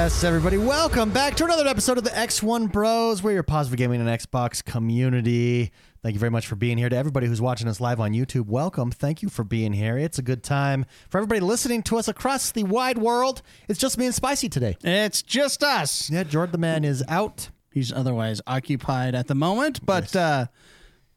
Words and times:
Yes, 0.00 0.22
everybody, 0.22 0.58
welcome 0.58 1.10
back 1.10 1.34
to 1.34 1.44
another 1.44 1.66
episode 1.66 1.98
of 1.98 2.04
the 2.04 2.10
X1 2.10 2.70
Bros. 2.70 3.20
We're 3.20 3.32
your 3.32 3.42
positive 3.42 3.78
gaming 3.78 4.00
and 4.00 4.08
Xbox 4.08 4.64
community. 4.64 5.72
Thank 6.04 6.14
you 6.14 6.20
very 6.20 6.30
much 6.30 6.46
for 6.46 6.54
being 6.54 6.78
here. 6.78 6.88
To 6.88 6.96
everybody 6.96 7.26
who's 7.26 7.40
watching 7.40 7.66
us 7.66 7.80
live 7.80 7.98
on 7.98 8.12
YouTube, 8.12 8.46
welcome. 8.46 8.92
Thank 8.92 9.22
you 9.22 9.28
for 9.28 9.42
being 9.42 9.72
here. 9.72 9.98
It's 9.98 10.16
a 10.16 10.22
good 10.22 10.44
time. 10.44 10.86
For 11.10 11.18
everybody 11.18 11.40
listening 11.40 11.82
to 11.82 11.98
us 11.98 12.06
across 12.06 12.52
the 12.52 12.62
wide 12.62 12.96
world, 12.96 13.42
it's 13.68 13.80
just 13.80 13.98
me 13.98 14.06
and 14.06 14.14
Spicy 14.14 14.48
today. 14.48 14.76
It's 14.84 15.20
just 15.20 15.64
us. 15.64 16.08
Yeah, 16.08 16.22
Jordan 16.22 16.52
the 16.52 16.58
man 16.58 16.84
is 16.84 17.02
out. 17.08 17.50
He's 17.72 17.92
otherwise 17.92 18.40
occupied 18.46 19.16
at 19.16 19.26
the 19.26 19.34
moment, 19.34 19.84
but 19.84 20.14
uh, 20.14 20.46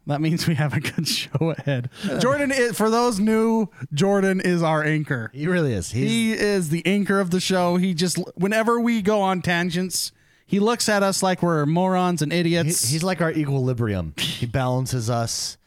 that 0.08 0.22
means 0.22 0.48
we 0.48 0.56
have 0.56 0.74
a 0.74 0.80
good 0.80 1.08
show 1.08 1.52
ahead. 1.58 1.90
Jordan, 2.20 2.52
is, 2.52 2.76
for 2.78 2.90
those 2.90 3.20
new, 3.20 3.68
Jordan 3.94 4.42
is 4.42 4.64
our 4.64 4.84
anchor. 4.84 5.30
He 5.34 5.48
really 5.48 5.74
is. 5.74 5.92
He's, 5.92 6.10
He 6.10 6.32
is 6.34 6.70
the 6.70 6.86
anchor 6.86 7.20
of 7.20 7.30
the 7.32 7.40
show. 7.40 7.78
He 7.78 7.94
just, 7.94 8.18
whenever 8.36 8.80
we 8.80 9.02
go 9.02 9.22
on 9.22 9.42
tangents, 9.42 10.12
he 10.46 10.60
looks 10.60 10.90
at 10.90 11.04
us 11.04 11.22
like 11.24 11.42
we're 11.44 11.66
morons 11.66 12.22
and 12.22 12.32
he- 12.32 12.40
idiots. 12.40 12.90
he's 12.90 13.04
like 13.04 13.22
our 13.22 13.32
equilibrium. 13.32 14.14
he 14.18 14.46
balances 14.46 15.10
us. 15.10 15.58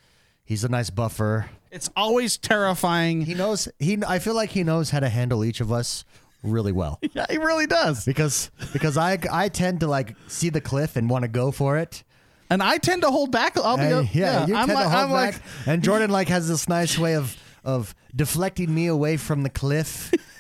He's 0.45 0.63
a 0.65 0.69
nice 0.69 0.91
buffer. 0.91 1.49
it's 1.71 1.89
always 1.97 2.37
terrifying. 2.37 3.23
He 3.23 3.33
knows. 3.35 3.67
He. 3.79 3.99
I 4.07 4.19
feel 4.19 4.35
like 4.35 4.51
he 4.51 4.63
knows 4.63 4.91
how 4.91 5.01
to 5.01 5.09
handle 5.09 5.43
each 5.43 5.61
of 5.63 5.73
us 5.73 6.05
really 6.43 6.71
well. 6.71 6.99
yeah, 7.15 7.25
he 7.31 7.39
really 7.39 7.67
does. 7.67 8.05
because 8.05 8.51
because 8.75 8.99
I 8.99 9.19
I 9.33 9.49
tend 9.49 9.81
to 9.81 9.87
like 9.87 10.15
see 10.29 10.51
the 10.51 10.61
cliff 10.61 10.97
and 10.97 11.09
want 11.09 11.23
to 11.23 11.29
go 11.29 11.51
for 11.51 11.79
it. 11.79 12.05
And 12.51 12.63
I 12.63 12.77
tend 12.79 13.03
to 13.03 13.11
hold 13.11 13.31
back. 13.33 13.57
I'll 13.57 13.77
be, 13.77 13.83
And, 13.85 14.15
yeah, 14.15 14.47
you 14.47 14.55
I'm 14.55 14.67
tend 14.67 14.77
like, 14.77 14.85
to 14.85 14.91
hold 14.91 15.05
I'm 15.05 15.11
back. 15.11 15.35
like, 15.35 15.43
and 15.67 15.83
Jordan 15.83 16.11
like 16.11 16.29
has 16.29 16.49
this 16.49 16.69
nice 16.69 16.99
way 16.99 17.15
of 17.17 17.37
of 17.65 17.95
deflecting 18.15 18.73
me 18.75 18.87
away 18.87 19.17
from 19.17 19.43
the 19.43 19.51
cliff. 19.51 20.13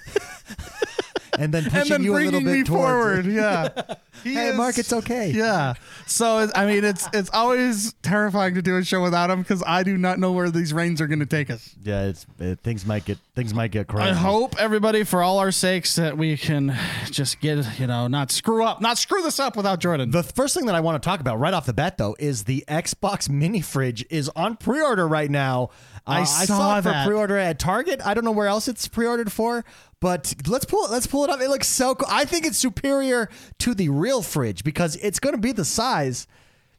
and 1.38 1.52
then 1.52 1.64
pushing 1.70 1.80
and 1.80 1.90
then 1.90 2.02
you 2.04 2.16
a 2.16 2.18
little 2.18 2.40
bit 2.40 2.68
forward. 2.68 3.26
it. 3.26 3.32
Yeah. 3.32 3.68
He 4.22 4.32
Hey, 4.34 4.50
is- 4.50 4.56
Mark, 4.56 4.78
it's 4.78 4.92
okay. 4.92 5.30
Yeah. 5.32 5.74
So 6.06 6.48
I 6.54 6.64
mean, 6.66 6.84
it's 6.84 7.06
it's 7.12 7.28
always 7.34 7.92
terrifying 8.00 8.54
to 8.54 8.62
do 8.62 8.76
a 8.78 8.84
show 8.84 9.02
without 9.02 9.28
him 9.28 9.42
because 9.42 9.62
I 9.66 9.82
do 9.82 9.98
not 9.98 10.18
know 10.18 10.32
where 10.32 10.50
these 10.50 10.72
reins 10.72 11.00
are 11.00 11.06
going 11.08 11.18
to 11.18 11.26
take 11.26 11.50
us. 11.50 11.74
Yeah, 11.82 12.04
it's 12.06 12.24
it, 12.38 12.60
things 12.60 12.86
might 12.86 13.04
get 13.04 13.18
things 13.34 13.52
might 13.52 13.72
get 13.72 13.88
crazy. 13.88 14.08
I 14.08 14.12
hope 14.14 14.54
everybody, 14.58 15.02
for 15.04 15.22
all 15.22 15.40
our 15.40 15.50
sakes, 15.50 15.96
that 15.96 16.16
we 16.16 16.36
can 16.38 16.74
just 17.10 17.40
get 17.40 17.78
you 17.78 17.86
know 17.88 18.06
not 18.06 18.30
screw 18.30 18.64
up, 18.64 18.80
not 18.80 18.96
screw 18.96 19.20
this 19.20 19.40
up 19.40 19.56
without 19.56 19.80
Jordan. 19.80 20.10
The 20.12 20.22
first 20.22 20.54
thing 20.54 20.66
that 20.66 20.76
I 20.76 20.80
want 20.80 21.02
to 21.02 21.06
talk 21.06 21.20
about 21.20 21.38
right 21.40 21.52
off 21.52 21.66
the 21.66 21.74
bat, 21.74 21.98
though, 21.98 22.16
is 22.18 22.44
the 22.44 22.64
Xbox 22.68 23.28
mini 23.28 23.60
fridge 23.60 24.06
is 24.08 24.30
on 24.36 24.56
pre-order 24.56 25.06
right 25.08 25.30
now. 25.30 25.70
I 26.06 26.22
Uh, 26.22 26.24
saw 26.24 26.78
it 26.78 26.82
for 26.82 26.90
that. 26.90 27.06
pre-order 27.06 27.36
at 27.36 27.58
Target. 27.58 28.00
I 28.06 28.14
don't 28.14 28.24
know 28.24 28.30
where 28.32 28.46
else 28.46 28.68
it's 28.68 28.86
pre-ordered 28.88 29.32
for, 29.32 29.64
but 30.04 30.34
let's 30.46 30.66
pull 30.66 30.84
it. 30.84 30.90
Let's 30.90 31.06
pull 31.06 31.24
it 31.24 31.30
up. 31.30 31.40
It 31.40 31.48
looks 31.48 31.66
so 31.66 31.94
cool. 31.94 32.06
I 32.10 32.26
think 32.26 32.44
it's 32.44 32.58
superior 32.58 33.30
to 33.60 33.74
the 33.74 33.88
real 33.88 34.20
fridge 34.20 34.62
because 34.62 34.96
it's 34.96 35.18
going 35.18 35.34
to 35.34 35.40
be 35.40 35.50
the 35.52 35.64
size. 35.64 36.26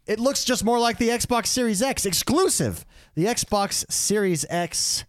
It 0.06 0.20
looks 0.20 0.46
just 0.46 0.64
more 0.64 0.78
like 0.78 1.00
the 1.00 1.10
Xbox 1.10 1.48
Series 1.48 1.82
X 1.82 2.06
exclusive. 2.06 2.86
The 3.16 3.26
Xbox 3.26 3.92
Series 3.92 4.46
X. 4.48 5.06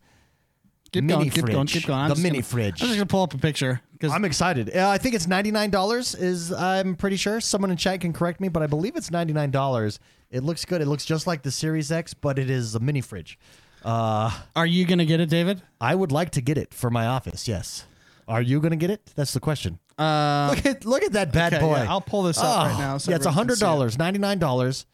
keep 0.93 1.05
mini 1.05 1.19
going, 1.19 1.31
keep 1.31 1.44
going, 1.44 1.66
fridge. 1.66 1.72
keep 1.75 1.87
going. 1.87 2.00
I'm 2.00 2.09
The 2.09 2.16
mini 2.16 2.38
gonna- 2.38 2.43
fridge. 2.44 2.81
I'm 2.81 2.87
just 2.88 2.94
gonna 2.99 3.05
pull 3.05 3.22
up 3.22 3.34
a 3.34 3.38
picture 3.38 3.82
I'm 4.10 4.25
excited. 4.25 4.75
Uh, 4.75 4.88
I 4.88 4.97
think 4.99 5.15
it's 5.15 5.26
ninety 5.26 5.50
nine 5.50 5.69
dollars. 5.71 6.15
Is 6.15 6.53
I'm 6.53 6.97
pretty 6.97 7.16
sure 7.16 7.41
someone 7.43 7.71
in 7.71 7.76
chat 7.76 8.00
can 8.00 8.15
correct 8.15 8.41
me, 8.41 8.49
but 8.49 8.62
I 8.62 8.66
believe 8.66 8.97
it's 8.97 9.10
ninety 9.10 9.34
nine 9.34 9.50
dollars. 9.50 9.99
It 10.31 10.43
looks 10.43 10.65
good. 10.65 10.81
It 10.81 10.87
looks 10.87 11.05
just 11.05 11.26
like 11.26 11.43
the 11.43 11.50
Series 11.50 11.93
X, 11.93 12.15
but 12.15 12.38
it 12.38 12.49
is 12.49 12.75
a 12.75 12.81
mini 12.81 13.03
fridge. 13.03 13.38
Uh, 13.84 14.31
are 14.55 14.66
you 14.66 14.87
gonna 14.87 15.05
get 15.05 15.21
it, 15.21 15.28
David? 15.28 15.60
I 15.81 15.94
would 15.94 16.12
like 16.12 16.31
to 16.31 16.41
get 16.41 16.56
it 16.56 16.72
for 16.72 16.88
my 16.91 17.06
office. 17.06 17.47
Yes. 17.47 17.84
Are 18.28 18.42
you 18.42 18.60
going 18.60 18.70
to 18.72 18.76
get 18.76 18.91
it? 18.91 19.10
That's 19.14 19.32
the 19.32 19.41
question. 19.41 19.78
Uh, 19.98 20.53
Look 20.54 20.66
at 20.66 20.84
look 20.84 21.03
at 21.04 21.12
that 21.12 21.32
bad 21.32 21.54
okay, 21.54 21.62
boy. 21.62 21.76
yeah, 21.76 21.91
I'll 21.91 22.00
pull 22.03 22.25
this 22.25 22.38
up 22.38 22.44
Oh, 22.44 22.69
right 22.70 22.78
now. 22.78 22.98
So 22.98 23.10
yeah, 23.10 23.16
it's 23.16 23.26
hundred 23.26 23.59
dollars, 23.59 23.97
ninety 23.98 24.19
nine 24.19 24.38
dollars. 24.38 24.84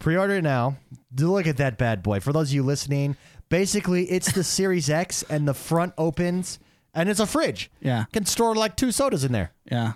Pre-order 0.00 0.36
it 0.36 0.42
now. 0.42 0.76
Look 1.18 1.46
at 1.46 1.56
that 1.58 1.78
bad 1.78 2.02
boy. 2.02 2.20
For 2.20 2.32
those 2.32 2.50
of 2.50 2.54
you 2.54 2.62
listening, 2.62 3.16
basically 3.48 4.04
it's 4.10 4.32
the 4.32 4.44
Series 4.58 4.88
X, 4.90 5.22
and 5.30 5.46
the 5.46 5.54
front 5.54 5.92
opens, 5.98 6.58
and 6.94 7.08
it's 7.08 7.20
a 7.20 7.26
fridge. 7.26 7.70
Yeah. 7.80 8.04
can 8.12 8.24
store 8.26 8.54
like 8.54 8.76
two 8.76 8.90
sodas 8.92 9.22
in 9.24 9.32
there. 9.32 9.52
Yeah. 9.70 9.92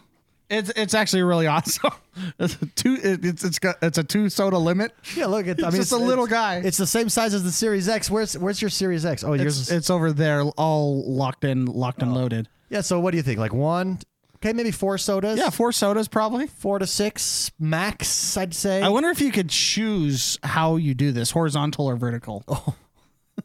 It's 0.59 0.71
it's 0.77 0.95
actually 0.95 1.23
really 1.23 1.47
awesome. 1.55 1.93
It's 2.39 2.55
a 2.55 2.67
two. 2.67 2.99
It's 3.03 3.45
it's 3.45 3.59
got 3.59 3.77
it's 3.83 3.99
a 3.99 4.05
two 4.05 4.29
soda 4.29 4.59
limit. 4.59 4.93
Yeah, 5.17 5.27
look 5.27 5.47
at. 5.47 5.63
I 5.63 5.67
It's 5.69 5.73
mean, 5.75 5.83
just 5.83 5.93
a 5.93 5.97
little 5.97 6.27
guy. 6.27 6.57
It's 6.65 6.79
the 6.79 6.87
same 6.87 7.09
size 7.09 7.35
as 7.35 7.43
the 7.43 7.53
Series 7.53 7.89
X. 7.89 8.11
Where's 8.11 8.37
Where's 8.39 8.61
your 8.63 8.71
Series 8.71 9.05
X? 9.05 9.25
Oh, 9.25 9.33
yours. 9.35 9.59
It's, 9.61 9.71
Is, 9.71 9.77
it's 9.77 9.91
over 9.91 10.13
there, 10.13 10.43
all 10.43 11.05
locked 11.11 11.45
in, 11.45 11.67
locked 11.67 12.03
and 12.03 12.13
oh. 12.13 12.15
loaded. 12.15 12.49
yeah. 12.69 12.81
So 12.81 13.01
what 13.01 13.11
do 13.11 13.17
you 13.17 13.23
think? 13.23 13.39
Like 13.39 13.53
one? 13.53 13.99
Okay, 14.37 14.53
maybe 14.53 14.71
four 14.73 14.99
sodas. 14.99 15.39
Yeah, 15.39 15.49
four 15.49 15.73
sodas 15.73 16.07
probably. 16.07 16.47
four 16.47 16.79
to 16.79 16.87
six 16.87 17.51
max. 17.59 18.37
I'd 18.37 18.55
say. 18.55 18.83
I 18.83 18.91
wonder 18.91 19.09
if 19.09 19.21
you 19.21 19.33
could 19.33 19.49
choose 19.49 20.39
how 20.43 20.77
you 20.77 20.93
do 20.95 21.13
this, 21.13 21.31
horizontal 21.31 21.87
or 21.87 21.97
vertical. 21.97 22.45
Oh, 22.57 22.75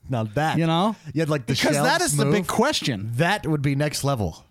now 0.08 0.24
that 0.24 0.58
You 0.60 0.68
know, 0.68 0.96
you 1.14 1.22
had 1.22 1.30
like 1.30 1.48
the 1.48 1.54
because 1.54 1.76
that 1.76 2.02
is 2.02 2.12
is 2.12 2.18
the 2.18 2.26
big 2.26 2.46
question. 2.48 3.12
That 3.16 3.48
would 3.48 3.62
be 3.64 3.74
next 3.76 4.04
level. 4.04 4.46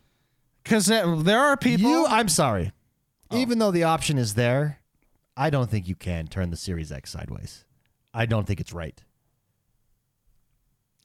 Because 0.69 0.87
there 0.87 1.39
are 1.41 1.57
people. 1.57 1.89
You, 1.91 2.07
I'm 2.07 2.29
sorry. 2.29 2.73
Oh. 3.31 3.39
Even 3.39 3.59
though 3.59 3.71
the 3.71 3.85
option 3.85 4.19
is 4.19 4.35
there, 4.35 4.81
I 5.37 5.49
don't 5.49 5.71
think 5.71 5.89
you 5.89 5.95
can 5.95 6.27
turn 6.27 6.51
the 6.51 6.57
Series 6.59 6.93
X 6.93 7.11
sideways. 7.11 7.65
I 8.13 8.27
don't 8.27 8.47
think 8.47 8.61
it's 8.61 8.73
right. 8.73 9.03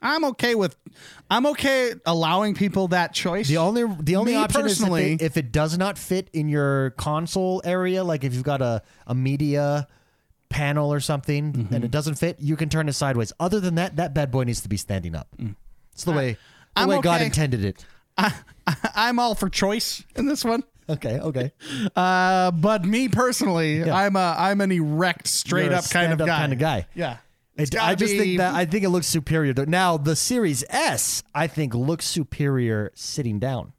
I'm 0.01 0.25
okay 0.25 0.53
with. 0.53 0.75
I'm 1.31 1.45
okay 1.47 1.93
allowing 2.05 2.55
people 2.55 2.89
that 2.89 3.13
choice. 3.13 3.47
The 3.47 3.55
only 3.57 3.85
the 4.01 4.17
only 4.17 4.33
Me 4.33 4.37
option 4.37 4.65
is 4.65 4.73
if 4.73 4.79
personally- 4.79 5.13
it, 5.13 5.21
if 5.21 5.37
it 5.37 5.53
does 5.53 5.77
not 5.77 5.97
fit 5.97 6.29
in 6.33 6.49
your 6.49 6.89
console 6.91 7.61
area, 7.63 8.03
like 8.03 8.25
if 8.25 8.33
you've 8.33 8.43
got 8.43 8.61
a, 8.61 8.81
a 9.07 9.15
media 9.15 9.87
panel 10.49 10.91
or 10.91 10.99
something 10.99 11.53
Mm-hmm. 11.53 11.73
and 11.73 11.85
it 11.85 11.91
doesn't 11.91 12.15
fit, 12.15 12.37
you 12.41 12.57
can 12.57 12.67
turn 12.67 12.89
it 12.89 12.93
sideways. 12.93 13.31
Other 13.39 13.61
than 13.61 13.75
that, 13.75 13.95
that 13.95 14.13
bad 14.13 14.29
boy 14.29 14.43
needs 14.43 14.59
to 14.61 14.69
be 14.69 14.77
standing 14.77 15.15
up. 15.15 15.29
It's 15.93 16.03
the 16.03 16.11
way 16.11 16.31
the 16.33 16.37
Mm. 16.37 16.39
I'm 16.75 16.89
way 16.89 17.01
God 17.01 17.17
okay. 17.17 17.25
intended 17.27 17.63
it. 17.63 17.85
I, 18.17 18.33
I'm 18.95 19.19
all 19.19 19.35
for 19.35 19.49
choice 19.49 20.03
in 20.15 20.25
this 20.27 20.43
one. 20.45 20.63
Okay, 20.89 21.19
okay. 21.19 21.51
Uh, 21.95 22.51
but 22.51 22.83
me 22.85 23.07
personally, 23.07 23.89
I'm 23.89 24.15
a 24.15 24.35
I'm 24.37 24.59
an 24.61 24.71
erect, 24.71 25.27
straight 25.27 25.65
You're 25.65 25.75
up 25.75 25.89
kind 25.89 26.11
of 26.11 26.19
guy. 26.19 26.27
kind 26.27 26.53
of 26.53 26.59
guy. 26.59 26.87
Yeah. 26.93 27.17
It, 27.55 27.79
I 27.79 27.93
just 27.95 28.15
think 28.15 28.39
that 28.39 28.53
I 28.55 28.65
think 28.65 28.83
it 28.83 28.89
looks 28.89 29.05
superior. 29.07 29.53
To, 29.53 29.65
now 29.67 29.95
the 29.97 30.15
Series 30.15 30.63
S, 30.69 31.23
I 31.35 31.47
think 31.47 31.73
looks 31.75 32.05
superior 32.05 32.91
sitting 32.95 33.39
down. 33.39 33.73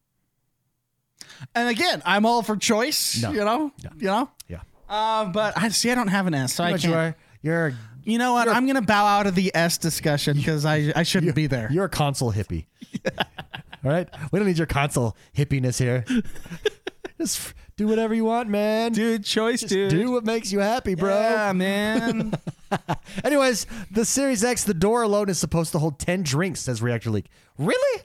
And 1.54 1.68
again, 1.68 2.00
I'm 2.06 2.24
all 2.24 2.42
for 2.42 2.56
choice. 2.56 3.20
No. 3.20 3.32
You 3.32 3.44
know. 3.44 3.72
You 3.98 4.06
know. 4.06 4.30
Yeah, 4.48 4.60
Uh, 4.88 5.26
but 5.26 5.58
I 5.58 5.68
see. 5.70 5.90
I 5.90 5.94
don't 5.96 6.08
have 6.08 6.26
an 6.26 6.34
S, 6.34 6.54
so 6.54 6.64
I 6.64 6.70
can't. 6.70 6.84
you 6.84 6.94
are 6.94 7.16
you're 7.42 7.74
You 8.04 8.18
know 8.18 8.32
what? 8.32 8.48
I'm 8.48 8.66
gonna 8.66 8.80
bow 8.80 9.04
out 9.06 9.26
of 9.26 9.34
the 9.34 9.50
S 9.54 9.76
discussion 9.76 10.36
because 10.36 10.64
I 10.64 10.92
I 10.94 11.02
shouldn't 11.02 11.34
be 11.34 11.48
there. 11.48 11.68
You're 11.70 11.86
a 11.86 11.90
console 11.90 12.32
hippie. 12.32 12.66
All 13.84 13.90
right? 13.90 14.08
We 14.32 14.38
don't 14.38 14.48
need 14.48 14.58
your 14.58 14.66
console 14.66 15.16
hippiness 15.36 15.78
here. 15.78 16.04
Just 17.18 17.54
do 17.76 17.86
whatever 17.86 18.14
you 18.14 18.24
want, 18.24 18.48
man. 18.48 18.92
Dude, 18.92 19.24
choice, 19.24 19.60
dude. 19.60 19.90
Do 19.90 20.10
what 20.10 20.24
makes 20.24 20.50
you 20.52 20.58
happy, 20.58 20.94
bro. 20.94 21.10
Yeah, 21.18 21.52
man. 21.52 22.34
Anyways, 23.24 23.66
the 23.90 24.04
Series 24.04 24.42
X, 24.42 24.64
the 24.64 24.74
door 24.74 25.02
alone 25.02 25.28
is 25.28 25.38
supposed 25.38 25.70
to 25.72 25.78
hold 25.78 25.98
10 26.00 26.22
drinks, 26.24 26.60
says 26.60 26.82
Reactor 26.82 27.10
Leak. 27.10 27.26
Really? 27.56 28.02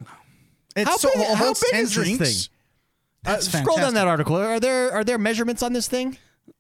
It's 0.76 0.88
How 0.90 0.98
so 0.98 1.10
big- 1.16 1.28
how 1.28 1.54
big 1.54 1.72
10 1.72 1.80
is 1.82 1.96
this 1.96 2.04
drinks. 2.06 2.46
thing? 2.48 2.56
That's 3.24 3.54
Uh, 3.54 3.62
scroll 3.62 3.78
down 3.78 3.96
that 3.96 4.08
article. 4.08 4.36
Are 4.38 4.60
there 4.60 4.92
are 4.94 5.04
there 5.04 5.18
measurements 5.18 5.64
on 5.64 5.74
this 5.74 5.88
thing? 5.88 6.18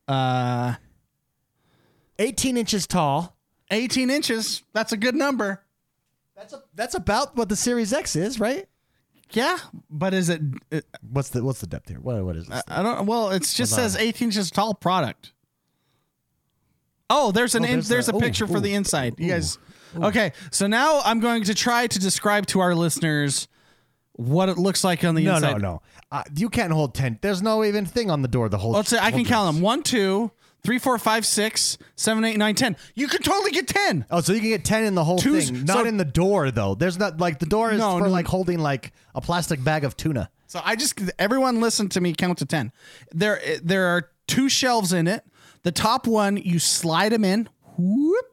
Uh, 0.07 0.73
18 2.17 2.57
inches 2.57 2.87
tall. 2.87 3.35
18 3.71 4.09
inches. 4.09 4.63
That's 4.73 4.91
a 4.91 4.97
good 4.97 5.15
number. 5.15 5.63
That's 6.35 6.53
a, 6.53 6.63
that's 6.73 6.95
about 6.95 7.35
what 7.37 7.47
the 7.49 7.55
Series 7.55 7.93
X 7.93 8.15
is, 8.15 8.39
right? 8.39 8.67
Yeah, 9.31 9.57
but 9.89 10.13
is 10.13 10.29
it? 10.29 10.41
it 10.71 10.85
What's 11.01 11.29
the 11.29 11.43
what's 11.43 11.61
the 11.61 11.67
depth 11.67 11.89
here? 11.89 11.99
What 11.99 12.23
what 12.25 12.35
is 12.35 12.47
this? 12.47 12.63
I 12.67 12.81
don't. 12.81 13.05
Well, 13.05 13.29
it 13.29 13.41
just 13.43 13.71
Hold 13.73 13.83
on. 13.83 13.89
says 13.89 13.95
18 14.01 14.27
inches 14.29 14.49
tall 14.51 14.73
product. 14.73 15.33
Oh, 17.09 17.31
there's 17.31 17.55
an 17.55 17.63
Oh, 17.63 17.67
in, 17.67 17.71
there's 17.73 17.87
there's, 17.87 18.09
a- 18.09 18.15
ooh, 18.15 18.19
picture 18.19 18.47
for 18.47 18.57
ooh, 18.57 18.61
the 18.61 18.73
inside. 18.73 19.15
You 19.17 19.29
guys. 19.29 19.57
Okay, 19.95 20.33
so 20.51 20.67
now 20.67 21.01
I'm 21.03 21.19
going 21.19 21.43
to 21.45 21.55
try 21.55 21.87
to 21.87 21.99
describe 21.99 22.45
to 22.47 22.59
our 22.59 22.75
listeners 22.75 23.47
what 24.13 24.47
it 24.49 24.57
looks 24.59 24.83
like 24.83 25.03
on 25.03 25.15
the 25.15 25.23
no, 25.23 25.35
inside. 25.35 25.53
no, 25.53 25.57
no. 25.57 25.81
Uh, 26.11 26.23
you 26.35 26.49
can't 26.49 26.71
hold 26.71 26.93
10. 26.93 27.19
There's 27.21 27.41
no 27.41 27.63
even 27.63 27.85
thing 27.87 28.11
on 28.11 28.21
the 28.21 28.27
door. 28.27 28.49
The 28.49 28.57
whole. 28.59 28.71
Let's 28.71 28.89
say 28.89 28.99
I 28.99 29.09
can 29.11 29.25
count 29.25 29.51
them. 29.53 29.63
One, 29.63 29.81
two, 29.81 30.29
three, 30.63 30.77
four, 30.79 30.97
five, 30.97 31.25
six, 31.25 31.77
seven, 31.95 32.23
eight, 32.25 32.37
nine, 32.37 32.55
ten. 32.55 32.75
You 32.95 33.07
could 33.07 33.23
totally 33.23 33.51
get 33.51 33.67
ten. 33.67 34.05
Oh, 34.11 34.21
so 34.21 34.33
you 34.33 34.39
can 34.39 34.49
get 34.49 34.65
10 34.65 34.83
in 34.85 34.95
the 34.95 35.03
whole 35.03 35.17
Two- 35.19 35.39
thing, 35.39 35.65
not 35.65 35.77
so- 35.77 35.85
in 35.85 35.97
the 35.97 36.05
door 36.05 36.51
though. 36.51 36.75
There's 36.75 36.97
not 36.97 37.19
like 37.19 37.39
the 37.39 37.45
door 37.45 37.71
is 37.71 37.79
No, 37.79 37.97
for 37.97 38.05
no. 38.05 38.09
like 38.09 38.27
holding 38.27 38.59
like 38.59 38.91
a 39.15 39.21
plastic 39.21 39.63
bag 39.63 39.83
of 39.83 39.95
tuna. 39.97 40.29
So 40.47 40.61
I 40.63 40.75
just 40.75 40.99
everyone 41.19 41.61
listen 41.61 41.89
to 41.89 42.01
me 42.01 42.13
count 42.13 42.39
to 42.39 42.45
10. 42.45 42.71
There 43.11 43.39
there 43.63 43.87
are 43.87 44.09
two 44.27 44.49
shelves 44.49 44.93
in 44.93 45.07
it. 45.07 45.23
The 45.63 45.71
top 45.71 46.07
one 46.07 46.37
you 46.37 46.57
slide 46.59 47.11
them 47.11 47.23
in. 47.25 47.47
Whoop, 47.77 48.25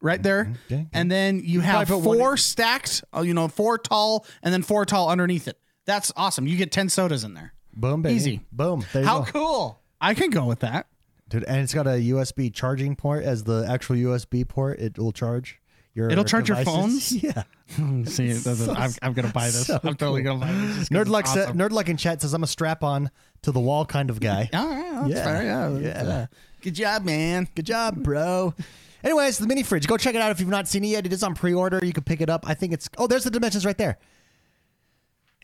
right 0.00 0.22
there. 0.22 0.52
okay. 0.66 0.86
And 0.92 1.10
then 1.10 1.40
you 1.44 1.60
have 1.60 1.86
probably 1.88 2.02
put 2.02 2.08
one 2.08 2.18
four 2.18 2.36
stacked, 2.36 3.04
uh, 3.16 3.20
you 3.22 3.34
know, 3.34 3.48
four 3.48 3.78
tall 3.78 4.26
and 4.42 4.52
then 4.54 4.62
four 4.62 4.84
tall 4.86 5.08
underneath 5.10 5.48
it. 5.48 5.58
That's 5.86 6.12
awesome. 6.16 6.46
You 6.46 6.56
get 6.56 6.72
10 6.72 6.88
sodas 6.88 7.24
in 7.24 7.34
there. 7.34 7.52
Boom, 7.74 8.02
baby. 8.02 8.14
Easy. 8.14 8.40
Boom. 8.52 8.84
There 8.92 9.02
you 9.02 9.08
How 9.08 9.20
go. 9.20 9.30
cool! 9.32 9.80
I 10.00 10.14
can 10.14 10.30
go 10.30 10.46
with 10.46 10.60
that. 10.60 10.86
Dude, 11.28 11.44
and 11.44 11.58
it's 11.60 11.74
got 11.74 11.86
a 11.86 11.98
USB 12.10 12.52
charging 12.54 12.94
port 12.96 13.24
as 13.24 13.44
the 13.44 13.66
actual 13.68 13.96
USB 13.96 14.46
port. 14.46 14.78
It 14.78 14.96
will 14.98 15.10
charge 15.12 15.60
your. 15.92 16.08
It'll 16.10 16.24
charge 16.24 16.48
your 16.48 16.58
phones? 16.64 17.12
Yeah. 17.22 17.42
See, 18.04 18.28
that's- 18.32 18.58
So- 18.58 18.72
I'm, 18.74 18.92
I'm 19.02 19.12
gonna 19.12 19.32
buy 19.32 19.46
this. 19.46 19.66
so 19.66 19.74
I'm 19.82 19.94
totally 19.96 20.22
cool. 20.22 20.38
gonna 20.38 20.52
buy 20.52 20.52
this. 20.66 20.76
just 20.88 20.92
'cause 20.92 21.06
Nerdluck, 21.08 21.20
it's 21.22 21.32
sa- 21.34 21.42
awesome. 21.44 21.58
Nerdluck 21.58 21.88
in 21.88 21.96
chat 21.96 22.22
says 22.22 22.32
I'm 22.32 22.44
a 22.44 22.46
strap 22.46 22.84
on 22.84 23.10
to 23.42 23.50
the 23.50 23.58
wall 23.58 23.84
kind 23.84 24.08
of 24.08 24.20
guy. 24.20 24.48
All 24.54 24.68
right, 24.68 25.08
that's 25.08 25.14
Yeah. 25.14 25.24
fair. 25.24 25.42
Yeah, 25.42 25.68
Yeah. 25.70 25.80
that's, 25.92 26.08
uh, 26.08 26.26
good 26.62 26.74
job, 26.74 27.04
man. 27.04 27.48
Good 27.56 27.66
job, 27.66 27.96
bro. 28.04 28.54
Anyways, 29.02 29.38
the 29.38 29.46
mini 29.48 29.64
fridge. 29.64 29.86
Go 29.88 29.96
check 29.96 30.14
it 30.14 30.20
out 30.20 30.30
if 30.30 30.38
you've 30.38 30.48
not 30.48 30.68
seen 30.68 30.84
it 30.84 30.88
yet. 30.88 31.06
It 31.06 31.12
is 31.12 31.22
on 31.24 31.34
pre-order. 31.34 31.80
You 31.82 31.92
can 31.92 32.04
pick 32.04 32.20
it 32.20 32.30
up. 32.30 32.48
I 32.48 32.54
think 32.54 32.72
it's. 32.72 32.88
Oh, 32.98 33.06
there's 33.08 33.24
the 33.24 33.30
dimensions 33.30 33.66
right 33.66 33.76
there. 33.78 33.98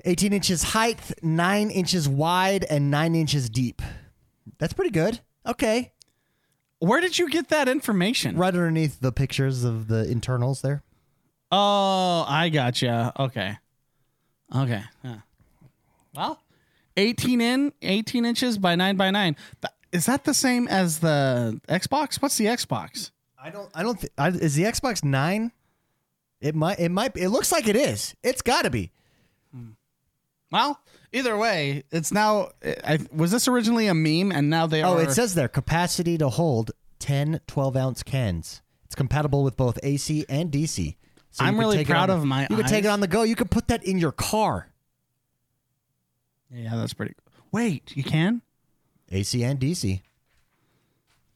18 0.05 0.32
inches 0.32 0.62
height, 0.62 0.99
nine 1.23 1.70
inches 1.70 2.08
wide, 2.08 2.64
and 2.64 2.90
nine 2.90 3.14
inches 3.14 3.49
deep. 3.50 3.82
That's 4.58 4.73
pretty 4.73 4.90
good. 4.90 5.20
Okay, 5.46 5.92
Where 6.78 7.00
did 7.00 7.18
you 7.18 7.28
get 7.28 7.48
that 7.48 7.68
information? 7.68 8.36
right 8.36 8.54
underneath 8.54 9.00
the 9.00 9.12
pictures 9.12 9.64
of 9.64 9.88
the 9.88 10.08
internals 10.10 10.62
there. 10.62 10.82
Oh, 11.50 12.24
I 12.28 12.48
gotcha. 12.48 13.12
Okay. 13.18 13.56
Okay. 14.54 14.82
Yeah. 15.04 15.16
Well, 16.14 16.40
18 16.96 17.40
in, 17.40 17.72
18 17.82 18.24
inches 18.24 18.58
by 18.58 18.74
9 18.76 18.96
by 18.96 19.10
9. 19.10 19.36
Is 19.92 20.06
that 20.06 20.24
the 20.24 20.32
same 20.34 20.68
as 20.68 21.00
the 21.00 21.60
Xbox? 21.68 22.20
What's 22.22 22.36
the 22.38 22.46
Xbox? 22.46 23.10
I 23.42 23.50
don't. 23.50 23.70
I 23.74 23.82
don't. 23.82 24.00
Th- 24.00 24.12
I, 24.16 24.28
is 24.28 24.54
the 24.54 24.62
Xbox 24.62 25.02
nine? 25.04 25.52
It 26.40 26.54
might. 26.54 26.78
It 26.78 26.90
might. 26.90 27.12
Be, 27.12 27.22
it 27.22 27.28
looks 27.28 27.50
like 27.52 27.66
it 27.68 27.76
is. 27.76 28.14
It's 28.22 28.40
got 28.40 28.62
to 28.62 28.70
be. 28.70 28.92
Hmm. 29.54 29.70
Well, 30.50 30.80
either 31.12 31.36
way, 31.36 31.84
it's 31.90 32.12
now. 32.12 32.50
I, 32.64 32.98
was 33.12 33.30
this 33.30 33.48
originally 33.48 33.86
a 33.86 33.94
meme 33.94 34.32
and 34.32 34.48
now 34.50 34.66
they 34.66 34.82
Oh, 34.82 34.94
are. 34.98 35.02
it 35.02 35.12
says 35.12 35.34
there 35.34 35.48
capacity 35.48 36.18
to 36.18 36.28
hold 36.28 36.72
10 36.98 37.40
12 37.46 37.76
ounce 37.76 38.02
cans. 38.02 38.62
It's 38.86 38.94
compatible 38.94 39.42
with 39.44 39.56
both 39.56 39.78
AC 39.82 40.24
and 40.28 40.50
DC. 40.50 40.96
So 41.30 41.44
you 41.44 41.48
I'm 41.48 41.58
really 41.58 41.78
take 41.78 41.88
it 41.88 41.92
proud 41.92 42.10
on- 42.10 42.18
of 42.18 42.24
my 42.26 42.46
You 42.50 42.56
could 42.56 42.66
take 42.66 42.84
it 42.84 42.88
eyes. 42.88 42.92
on 42.92 43.00
the 43.00 43.06
go. 43.08 43.22
You 43.22 43.34
could 43.36 43.50
put 43.50 43.68
that 43.68 43.82
in 43.84 43.98
your 43.98 44.12
car. 44.12 44.68
Yeah, 46.50 46.76
that's 46.76 46.92
pretty. 46.92 47.14
Wait, 47.50 47.96
you 47.96 48.02
can? 48.04 48.42
AC 49.10 49.42
and 49.42 49.58
DC. 49.58 50.02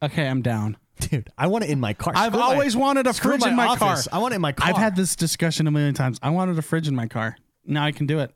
Okay, 0.01 0.27
I'm 0.27 0.41
down. 0.41 0.77
Dude, 0.99 1.29
I 1.37 1.47
want 1.47 1.63
it 1.63 1.69
in 1.69 1.79
my 1.79 1.93
car. 1.93 2.13
I've 2.15 2.31
Screw 2.33 2.39
my- 2.39 2.45
always 2.53 2.75
wanted 2.75 3.07
a 3.07 3.13
screw 3.13 3.31
fridge 3.37 3.45
in 3.45 3.55
my 3.55 3.75
car. 3.75 3.97
I 4.11 4.17
want 4.19 4.33
it 4.33 4.35
in 4.35 4.41
my 4.41 4.51
car. 4.51 4.69
I've 4.69 4.77
had 4.77 4.95
this 4.95 5.15
discussion 5.15 5.67
a 5.67 5.71
million 5.71 5.93
times. 5.93 6.19
I 6.23 6.29
wanted 6.31 6.57
a 6.57 6.61
fridge 6.61 6.87
in 6.87 6.95
my 6.95 7.07
car. 7.07 7.35
Now 7.65 7.83
I 7.83 7.91
can 7.91 8.05
do 8.07 8.19
it. 8.19 8.33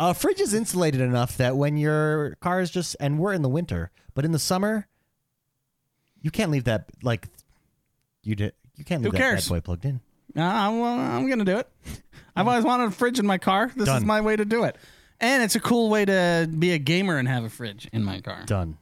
A 0.00 0.12
fridge 0.12 0.40
is 0.40 0.52
insulated 0.54 1.00
enough 1.00 1.36
that 1.36 1.56
when 1.56 1.76
your 1.76 2.36
car 2.40 2.60
is 2.60 2.70
just 2.70 2.96
and 2.98 3.18
we're 3.18 3.32
in 3.32 3.42
the 3.42 3.48
winter, 3.48 3.90
but 4.14 4.24
in 4.24 4.32
the 4.32 4.38
summer, 4.38 4.88
you 6.20 6.30
can't 6.30 6.50
leave 6.50 6.64
that 6.64 6.86
like 7.02 7.28
you 8.22 8.34
did. 8.34 8.54
You 8.76 8.84
can't 8.84 9.02
leave 9.02 9.12
Who 9.12 9.18
that 9.18 9.22
cares? 9.22 9.48
bad 9.48 9.54
boy 9.54 9.60
plugged 9.60 9.84
in. 9.84 10.00
Uh, 10.36 10.42
I'm, 10.42 10.82
I'm 10.82 11.28
gonna 11.28 11.44
do 11.44 11.58
it. 11.58 11.68
I've 12.34 12.48
always 12.48 12.64
wanted 12.64 12.88
a 12.88 12.90
fridge 12.90 13.20
in 13.20 13.26
my 13.26 13.38
car. 13.38 13.70
This 13.76 13.88
is 13.88 14.04
my 14.04 14.20
way 14.20 14.34
to 14.34 14.44
do 14.44 14.64
it, 14.64 14.76
and 15.20 15.42
it's 15.44 15.54
a 15.54 15.60
cool 15.60 15.90
way 15.90 16.04
to 16.04 16.48
be 16.58 16.72
a 16.72 16.78
gamer 16.78 17.18
and 17.18 17.28
have 17.28 17.44
a 17.44 17.50
fridge 17.50 17.88
in 17.92 18.02
my 18.02 18.20
car. 18.20 18.42
Done. 18.46 18.78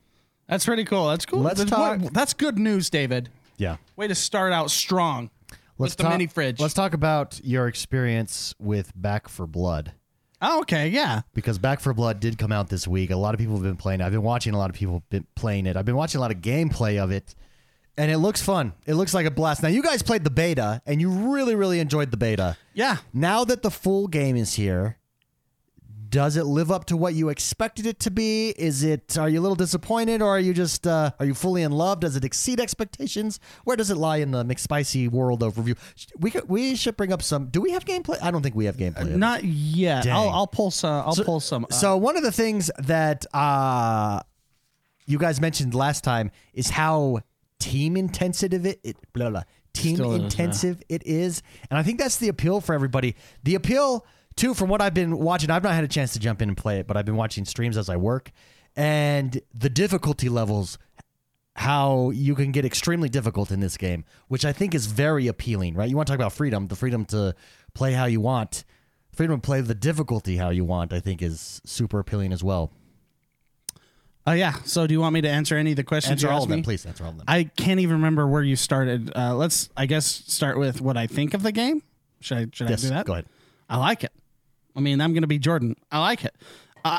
That's 0.48 0.64
pretty 0.64 0.84
cool. 0.84 1.08
That's 1.08 1.26
cool. 1.26 1.40
Let's 1.40 1.58
that's, 1.58 1.70
talk- 1.70 2.00
what- 2.00 2.14
that's 2.14 2.32
good 2.32 2.58
news, 2.58 2.88
David. 2.88 3.28
Yeah. 3.58 3.76
Way 3.96 4.08
to 4.08 4.14
start 4.14 4.52
out 4.52 4.70
strong 4.70 5.30
with 5.76 5.96
the 5.96 6.04
talk, 6.04 6.12
mini 6.12 6.26
fridge. 6.26 6.58
Let's 6.58 6.74
talk 6.74 6.94
about 6.94 7.40
your 7.44 7.68
experience 7.68 8.54
with 8.58 8.92
Back 8.94 9.28
4 9.28 9.46
Blood. 9.46 9.92
Oh, 10.42 10.60
okay, 10.62 10.88
yeah. 10.88 11.22
because 11.34 11.58
Back 11.58 11.80
4 11.80 11.94
Blood 11.94 12.18
did 12.20 12.36
come 12.36 12.50
out 12.52 12.68
this 12.68 12.86
week. 12.88 13.10
A 13.10 13.16
lot 13.16 13.32
of 13.34 13.38
people 13.38 13.54
have 13.54 13.62
been 13.62 13.76
playing. 13.76 14.00
it. 14.00 14.04
I've 14.04 14.12
been 14.12 14.22
watching 14.22 14.54
a 14.54 14.58
lot 14.58 14.68
of 14.70 14.76
people 14.76 15.02
been 15.08 15.26
playing 15.36 15.66
it. 15.66 15.76
I've 15.76 15.84
been 15.84 15.94
watching 15.96 16.18
a 16.18 16.20
lot 16.20 16.32
of 16.32 16.38
gameplay 16.38 17.02
of 17.02 17.10
it, 17.12 17.34
and 17.96 18.10
it 18.10 18.18
looks 18.18 18.42
fun. 18.42 18.72
It 18.84 18.94
looks 18.94 19.14
like 19.14 19.24
a 19.26 19.30
blast. 19.30 19.62
Now 19.62 19.68
you 19.68 19.82
guys 19.82 20.02
played 20.02 20.24
the 20.24 20.30
beta, 20.30 20.82
and 20.84 21.00
you 21.00 21.10
really, 21.10 21.54
really 21.54 21.78
enjoyed 21.78 22.10
the 22.10 22.16
beta. 22.16 22.56
Yeah. 22.74 22.96
Now 23.14 23.44
that 23.44 23.62
the 23.62 23.70
full 23.70 24.08
game 24.08 24.36
is 24.36 24.54
here, 24.54 24.98
does 26.12 26.36
it 26.36 26.44
live 26.44 26.70
up 26.70 26.84
to 26.84 26.96
what 26.96 27.14
you 27.14 27.30
expected 27.30 27.86
it 27.86 27.98
to 28.00 28.10
be? 28.10 28.50
Is 28.50 28.82
it? 28.84 29.16
Are 29.16 29.30
you 29.30 29.40
a 29.40 29.42
little 29.42 29.56
disappointed, 29.56 30.20
or 30.20 30.28
are 30.28 30.38
you 30.38 30.52
just? 30.52 30.86
Uh, 30.86 31.10
are 31.18 31.24
you 31.24 31.32
fully 31.32 31.62
in 31.62 31.72
love? 31.72 32.00
Does 32.00 32.14
it 32.16 32.22
exceed 32.24 32.60
expectations? 32.60 33.40
Where 33.64 33.78
does 33.78 33.90
it 33.90 33.96
lie 33.96 34.18
in 34.18 34.30
the 34.30 34.44
McSpicy 34.44 35.10
world 35.10 35.40
overview? 35.40 35.76
We 36.20 36.30
could, 36.30 36.48
we 36.50 36.76
should 36.76 36.98
bring 36.98 37.12
up 37.14 37.22
some. 37.22 37.46
Do 37.46 37.62
we 37.62 37.70
have 37.72 37.86
gameplay? 37.86 38.22
I 38.22 38.30
don't 38.30 38.42
think 38.42 38.54
we 38.54 38.66
have 38.66 38.76
gameplay. 38.76 39.00
of 39.00 39.10
it. 39.12 39.16
Not 39.16 39.42
yet. 39.42 40.04
Dang. 40.04 40.12
I'll, 40.12 40.28
I'll 40.28 40.46
pull 40.46 40.70
some. 40.70 41.02
I'll 41.06 41.16
pull 41.16 41.40
some. 41.40 41.64
uh, 41.64 41.74
So 41.74 41.96
one 41.96 42.18
of 42.18 42.22
the 42.22 42.32
things 42.32 42.70
that 42.78 43.24
uh, 43.34 44.20
you 45.06 45.18
guys 45.18 45.40
mentioned 45.40 45.74
last 45.74 46.04
time 46.04 46.30
is 46.52 46.68
how 46.68 47.20
team 47.58 47.96
intensive 47.96 48.52
it, 48.66 48.80
it 48.84 48.96
blah, 49.14 49.30
blah, 49.30 49.44
team 49.72 49.96
Still 49.96 50.12
is, 50.12 50.18
yeah. 50.18 50.24
intensive 50.24 50.82
it 50.90 51.06
is, 51.06 51.42
and 51.70 51.78
I 51.78 51.82
think 51.82 51.98
that's 51.98 52.18
the 52.18 52.28
appeal 52.28 52.60
for 52.60 52.74
everybody. 52.74 53.16
The 53.44 53.54
appeal 53.54 54.04
too, 54.36 54.54
from 54.54 54.68
what 54.68 54.80
I've 54.80 54.94
been 54.94 55.18
watching, 55.18 55.50
I've 55.50 55.62
not 55.62 55.74
had 55.74 55.84
a 55.84 55.88
chance 55.88 56.12
to 56.14 56.18
jump 56.18 56.42
in 56.42 56.48
and 56.48 56.56
play 56.56 56.78
it, 56.78 56.86
but 56.86 56.96
I've 56.96 57.04
been 57.04 57.16
watching 57.16 57.44
streams 57.44 57.76
as 57.76 57.88
I 57.88 57.96
work, 57.96 58.30
and 58.76 59.40
the 59.54 59.68
difficulty 59.70 60.28
levels. 60.28 60.78
How 61.54 62.08
you 62.08 62.34
can 62.34 62.50
get 62.50 62.64
extremely 62.64 63.10
difficult 63.10 63.50
in 63.50 63.60
this 63.60 63.76
game, 63.76 64.06
which 64.28 64.42
I 64.42 64.54
think 64.54 64.74
is 64.74 64.86
very 64.86 65.26
appealing, 65.26 65.74
right? 65.74 65.86
You 65.86 65.96
want 65.98 66.06
to 66.06 66.12
talk 66.12 66.18
about 66.18 66.32
freedom, 66.32 66.68
the 66.68 66.76
freedom 66.76 67.04
to 67.06 67.34
play 67.74 67.92
how 67.92 68.06
you 68.06 68.22
want, 68.22 68.64
freedom 69.12 69.38
to 69.38 69.44
play 69.44 69.60
the 69.60 69.74
difficulty 69.74 70.38
how 70.38 70.48
you 70.48 70.64
want, 70.64 70.94
I 70.94 71.00
think 71.00 71.20
is 71.20 71.60
super 71.66 71.98
appealing 71.98 72.32
as 72.32 72.42
well. 72.42 72.72
oh 74.26 74.32
yeah. 74.32 74.54
So 74.64 74.86
do 74.86 74.94
you 74.94 75.00
want 75.00 75.12
me 75.12 75.20
to 75.20 75.28
answer 75.28 75.54
any 75.58 75.72
of 75.72 75.76
the 75.76 75.84
questions 75.84 76.12
Answer 76.12 76.28
you 76.28 76.32
all 76.32 76.42
of 76.44 76.48
them, 76.48 76.60
me? 76.60 76.62
please. 76.62 76.86
Answer 76.86 77.04
all 77.04 77.10
of 77.10 77.18
them. 77.18 77.26
I 77.28 77.44
can't 77.44 77.80
even 77.80 77.96
remember 77.96 78.26
where 78.26 78.42
you 78.42 78.56
started. 78.56 79.12
Uh, 79.14 79.34
let's, 79.34 79.68
I 79.76 79.84
guess, 79.84 80.06
start 80.06 80.58
with 80.58 80.80
what 80.80 80.96
I 80.96 81.06
think 81.06 81.34
of 81.34 81.42
the 81.42 81.52
game. 81.52 81.82
Should 82.20 82.38
I? 82.38 82.46
Should 82.50 82.70
yes, 82.70 82.82
I 82.82 82.88
do 82.88 82.94
that? 82.94 83.04
go 83.04 83.12
ahead. 83.12 83.26
I 83.68 83.76
like 83.76 84.04
it. 84.04 84.12
I 84.76 84.80
mean, 84.80 85.00
I'm 85.00 85.12
going 85.12 85.22
to 85.22 85.28
be 85.28 85.38
Jordan. 85.38 85.76
I 85.90 86.00
like 86.00 86.24
it. 86.24 86.34
Uh, 86.84 86.98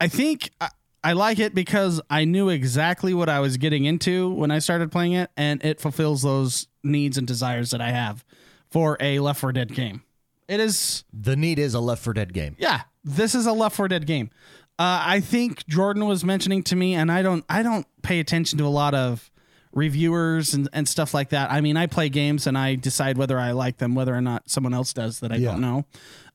I 0.00 0.08
think 0.08 0.50
I, 0.60 0.68
I 1.02 1.12
like 1.14 1.38
it 1.38 1.54
because 1.54 2.00
I 2.10 2.24
knew 2.24 2.48
exactly 2.48 3.14
what 3.14 3.28
I 3.28 3.40
was 3.40 3.56
getting 3.56 3.84
into 3.84 4.30
when 4.30 4.50
I 4.50 4.58
started 4.58 4.90
playing 4.92 5.12
it, 5.12 5.30
and 5.36 5.64
it 5.64 5.80
fulfills 5.80 6.22
those 6.22 6.66
needs 6.84 7.18
and 7.18 7.26
desires 7.26 7.70
that 7.70 7.80
I 7.80 7.90
have 7.90 8.24
for 8.70 8.96
a 9.00 9.18
Left 9.20 9.40
4 9.40 9.52
Dead 9.52 9.74
game. 9.74 10.02
It 10.48 10.60
is 10.60 11.04
The 11.12 11.36
need 11.36 11.58
is 11.58 11.74
a 11.74 11.80
Left 11.80 12.02
4 12.02 12.12
Dead 12.14 12.32
game. 12.32 12.56
yeah, 12.58 12.82
this 13.04 13.34
is 13.34 13.46
a 13.46 13.52
Left 13.52 13.74
4 13.76 13.88
Dead 13.88 14.06
game. 14.06 14.30
Uh, 14.78 15.02
I 15.04 15.20
think 15.20 15.66
Jordan 15.66 16.06
was 16.06 16.24
mentioning 16.24 16.62
to 16.64 16.76
me, 16.76 16.94
and 16.94 17.10
I 17.10 17.22
don't, 17.22 17.44
I 17.48 17.62
don't 17.64 17.86
pay 18.02 18.20
attention 18.20 18.58
to 18.58 18.64
a 18.64 18.68
lot 18.68 18.94
of 18.94 19.30
reviewers 19.72 20.54
and, 20.54 20.68
and 20.72 20.88
stuff 20.88 21.14
like 21.14 21.30
that. 21.30 21.50
I 21.50 21.60
mean, 21.60 21.76
I 21.76 21.86
play 21.86 22.08
games 22.08 22.46
and 22.46 22.56
I 22.56 22.74
decide 22.74 23.18
whether 23.18 23.38
I 23.38 23.52
like 23.52 23.78
them, 23.78 23.94
whether 23.94 24.14
or 24.14 24.20
not 24.20 24.48
someone 24.50 24.74
else 24.74 24.92
does 24.92 25.20
that 25.20 25.32
I 25.32 25.36
Yeah. 25.36 25.52
don't 25.52 25.60
know. 25.60 25.84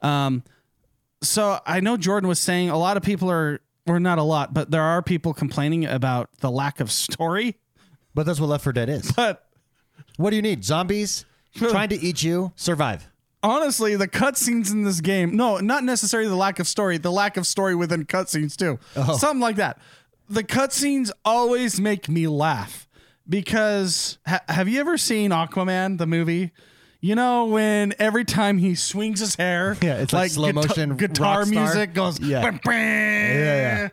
Um, 0.01 0.43
so 1.23 1.59
I 1.65 1.79
know 1.79 1.97
Jordan 1.97 2.27
was 2.27 2.39
saying 2.39 2.69
a 2.69 2.77
lot 2.77 2.97
of 2.97 3.03
people 3.03 3.29
are, 3.31 3.59
or 3.87 3.99
not 3.99 4.17
a 4.19 4.23
lot, 4.23 4.53
but 4.53 4.69
there 4.71 4.81
are 4.83 5.01
people 5.01 5.33
complaining 5.33 5.85
about 5.85 6.29
the 6.39 6.51
lack 6.51 6.79
of 6.79 6.91
story. 6.91 7.55
But 8.13 8.25
that's 8.25 8.39
what 8.39 8.47
Left 8.47 8.63
4 8.63 8.73
Dead 8.73 8.89
is. 8.89 9.11
But 9.15 9.45
what 10.17 10.29
do 10.29 10.35
you 10.35 10.41
need? 10.41 10.63
Zombies 10.63 11.25
trying 11.55 11.89
to 11.89 11.99
eat 11.99 12.21
you. 12.21 12.51
Survive. 12.55 13.09
honestly, 13.41 13.95
the 13.95 14.07
cutscenes 14.07 14.71
in 14.71 14.83
this 14.83 15.01
game, 15.01 15.35
no, 15.35 15.57
not 15.57 15.83
necessarily 15.83 16.29
the 16.29 16.35
lack 16.35 16.59
of 16.59 16.67
story, 16.67 16.97
the 16.97 17.11
lack 17.11 17.35
of 17.37 17.45
story 17.47 17.73
within 17.75 18.05
cutscenes 18.05 18.55
too. 18.55 18.79
Oh. 18.95 19.17
Something 19.17 19.41
like 19.41 19.55
that. 19.57 19.79
The 20.29 20.43
cutscenes 20.43 21.11
always 21.25 21.79
make 21.81 22.07
me 22.07 22.27
laugh 22.27 22.87
because 23.27 24.17
ha- 24.25 24.41
have 24.47 24.69
you 24.69 24.79
ever 24.79 24.97
seen 24.97 25.31
Aquaman, 25.31 25.97
the 25.97 26.07
movie? 26.07 26.51
You 27.03 27.15
know, 27.15 27.43
when 27.47 27.93
every 27.99 28.23
time 28.23 28.59
he 28.59 28.75
swings 28.75 29.19
his 29.19 29.35
hair, 29.35 29.75
Yeah, 29.81 29.95
it's 29.95 30.13
like 30.13 30.31
slow 30.31 30.53
motion 30.53 30.95
guitar 30.95 31.45
music 31.45 31.93
goes. 31.93 32.17
Yeah. 32.21 32.39
"Bam, 32.41 32.61
bam." 32.63 33.37
yeah. 33.37 33.89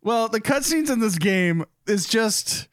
Well, 0.00 0.28
the 0.28 0.40
cutscenes 0.40 0.88
in 0.88 1.00
this 1.00 1.18
game 1.18 1.64
is 1.88 2.06
just 2.06 2.68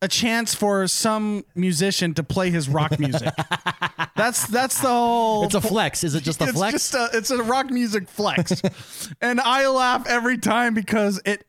a 0.00 0.06
chance 0.06 0.54
for 0.54 0.86
some 0.86 1.44
musician 1.56 2.14
to 2.14 2.22
play 2.22 2.50
his 2.50 2.68
rock 2.68 3.00
music. 3.00 3.34
that's 4.16 4.46
that's 4.46 4.80
the 4.80 4.86
whole. 4.86 5.44
It's 5.44 5.56
a 5.56 5.60
flex. 5.60 6.04
Is 6.04 6.14
it 6.14 6.22
just 6.22 6.40
a 6.40 6.44
it's 6.48 6.52
flex? 6.52 6.72
just 6.74 6.94
a 6.94 7.08
it's 7.12 7.30
a 7.32 7.42
rock 7.42 7.68
music 7.68 8.08
flex, 8.08 8.62
and 9.20 9.40
I 9.40 9.66
laugh 9.66 10.06
every 10.06 10.38
time 10.38 10.72
because 10.72 11.20
it. 11.24 11.44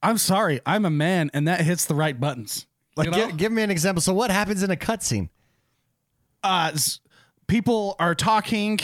I'm 0.00 0.18
sorry, 0.18 0.60
I'm 0.64 0.84
a 0.84 0.90
man, 0.90 1.32
and 1.34 1.48
that 1.48 1.62
hits 1.62 1.86
the 1.86 1.96
right 1.96 2.20
buttons. 2.20 2.68
like, 2.94 3.06
you 3.06 3.10
know? 3.10 3.26
give, 3.26 3.36
give 3.36 3.52
me 3.52 3.62
an 3.62 3.72
example. 3.72 4.00
So, 4.00 4.14
what 4.14 4.30
happens 4.30 4.62
in 4.62 4.70
a 4.70 4.76
cutscene? 4.76 5.30
uh, 6.44 6.70
people 7.46 7.96
are 7.98 8.14
talking, 8.14 8.78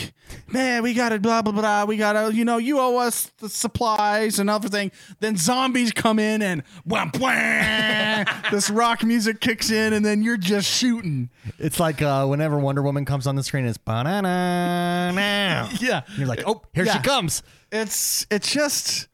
man, 0.49 0.83
we 0.83 0.95
gotta 0.95 1.19
blah 1.19 1.42
blah 1.42 1.52
blah. 1.52 1.85
We 1.85 1.97
gotta, 1.97 2.35
you 2.35 2.45
know, 2.45 2.59
you 2.59 2.78
owe 2.78 2.99
us 2.99 3.31
the 3.38 3.49
supplies 3.49 4.38
and 4.38 4.49
everything. 4.50 4.92
Then 5.21 5.37
zombies 5.37 5.92
come 5.92 6.19
in 6.19 6.42
and 6.42 6.62
wham, 6.85 7.11
wham, 7.19 8.26
this 8.50 8.71
rock 8.71 9.02
music 9.04 9.40
kicks 9.40 9.71
in, 9.71 9.92
and 9.92 10.04
then 10.04 10.23
you're 10.23 10.37
just 10.37 10.69
shooting. 10.71 11.31
It's 11.59 11.81
like 11.81 12.00
uh, 12.02 12.26
whenever 12.26 12.59
Wonder 12.59 12.83
Woman 12.83 13.04
comes 13.04 13.26
on 13.26 13.37
the 13.37 13.42
screen, 13.42 13.64
it's 13.66 13.78
banana 13.78 15.12
now. 15.14 15.69
Yeah, 15.81 16.02
You're 16.16 16.28
like, 16.28 16.42
oh, 16.47 16.62
here 16.75 16.85
Yeah. 16.85 16.92
she 16.99 17.02
comes. 17.02 17.42
it's 17.71 18.26
it's 18.31 18.52
just 18.52 19.09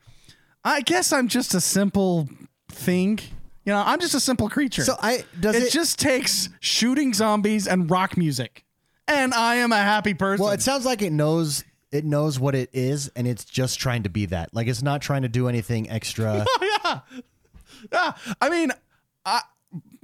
I 0.64 0.81
guess 0.83 1.12
I'm 1.12 1.28
just 1.28 1.55
a 1.55 1.61
simple 1.61 2.28
thing. 2.71 3.19
You 3.64 3.73
know, 3.75 3.83
I'm 3.85 4.00
just 4.00 4.14
a 4.14 4.21
simple 4.21 4.49
creature. 4.49 4.83
So 4.83 4.97
I 5.00 5.25
does 5.38 5.55
it, 5.57 5.62
it, 5.64 5.73
just 5.73 5.99
takes 5.99 6.49
shooting 6.61 7.12
zombies 7.14 7.67
and 7.69 7.90
rock 7.90 8.17
music, 8.17 8.64
and 9.09 9.35
I 9.35 9.57
am 9.57 9.73
a 9.73 9.77
happy 9.77 10.15
person. 10.15 10.45
Well, 10.45 10.53
it 10.53 10.62
sounds 10.62 10.85
like 10.85 11.03
it 11.03 11.12
knows 11.12 11.65
it 11.91 12.05
knows 12.05 12.38
what 12.38 12.55
it 12.55 12.71
is, 12.73 13.09
and 13.17 13.27
it's 13.27 13.45
just 13.45 13.81
trying 13.81 14.03
to 14.05 14.09
be 14.11 14.27
that. 14.27 14.55
Like 14.55 14.67
it's 14.67 14.83
not 14.83 15.00
trying 15.00 15.23
to 15.23 15.29
do 15.29 15.49
anything 15.49 15.91
extra. 15.91 16.45
Oh, 16.61 16.79
yeah, 16.85 17.00
yeah. 17.93 18.12
I 18.41 18.50
mean, 18.50 18.71
I, 19.25 19.41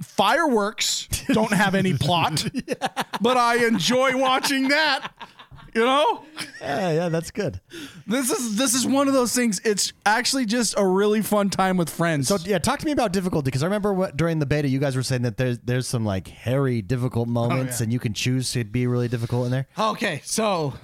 fireworks 0.01 1.07
don't 1.27 1.51
have 1.53 1.75
any 1.75 1.93
plot, 1.93 2.45
but 3.21 3.37
I 3.37 3.65
enjoy 3.67 4.17
watching 4.17 4.69
that. 4.69 5.11
You 5.75 5.81
know, 5.83 6.23
yeah, 6.61 6.91
yeah, 6.93 7.09
that's 7.09 7.31
good. 7.31 7.59
this 8.07 8.31
is 8.31 8.55
this 8.55 8.73
is 8.73 8.87
one 8.87 9.09
of 9.09 9.13
those 9.13 9.35
things. 9.35 9.59
It's 9.65 9.91
actually 10.05 10.45
just 10.45 10.73
a 10.77 10.87
really 10.87 11.21
fun 11.21 11.49
time 11.49 11.75
with 11.75 11.89
friends. 11.89 12.29
So 12.29 12.37
yeah, 12.45 12.59
talk 12.59 12.79
to 12.79 12.85
me 12.85 12.93
about 12.93 13.11
difficulty 13.11 13.47
because 13.47 13.61
I 13.61 13.65
remember 13.65 13.91
what 13.91 14.15
during 14.15 14.39
the 14.39 14.45
beta 14.45 14.69
you 14.69 14.79
guys 14.79 14.95
were 14.95 15.03
saying 15.03 15.23
that 15.23 15.35
there's 15.35 15.59
there's 15.59 15.85
some 15.85 16.05
like 16.05 16.29
hairy 16.29 16.81
difficult 16.81 17.27
moments, 17.27 17.81
yeah. 17.81 17.83
and 17.83 17.93
you 17.93 17.99
can 17.99 18.13
choose 18.13 18.53
to 18.53 18.63
be 18.63 18.87
really 18.87 19.09
difficult 19.09 19.47
in 19.47 19.51
there. 19.51 19.67
Okay, 19.77 20.21
so 20.23 20.75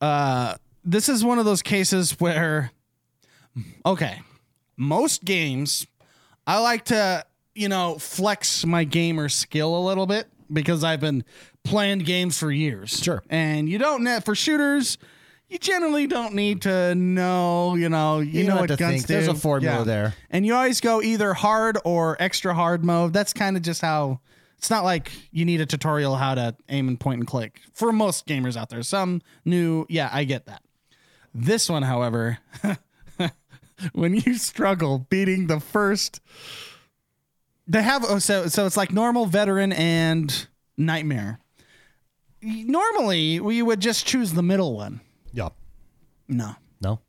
uh 0.00 0.54
this 0.84 1.10
is 1.10 1.22
one 1.22 1.38
of 1.38 1.44
those 1.44 1.60
cases 1.60 2.18
where 2.18 2.70
okay, 3.84 4.22
most 4.78 5.22
games 5.22 5.86
I 6.46 6.60
like 6.60 6.86
to, 6.86 7.26
you 7.54 7.68
know, 7.68 7.98
flex 7.98 8.64
my 8.64 8.84
gamer 8.84 9.28
skill 9.28 9.76
a 9.76 9.82
little 9.84 10.06
bit 10.06 10.28
because 10.50 10.82
I've 10.82 11.00
been 11.00 11.24
playing 11.68 12.00
games 12.00 12.38
for 12.38 12.50
years. 12.50 12.90
Sure. 12.90 13.22
And 13.28 13.68
you 13.68 13.78
don't 13.78 14.04
net 14.04 14.24
for 14.24 14.34
shooters, 14.34 14.98
you 15.48 15.58
generally 15.58 16.06
don't 16.06 16.34
need 16.34 16.62
to 16.62 16.94
know, 16.94 17.74
you 17.74 17.88
know, 17.88 18.20
you, 18.20 18.42
You 18.42 18.48
know 18.48 18.56
what 18.56 18.68
to 18.68 18.76
guns 18.76 18.96
think. 18.96 19.06
do. 19.06 19.12
There's 19.14 19.28
a 19.28 19.34
formula 19.34 19.84
there. 19.84 20.14
And 20.30 20.44
you 20.44 20.54
always 20.54 20.80
go 20.80 21.00
either 21.00 21.32
hard 21.34 21.78
or 21.84 22.16
extra 22.20 22.54
hard 22.54 22.84
mode. 22.84 23.12
That's 23.12 23.32
kind 23.32 23.56
of 23.56 23.62
just 23.62 23.80
how 23.80 24.20
it's 24.58 24.70
not 24.70 24.84
like 24.84 25.10
you 25.30 25.44
need 25.44 25.60
a 25.60 25.66
tutorial 25.66 26.16
how 26.16 26.34
to 26.34 26.54
aim 26.68 26.88
and 26.88 26.98
point 26.98 27.20
and 27.20 27.26
click 27.26 27.60
for 27.72 27.92
most 27.92 28.26
gamers 28.26 28.56
out 28.56 28.68
there. 28.68 28.82
Some 28.82 29.22
new, 29.44 29.86
yeah, 29.88 30.10
I 30.12 30.24
get 30.24 30.46
that. 30.46 30.62
This 31.34 31.68
one, 31.70 31.82
however, 31.82 32.38
when 33.92 34.14
you 34.14 34.34
struggle 34.34 35.06
beating 35.08 35.46
the 35.46 35.60
first 35.60 36.20
they 37.68 37.82
have 37.82 38.02
oh, 38.08 38.18
so 38.18 38.46
so 38.48 38.64
it's 38.64 38.76
like 38.78 38.92
normal 38.92 39.26
veteran 39.26 39.72
and 39.72 40.48
nightmare. 40.76 41.38
Normally, 42.42 43.40
we 43.40 43.62
would 43.62 43.80
just 43.80 44.06
choose 44.06 44.32
the 44.32 44.42
middle 44.42 44.76
one. 44.76 45.00
Yeah. 45.32 45.48
No. 46.28 46.54
No. 46.80 47.00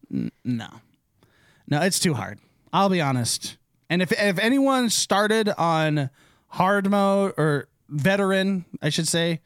No. 0.43 0.67
No, 1.67 1.81
it's 1.81 1.99
too 1.99 2.13
hard. 2.15 2.39
I'll 2.73 2.89
be 2.89 3.01
honest. 3.01 3.57
And 3.89 4.01
if 4.01 4.11
if 4.11 4.39
anyone 4.39 4.89
started 4.89 5.49
on 5.49 6.09
hard 6.47 6.89
mode 6.89 7.33
or 7.37 7.67
veteran, 7.87 8.65
I 8.81 8.89
should 8.89 9.07
say, 9.07 9.41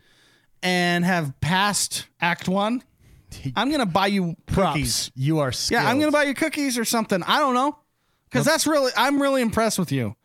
and 0.62 1.04
have 1.06 1.40
passed 1.42 2.08
act 2.22 2.48
1, 2.48 2.84
I'm 3.56 3.70
going 3.70 3.80
to 3.80 3.86
buy 3.86 4.08
you 4.08 4.36
cookies. 4.48 5.10
Props. 5.10 5.12
You 5.16 5.40
are. 5.40 5.52
Skilled. 5.52 5.82
Yeah, 5.84 5.90
I'm 5.90 5.98
going 5.98 6.12
to 6.12 6.18
buy 6.18 6.24
you 6.24 6.34
cookies 6.34 6.78
or 6.78 6.86
something. 6.86 7.24
I 7.24 7.40
don't 7.40 7.54
know. 7.54 7.78
Cuz 8.32 8.46
that's 8.46 8.66
really 8.66 8.92
I'm 8.98 9.22
really 9.22 9.42
impressed 9.42 9.78
with 9.78 9.92
you. 9.92 10.16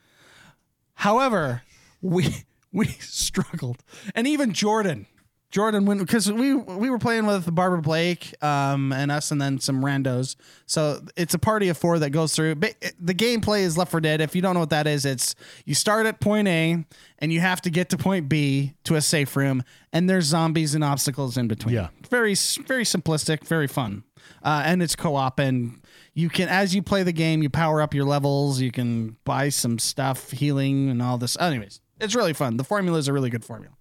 However, 0.95 1.62
we 2.00 2.45
we 2.73 2.87
struggled. 2.87 3.83
And 4.15 4.27
even 4.27 4.53
Jordan 4.53 5.07
Jordan 5.50 5.87
went 5.87 6.00
because 6.00 6.31
we 6.31 6.55
we 6.55 6.90
were 6.90 6.99
playing 6.99 7.25
with 7.25 7.52
Barbara 7.55 7.81
Blake, 7.81 8.35
um, 8.45 8.93
and 8.93 9.11
us, 9.11 9.31
and 9.31 9.40
then 9.40 9.59
some 9.59 9.83
randos. 9.83 10.37
So 10.67 11.00
it's 11.17 11.33
a 11.33 11.38
party 11.38 11.69
of 11.71 11.78
four 11.78 11.99
that 12.00 12.11
goes 12.11 12.35
through. 12.35 12.57
But 12.57 12.75
the 13.00 13.14
gameplay 13.14 13.61
is 13.61 13.78
Left 13.78 13.90
4 13.90 14.00
Dead. 14.00 14.21
If 14.21 14.37
you 14.37 14.43
don't 14.43 14.52
know 14.55 14.61
what 14.61 14.71
that 14.71 14.87
is, 14.87 15.07
it's 15.07 15.35
you 15.64 15.75
start 15.75 16.05
at 16.05 16.21
point 16.21 16.49
A 16.49 16.85
and 17.19 17.33
you 17.33 17.40
have 17.40 17.62
to 17.62 17.71
get 17.71 17.88
to 17.90 17.97
point 17.97 18.28
B 18.28 18.75
to 18.85 18.97
a 18.97 19.00
safe 19.00 19.37
room, 19.37 19.62
and 19.93 20.09
there's 20.09 20.26
zombies 20.26 20.75
and 20.75 20.85
obstacles 20.85 21.38
in 21.38 21.49
between. 21.49 21.75
Yeah. 21.75 21.88
very 22.11 22.35
very 22.35 22.85
simplistic, 22.85 23.45
very 23.45 23.69
fun, 23.69 24.05
uh, 24.43 24.62
and 24.64 24.83
it's 24.83 24.97
co-op 24.97 25.38
and. 25.38 25.81
You 26.14 26.28
can, 26.28 26.49
as 26.49 26.75
you 26.75 26.83
play 26.83 27.05
the 27.05 27.12
game, 27.12 27.45
you 27.45 27.49
power 27.50 27.81
up 27.81 27.95
your 27.95 28.05
levels. 28.05 28.61
You 28.61 28.73
can 28.73 29.17
buy 29.25 29.50
some 29.50 29.78
stuff, 29.78 30.33
healing, 30.33 30.90
and 30.90 31.00
all 31.00 31.17
this. 31.17 31.38
Anyways, 31.38 31.81
it's 32.00 32.17
really 32.17 32.33
fun. 32.33 32.57
The 32.57 32.64
formula 32.64 32.99
is 32.99 33.07
a 33.07 33.12
really 33.12 33.31
good 33.31 33.45
formula. 33.45 33.77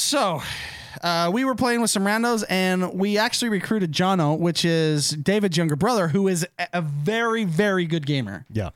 So, 0.00 0.42
uh, 1.02 1.30
we 1.32 1.46
were 1.46 1.54
playing 1.54 1.80
with 1.80 1.90
some 1.90 2.04
randos, 2.04 2.44
and 2.50 2.92
we 2.98 3.16
actually 3.16 3.48
recruited 3.48 3.92
Jono, 3.92 4.38
which 4.38 4.62
is 4.62 5.08
David's 5.08 5.56
younger 5.56 5.74
brother, 5.74 6.08
who 6.08 6.28
is 6.28 6.46
a- 6.74 6.82
very, 6.82 7.44
very 7.44 7.86
good 7.86 8.04
gamer. 8.04 8.44
Yeah. 8.52 8.70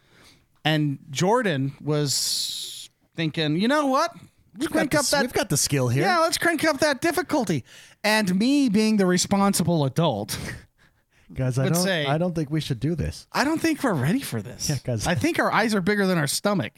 And 0.65 0.99
Jordan 1.11 1.75
was 1.79 2.89
thinking, 3.17 3.57
you 3.61 3.69
know 3.69 3.85
what? 3.89 4.15
Let's 4.57 4.69
crank 4.73 4.95
up 4.95 5.05
the- 5.05 5.11
that. 5.11 5.21
We've 5.21 5.33
got 5.35 5.51
the 5.51 5.59
skill 5.59 5.89
here. 5.89 6.05
yeah, 6.05 6.21
let's 6.21 6.39
crank 6.39 6.65
up 6.65 6.79
that 6.81 7.03
difficulty. 7.03 7.65
And 8.03 8.35
me 8.39 8.71
being 8.71 8.97
the 8.97 9.05
responsible 9.05 9.85
adult, 9.85 10.39
Guys, 11.35 11.59
I 11.59 11.67
don't. 11.69 11.75
say- 11.85 12.07
I 12.07 12.17
don't 12.17 12.35
think 12.35 12.51
we 12.51 12.63
should 12.63 12.81
do 12.81 12.95
this. 12.95 13.27
I 13.31 13.45
don't 13.45 13.61
think 13.61 13.85
we're 13.85 13.93
ready 13.93 14.21
for 14.21 14.41
this. 14.41 14.71
Yeah, 14.71 14.79
'cause- 14.79 15.07
I 15.07 15.15
think 15.17 15.39
our 15.39 15.53
eyes 15.53 15.75
are 15.75 15.83
bigger 15.83 16.07
than 16.07 16.17
our 16.17 16.27
stomach. 16.27 16.73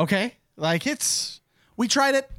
Okay, 0.00 0.34
like 0.56 0.86
it's. 0.86 1.42
We 1.76 1.86
tried 1.86 2.14
it, 2.14 2.30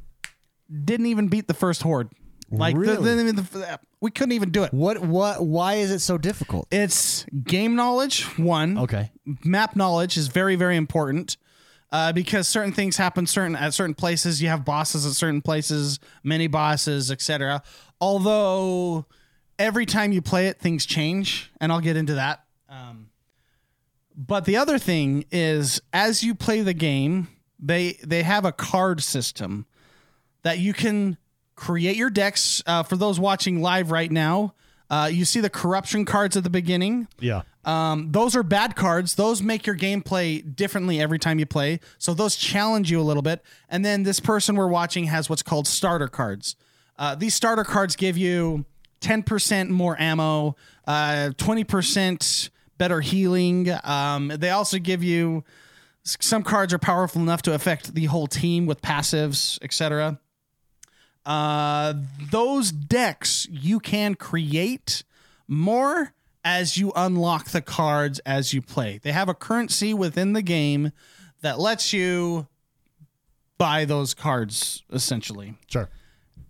didn't 0.85 1.07
even 1.07 1.27
beat 1.27 1.47
the 1.47 1.53
first 1.53 1.81
horde. 1.83 2.09
Like 2.49 2.75
the- 2.75 2.81
Really? 2.81 3.31
the, 3.31 3.41
the, 3.41 3.79
we 4.01 4.11
couldn't 4.11 4.33
even 4.33 4.51
do 4.51 4.63
it. 4.63 4.73
What? 4.73 4.99
What? 4.99 5.45
Why 5.45 5.75
is 5.75 5.91
it 5.91 5.99
so 5.99 6.17
difficult? 6.17 6.67
It's 6.71 7.25
game 7.43 7.75
knowledge 7.75 8.23
one. 8.37 8.77
Okay. 8.77 9.11
Map 9.45 9.75
knowledge 9.75 10.17
is 10.17 10.27
very 10.27 10.55
very 10.55 10.75
important. 10.75 11.37
Uh, 11.93 12.13
because 12.13 12.47
certain 12.47 12.71
things 12.71 12.95
happen 12.95 13.27
certain 13.27 13.53
at 13.55 13.73
certain 13.73 13.93
places, 13.93 14.41
you 14.41 14.47
have 14.47 14.63
bosses 14.63 15.05
at 15.05 15.11
certain 15.11 15.41
places, 15.41 15.99
mini 16.23 16.47
bosses, 16.47 17.11
etc. 17.11 17.61
Although 17.99 19.05
every 19.59 19.85
time 19.85 20.11
you 20.13 20.21
play 20.21 20.47
it, 20.47 20.57
things 20.59 20.85
change, 20.85 21.51
and 21.59 21.69
I'll 21.71 21.81
get 21.81 21.97
into 21.97 22.13
that. 22.15 22.43
Um, 22.69 23.09
but 24.15 24.45
the 24.45 24.55
other 24.57 24.77
thing 24.79 25.25
is, 25.31 25.81
as 25.91 26.23
you 26.23 26.33
play 26.35 26.61
the 26.61 26.73
game, 26.73 27.27
they 27.59 27.97
they 28.05 28.23
have 28.23 28.45
a 28.45 28.51
card 28.51 29.01
system 29.03 29.65
that 30.43 30.59
you 30.59 30.73
can 30.73 31.17
create 31.55 31.95
your 31.95 32.09
decks. 32.09 32.63
Uh, 32.65 32.83
for 32.83 32.95
those 32.95 33.19
watching 33.19 33.61
live 33.61 33.91
right 33.91 34.11
now, 34.11 34.53
uh, 34.89 35.09
you 35.11 35.25
see 35.25 35.39
the 35.39 35.49
corruption 35.49 36.05
cards 36.05 36.35
at 36.35 36.43
the 36.43 36.49
beginning. 36.49 37.07
Yeah. 37.19 37.43
Um, 37.63 38.11
those 38.11 38.35
are 38.35 38.43
bad 38.43 38.75
cards. 38.75 39.15
Those 39.15 39.41
make 39.41 39.65
your 39.65 39.75
gameplay 39.77 40.55
differently 40.55 40.99
every 40.99 41.19
time 41.19 41.39
you 41.39 41.45
play. 41.45 41.79
So 41.97 42.13
those 42.13 42.35
challenge 42.35 42.89
you 42.89 42.99
a 42.99 43.03
little 43.03 43.21
bit. 43.21 43.43
And 43.69 43.85
then 43.85 44.03
this 44.03 44.19
person 44.19 44.55
we're 44.55 44.67
watching 44.67 45.05
has 45.05 45.29
what's 45.29 45.43
called 45.43 45.67
starter 45.67 46.07
cards. 46.07 46.55
Uh, 46.97 47.15
these 47.15 47.35
starter 47.35 47.63
cards 47.63 47.95
give 47.95 48.17
you 48.17 48.65
10% 49.01 49.69
more 49.69 49.99
ammo, 49.99 50.55
uh, 50.87 51.31
20% 51.37 52.49
better 52.77 53.01
healing. 53.01 53.69
Um, 53.83 54.29
they 54.29 54.49
also 54.49 54.77
give 54.77 55.03
you 55.03 55.43
some 56.03 56.43
cards 56.43 56.73
are 56.73 56.79
powerful 56.79 57.21
enough 57.21 57.43
to 57.43 57.53
affect 57.53 57.93
the 57.93 58.05
whole 58.05 58.25
team 58.25 58.65
with 58.65 58.81
passives, 58.81 59.59
etc. 59.61 60.19
Uh, 61.25 61.93
those 62.31 62.71
decks 62.71 63.47
you 63.51 63.79
can 63.79 64.15
create 64.15 65.03
more 65.47 66.13
as 66.43 66.77
you 66.77 66.91
unlock 66.95 67.49
the 67.49 67.61
cards 67.61 68.19
as 68.19 68.53
you 68.53 68.61
play. 68.61 68.99
They 69.03 69.11
have 69.11 69.29
a 69.29 69.33
currency 69.33 69.93
within 69.93 70.33
the 70.33 70.41
game 70.41 70.91
that 71.41 71.59
lets 71.59 71.93
you 71.93 72.47
buy 73.57 73.85
those 73.85 74.13
cards 74.13 74.83
essentially. 74.91 75.55
Sure. 75.67 75.89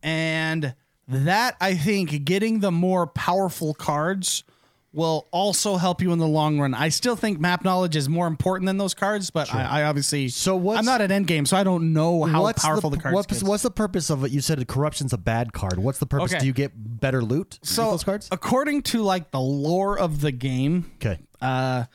And 0.01 0.75
that 1.07 1.57
I 1.59 1.75
think 1.75 2.23
getting 2.23 2.61
the 2.61 2.71
more 2.71 3.05
powerful 3.05 3.73
cards 3.73 4.43
will 4.93 5.27
also 5.31 5.77
help 5.77 6.01
you 6.01 6.11
in 6.11 6.19
the 6.19 6.27
long 6.27 6.59
run. 6.59 6.73
I 6.73 6.89
still 6.89 7.15
think 7.15 7.39
map 7.39 7.63
knowledge 7.63 7.95
is 7.95 8.09
more 8.09 8.27
important 8.27 8.65
than 8.67 8.77
those 8.77 8.93
cards, 8.93 9.29
but 9.29 9.53
I, 9.53 9.81
I 9.81 9.83
obviously 9.83 10.27
So 10.27 10.55
what's- 10.57 10.79
I'm 10.79 10.85
not 10.85 10.99
at 10.99 11.11
end 11.11 11.27
game, 11.27 11.45
so 11.45 11.55
I 11.55 11.63
don't 11.63 11.93
know 11.93 12.23
how 12.23 12.51
powerful 12.51 12.89
the, 12.89 12.97
cards. 12.97 13.15
What's, 13.15 13.41
what's 13.43 13.63
the 13.63 13.71
purpose 13.71 14.09
of 14.09 14.25
it? 14.25 14.31
You 14.31 14.41
said 14.41 14.67
corruption's 14.67 15.13
a 15.13 15.17
bad 15.17 15.53
card. 15.53 15.79
What's 15.79 15.99
the 15.99 16.05
purpose? 16.05 16.31
Okay. 16.33 16.39
Do 16.41 16.45
you 16.45 16.51
get 16.53 16.71
better 16.75 17.21
loot? 17.23 17.57
so 17.63 17.91
those 17.91 18.03
cards. 18.03 18.27
according 18.31 18.81
to 18.83 19.01
like 19.01 19.31
the 19.31 19.39
lore 19.39 19.97
of 19.97 20.19
the 20.19 20.31
game, 20.33 20.91
Okay. 20.95 21.19
uh, 21.41 21.85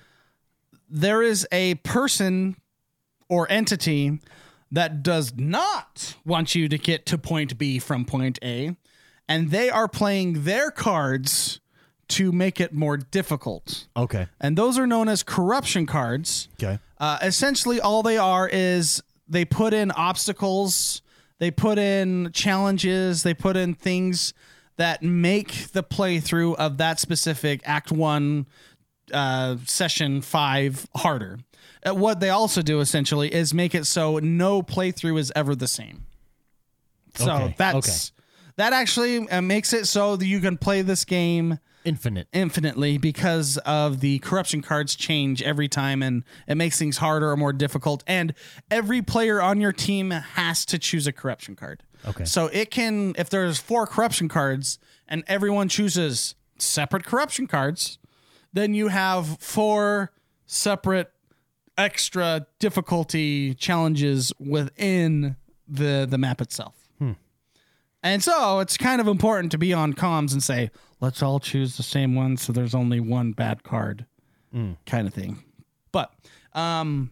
there 0.88 1.20
is 1.22 1.46
a 1.52 1.74
person 1.76 2.56
or 3.28 3.46
entity 3.50 4.20
that 4.72 5.02
does 5.02 5.34
not 5.36 6.16
want 6.24 6.54
you 6.54 6.68
to 6.68 6.78
get 6.78 7.04
to 7.06 7.18
point 7.18 7.58
B 7.58 7.78
from 7.78 8.04
point 8.04 8.38
A, 8.42 8.76
and 9.28 9.50
they 9.50 9.68
are 9.68 9.86
playing 9.88 10.44
their 10.44 10.70
cards 10.70 11.60
to 12.08 12.32
make 12.32 12.60
it 12.60 12.72
more 12.72 12.96
difficult. 12.96 13.86
Okay. 13.96 14.28
And 14.40 14.56
those 14.56 14.78
are 14.78 14.86
known 14.86 15.08
as 15.08 15.22
corruption 15.22 15.86
cards. 15.86 16.48
Okay. 16.62 16.78
Uh, 16.98 17.18
essentially, 17.22 17.80
all 17.80 18.02
they 18.02 18.16
are 18.16 18.48
is 18.48 19.02
they 19.28 19.44
put 19.44 19.74
in 19.74 19.90
obstacles, 19.90 21.02
they 21.38 21.50
put 21.50 21.78
in 21.78 22.30
challenges, 22.32 23.22
they 23.22 23.34
put 23.34 23.56
in 23.56 23.74
things 23.74 24.32
that 24.76 25.02
make 25.02 25.72
the 25.72 25.82
playthrough 25.82 26.54
of 26.56 26.78
that 26.78 27.00
specific 27.00 27.60
Act 27.64 27.90
One 27.90 28.46
uh, 29.12 29.56
session 29.64 30.20
five 30.20 30.86
harder. 30.96 31.38
Uh, 31.86 31.94
what 31.94 32.20
they 32.20 32.30
also 32.30 32.62
do 32.62 32.80
essentially 32.80 33.32
is 33.32 33.52
make 33.54 33.74
it 33.74 33.86
so 33.86 34.18
no 34.18 34.62
playthrough 34.62 35.18
is 35.18 35.32
ever 35.34 35.54
the 35.54 35.68
same. 35.68 36.06
So 37.16 37.30
Okay, 37.32 37.54
that's 37.56 38.12
that 38.56 38.72
actually 38.72 39.28
uh, 39.28 39.40
makes 39.42 39.72
it 39.72 39.86
so 39.86 40.16
that 40.16 40.26
you 40.26 40.40
can 40.40 40.56
play 40.56 40.82
this 40.82 41.04
game 41.04 41.58
Infinite. 41.86 42.28
infinitely 42.32 42.98
because 42.98 43.56
of 43.58 44.00
the 44.00 44.18
corruption 44.18 44.60
cards 44.60 44.94
change 44.96 45.40
every 45.42 45.68
time 45.68 46.02
and 46.02 46.24
it 46.46 46.56
makes 46.56 46.78
things 46.78 46.98
harder 46.98 47.30
or 47.30 47.36
more 47.36 47.52
difficult 47.52 48.02
and 48.06 48.34
every 48.70 49.00
player 49.02 49.40
on 49.40 49.60
your 49.60 49.72
team 49.72 50.10
has 50.10 50.66
to 50.66 50.78
choose 50.78 51.06
a 51.06 51.12
corruption 51.12 51.54
card 51.56 51.82
Okay. 52.06 52.24
so 52.24 52.46
it 52.52 52.70
can 52.70 53.14
if 53.16 53.30
there's 53.30 53.58
four 53.58 53.86
corruption 53.86 54.28
cards 54.28 54.78
and 55.08 55.22
everyone 55.28 55.68
chooses 55.68 56.34
separate 56.58 57.04
corruption 57.04 57.46
cards 57.46 57.98
then 58.52 58.74
you 58.74 58.88
have 58.88 59.38
four 59.40 60.10
separate 60.46 61.10
extra 61.78 62.46
difficulty 62.58 63.54
challenges 63.54 64.32
within 64.38 65.36
the 65.68 66.06
the 66.08 66.18
map 66.18 66.40
itself 66.40 66.85
and 68.06 68.22
so 68.22 68.60
it's 68.60 68.76
kind 68.76 69.00
of 69.00 69.06
important 69.08 69.52
to 69.52 69.58
be 69.58 69.72
on 69.72 69.92
comms 69.94 70.32
and 70.32 70.42
say, 70.42 70.70
let's 71.00 71.22
all 71.22 71.40
choose 71.40 71.76
the 71.76 71.82
same 71.82 72.14
one 72.14 72.36
so 72.36 72.52
there's 72.52 72.74
only 72.74 73.00
one 73.00 73.32
bad 73.32 73.62
card 73.62 74.06
kind 74.86 75.06
of 75.06 75.12
thing. 75.14 75.42
But 75.92 76.10
um 76.54 77.10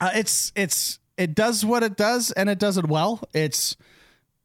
uh, 0.00 0.10
it's 0.14 0.52
it's 0.54 0.98
it 1.16 1.34
does 1.34 1.64
what 1.64 1.82
it 1.82 1.96
does 1.96 2.30
and 2.32 2.48
it 2.50 2.58
does 2.58 2.76
it 2.76 2.86
well. 2.86 3.20
It's 3.32 3.76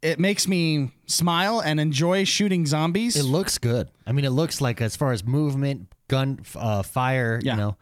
it 0.01 0.20
makes 0.20 0.48
me 0.48 0.92
smile 1.06 1.60
and 1.62 1.80
enjoy 1.80 2.24
shooting 2.24 2.65
zombies. 2.65 3.15
It 3.15 3.24
looks 3.24 3.58
good. 3.58 3.89
I 4.08 4.12
mean, 4.12 4.25
it 4.25 4.32
looks 4.32 4.60
like 4.62 4.82
as 4.82 4.96
far 4.98 5.12
as 5.13 5.24
movement, 5.24 5.88
gun, 6.10 6.39
uh, 6.56 6.84
fire, 6.84 7.39
Yeah. 7.42 7.53
you 7.53 7.58
know, 7.58 7.77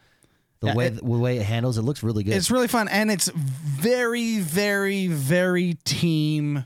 the 0.60 0.68
Yeah, 0.68 0.76
way 0.76 0.88
it- 0.88 0.96
the 0.98 1.04
way 1.06 1.38
it 1.38 1.44
handles, 1.44 1.78
it 1.78 1.82
looks 1.84 2.04
really 2.04 2.24
good. 2.24 2.34
It's 2.36 2.52
really 2.52 2.68
fun 2.68 2.88
and 2.90 3.10
it's 3.12 3.30
very, 3.36 4.40
very, 4.40 5.08
very 5.08 5.76
team 5.86 6.66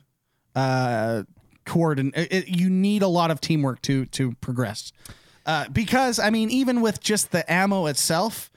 uh, 0.55 1.23
coordinate. 1.65 2.47
You 2.47 2.69
need 2.69 3.01
a 3.01 3.07
lot 3.07 3.31
of 3.31 3.41
teamwork 3.41 3.81
to 3.83 4.05
to 4.07 4.33
progress. 4.35 4.91
Uh, 5.45 5.69
because 5.69 6.17
I 6.19 6.29
mean, 6.29 6.49
even 6.49 6.81
with 6.81 6.99
just 6.99 7.31
the 7.31 7.49
ammo 7.51 7.85
itself, 7.85 8.49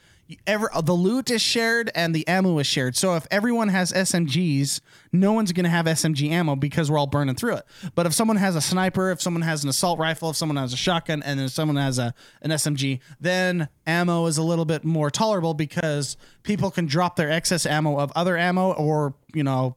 ever 0.46 0.70
the 0.82 0.92
loot 0.92 1.30
is 1.30 1.40
shared 1.40 1.90
and 1.94 2.14
the 2.14 2.26
ammo 2.28 2.58
is 2.58 2.66
shared. 2.66 2.96
So 2.96 3.14
if 3.14 3.26
everyone 3.30 3.68
has 3.68 3.92
SMGs, 3.92 4.80
no 5.12 5.32
one's 5.32 5.52
going 5.52 5.64
to 5.64 5.70
have 5.70 5.86
SMG 5.86 6.30
ammo 6.30 6.56
because 6.56 6.90
we're 6.90 6.98
all 6.98 7.06
burning 7.06 7.34
through 7.34 7.56
it. 7.56 7.64
But 7.94 8.06
if 8.06 8.12
someone 8.12 8.36
has 8.36 8.56
a 8.56 8.60
sniper, 8.60 9.10
if 9.10 9.22
someone 9.22 9.42
has 9.42 9.64
an 9.64 9.70
assault 9.70 9.98
rifle, 9.98 10.30
if 10.30 10.36
someone 10.36 10.56
has 10.56 10.72
a 10.72 10.76
shotgun, 10.76 11.22
and 11.22 11.40
then 11.40 11.48
someone 11.48 11.76
has 11.76 11.98
a 11.98 12.14
an 12.42 12.50
SMG, 12.50 13.00
then 13.20 13.68
ammo 13.86 14.26
is 14.26 14.38
a 14.38 14.42
little 14.42 14.64
bit 14.64 14.84
more 14.84 15.10
tolerable 15.10 15.54
because 15.54 16.16
people 16.42 16.70
can 16.70 16.86
drop 16.86 17.16
their 17.16 17.30
excess 17.30 17.64
ammo 17.64 17.98
of 17.98 18.12
other 18.14 18.36
ammo 18.36 18.72
or 18.72 19.14
you 19.32 19.42
know 19.42 19.76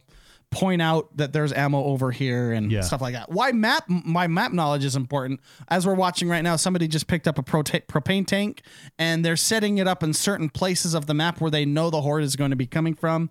point 0.52 0.82
out 0.82 1.16
that 1.18 1.32
there's 1.32 1.54
ammo 1.54 1.82
over 1.84 2.12
here 2.12 2.52
and 2.52 2.72
Yeah. 2.72 2.82
stuff 2.82 3.02
like 3.02 3.14
that. 3.14 3.32
Why 3.32 3.52
map 3.54 3.86
my 3.88 4.28
map 4.28 4.52
knowledge 4.52 4.84
is 4.84 4.96
important. 4.98 5.40
As 5.70 5.88
we're 5.88 5.96
watching 5.96 6.28
right 6.28 6.42
now, 6.42 6.58
somebody 6.58 6.88
just 6.90 7.08
picked 7.08 7.28
up 7.28 7.40
a 7.40 7.44
prota- 7.44 7.86
propane 7.88 8.28
tank 8.28 8.62
and 9.00 9.24
they're 9.24 9.38
setting 9.38 9.78
it 9.78 9.88
up 9.88 10.04
in 10.04 10.14
certain 10.14 10.50
places 10.50 10.94
of 10.94 11.06
the 11.06 11.14
map 11.14 11.40
where 11.40 11.50
they 11.50 11.64
know 11.66 11.90
the 11.90 12.02
horde 12.02 12.24
is 12.24 12.36
going 12.36 12.50
to 12.52 12.58
be 12.58 12.68
coming 12.68 12.94
from. 12.96 13.30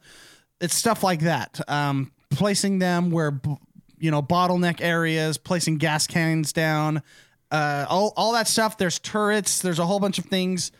It's 0.62 0.74
stuff 0.74 1.02
like 1.02 1.20
that. 1.20 1.60
Um, 1.68 2.12
placing 2.30 2.78
them 2.78 3.10
where 3.10 3.38
you 3.98 4.10
know 4.10 4.22
bottleneck 4.22 4.80
areas, 4.80 5.36
placing 5.36 5.76
gas 5.76 6.06
cans 6.06 6.54
down, 6.54 7.02
uh, 7.50 7.84
all 7.88 8.14
all 8.16 8.32
that 8.32 8.48
stuff. 8.48 8.78
There's 8.78 8.98
turrets. 8.98 9.60
There's 9.60 9.78
a 9.78 9.84
whole 9.86 10.00
bunch 10.00 10.18
of 10.18 10.24
things 10.24 10.72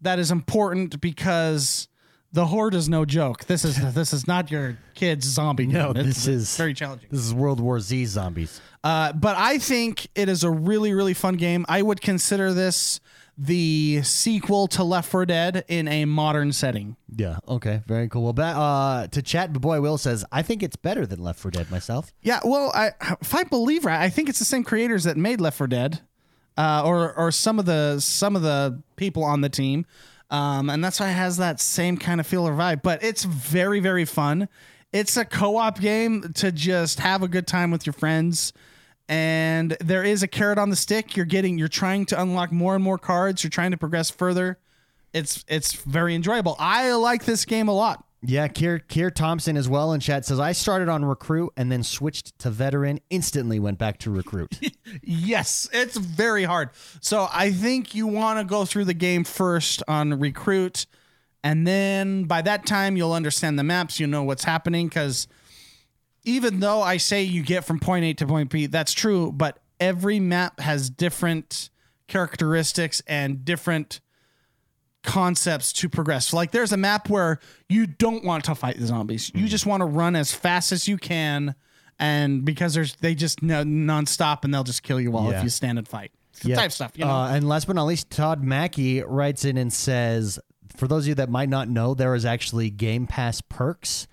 that 0.00 0.18
is 0.20 0.30
important 0.30 1.00
because 1.00 1.88
the 2.32 2.46
horde 2.46 2.74
is 2.74 2.88
no 2.88 3.04
joke. 3.04 3.44
This 3.44 3.64
is 3.64 3.94
this 3.94 4.12
is 4.12 4.26
not 4.26 4.50
your 4.50 4.78
kid's 4.94 5.26
zombie. 5.26 5.66
No, 5.66 5.92
game. 5.92 6.04
this 6.06 6.26
is- 6.26 6.56
very 6.56 6.74
challenging. 6.74 7.08
this 7.10 7.20
is 7.20 7.34
World 7.34 7.60
War 7.60 7.78
Z 7.80 8.06
zombies. 8.06 8.60
Uh, 8.84 9.12
but 9.12 9.36
I 9.36 9.58
think 9.58 10.08
it 10.14 10.28
is 10.28 10.42
a 10.44 10.50
really 10.50 10.92
really 10.92 11.14
fun 11.14 11.36
game. 11.36 11.64
I 11.68 11.82
would 11.82 12.00
consider 12.00 12.52
this 12.52 13.00
the 13.38 14.02
sequel 14.02 14.68
to 14.68 14.84
Left 14.84 15.08
4 15.10 15.24
Dead 15.24 15.64
in 15.66 15.88
a 15.88 16.04
modern 16.04 16.52
setting. 16.52 16.96
Yeah. 17.16 17.38
Okay. 17.48 17.80
Very 17.86 18.06
cool. 18.08 18.30
Well, 18.30 18.60
uh, 18.60 19.06
to 19.06 19.22
chat, 19.22 19.52
boy 19.54 19.80
Will 19.80 19.96
says 19.96 20.22
I 20.30 20.42
think 20.42 20.62
it's 20.62 20.76
better 20.76 21.06
than 21.06 21.18
Left 21.22 21.38
4 21.38 21.50
Dead 21.50 21.70
myself. 21.70 22.12
Yeah, 22.20 22.40
well, 22.44 22.70
I, 22.74 22.90
if 23.22 23.34
I 23.34 23.44
believe 23.44 23.84
right, 23.86 24.00
I 24.00 24.10
think 24.10 24.28
it's 24.28 24.38
the 24.38 24.44
same 24.44 24.64
creators 24.64 25.04
that 25.04 25.16
made 25.16 25.40
Left 25.40 25.56
4 25.56 25.66
Dead, 25.66 26.00
uh, 26.58 26.82
or 26.84 27.14
or 27.14 27.32
some 27.32 27.58
of 27.58 27.64
the 27.64 28.00
some 28.00 28.36
of 28.36 28.42
the 28.42 28.82
people 28.96 29.24
on 29.24 29.40
the 29.40 29.48
team, 29.48 29.86
um, 30.32 30.68
and 30.68 30.82
that's 30.82 30.98
why 30.98 31.10
it 31.10 31.14
has 31.14 31.36
that 31.36 31.60
same 31.60 31.96
kind 31.96 32.18
of 32.18 32.26
feel 32.26 32.48
or 32.48 32.52
vibe. 32.52 32.82
But 32.82 33.04
it's 33.04 33.22
very 33.22 33.78
very 33.78 34.04
fun. 34.04 34.48
It's 34.92 35.16
a 35.16 35.24
co-op 35.24 35.80
game 35.80 36.32
to 36.34 36.50
just 36.50 36.98
have 36.98 37.22
a 37.22 37.28
good 37.28 37.46
time 37.46 37.70
with 37.70 37.86
your 37.86 37.94
friends. 37.94 38.52
And 39.08 39.76
there 39.80 40.04
is 40.04 40.22
a 40.22 40.28
carrot 40.28 40.58
on 40.58 40.70
the 40.70 40.76
stick. 40.76 41.16
You're 41.16 41.26
getting, 41.26 41.58
you're 41.58 41.68
trying 41.68 42.06
to 42.06 42.20
unlock 42.20 42.52
more 42.52 42.74
and 42.74 42.84
more 42.84 42.98
cards. 42.98 43.42
You're 43.42 43.50
trying 43.50 43.72
to 43.72 43.76
progress 43.76 44.10
further. 44.10 44.58
It's 45.12 45.44
it's 45.48 45.74
very 45.74 46.14
enjoyable. 46.14 46.56
I 46.58 46.92
like 46.92 47.24
this 47.24 47.44
game 47.44 47.68
a 47.68 47.74
lot. 47.74 48.04
Yeah, 48.24 48.46
Kier, 48.46 48.80
Kier 48.86 49.12
Thompson 49.12 49.56
as 49.56 49.68
well 49.68 49.92
in 49.92 50.00
chat 50.00 50.24
says 50.24 50.38
I 50.38 50.52
started 50.52 50.88
on 50.88 51.04
recruit 51.04 51.52
and 51.56 51.72
then 51.72 51.82
switched 51.82 52.38
to 52.38 52.50
veteran. 52.50 53.00
Instantly 53.10 53.58
went 53.58 53.78
back 53.78 53.98
to 53.98 54.10
recruit. 54.10 54.58
Yes, 55.02 55.68
it's 55.72 55.96
very 55.96 56.44
hard. 56.44 56.68
So 57.00 57.26
I 57.32 57.50
think 57.50 57.94
you 57.94 58.06
want 58.06 58.38
to 58.38 58.44
go 58.44 58.66
through 58.66 58.84
the 58.84 58.94
game 58.94 59.24
first 59.24 59.82
on 59.88 60.20
recruit, 60.20 60.84
and 61.42 61.66
then 61.66 62.24
by 62.24 62.42
that 62.42 62.66
time 62.66 62.96
you'll 62.98 63.14
understand 63.14 63.58
the 63.58 63.64
maps. 63.64 63.98
You 63.98 64.06
know 64.06 64.22
what's 64.22 64.44
happening 64.44 64.88
because 64.88 65.28
even 66.24 66.60
though 66.60 66.82
I 66.82 66.98
say 66.98 67.22
you 67.22 67.42
get 67.42 67.64
from 67.64 67.80
point 67.80 68.04
A 68.04 68.12
to 68.14 68.26
point 68.26 68.50
B, 68.50 68.66
that's 68.66 68.92
true. 68.92 69.32
But 69.32 69.60
every 69.80 70.20
map 70.20 70.60
has 70.60 70.90
different 70.90 71.70
characteristics 72.06 73.02
and 73.06 73.44
different 73.44 74.00
concepts 75.02 75.72
to 75.74 75.88
progress. 75.88 76.32
Like 76.32 76.50
there's 76.52 76.72
a 76.72 76.76
map 76.76 77.08
where 77.10 77.40
you 77.68 77.86
don't 77.86 78.24
want 78.24 78.44
to 78.44 78.54
fight 78.54 78.78
the 78.78 78.86
zombies. 78.86 79.30
You 79.34 79.46
just 79.48 79.66
want 79.66 79.80
to 79.80 79.84
run 79.86 80.16
as 80.16 80.32
fast 80.32 80.72
as 80.72 80.86
you 80.88 80.96
can 80.96 81.54
and 81.98 82.44
because 82.44 82.74
there's 82.74 82.94
they 82.96 83.14
just 83.14 83.42
no, 83.42 83.62
nonstop 83.64 84.44
and 84.44 84.52
they'll 84.54 84.64
just 84.64 84.82
kill 84.82 85.00
you 85.00 85.16
all 85.16 85.30
Yeah. 85.30 85.38
if 85.38 85.44
you 85.44 85.48
stand 85.50 85.78
and 85.78 85.86
fight. 85.86 86.12
It's 86.32 86.40
the 86.40 86.54
type 86.54 86.72
stuff, 86.72 86.92
you 86.96 87.04
know. 87.04 87.10
Uh, 87.10 87.28
and 87.34 87.48
last 87.48 87.66
but 87.66 87.76
not 87.76 87.84
least, 87.84 88.10
Todd 88.10 88.42
Mackey 88.42 89.02
writes 89.02 89.44
in 89.44 89.56
and 89.58 89.72
says, 89.72 90.38
for 90.76 90.88
those 90.88 91.04
of 91.04 91.08
you 91.08 91.14
that 91.16 91.28
might 91.28 91.48
not 91.50 91.68
know, 91.68 91.92
there 91.94 92.14
is 92.14 92.24
actually 92.24 92.70
Game 92.70 93.06
Pass 93.06 93.42
perks 93.42 94.06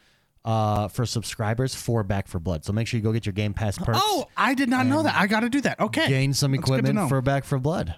uh, 0.43 0.89
for 0.89 1.05
subscribers 1.05 1.73
for 1.75 2.03
Back 2.03 2.27
4 2.27 2.41
Blood. 2.41 2.65
So 2.65 2.73
make 2.73 2.87
sure 2.87 2.97
you 2.97 3.03
go 3.03 3.13
get 3.13 3.25
your 3.25 3.33
Game 3.33 3.53
Pass 3.53 3.77
perks. 3.77 3.99
oh, 4.01 4.27
I 4.35 4.53
did 4.53 4.67
not 4.69 4.85
know 4.85 5.03
that. 5.03 5.15
I 5.15 5.27
got 5.27 5.41
to 5.41 5.49
do 5.49 5.61
that. 5.61 5.79
Okay. 5.79 6.07
gain 6.09 6.33
some 6.33 6.51
That's 6.51 6.65
good 6.65 6.85
to 6.85 6.93
know. 6.93 7.05
equipment 7.05 7.09
for 7.09 7.21
Back 7.21 7.45
4 7.45 7.59
Blood. 7.59 7.95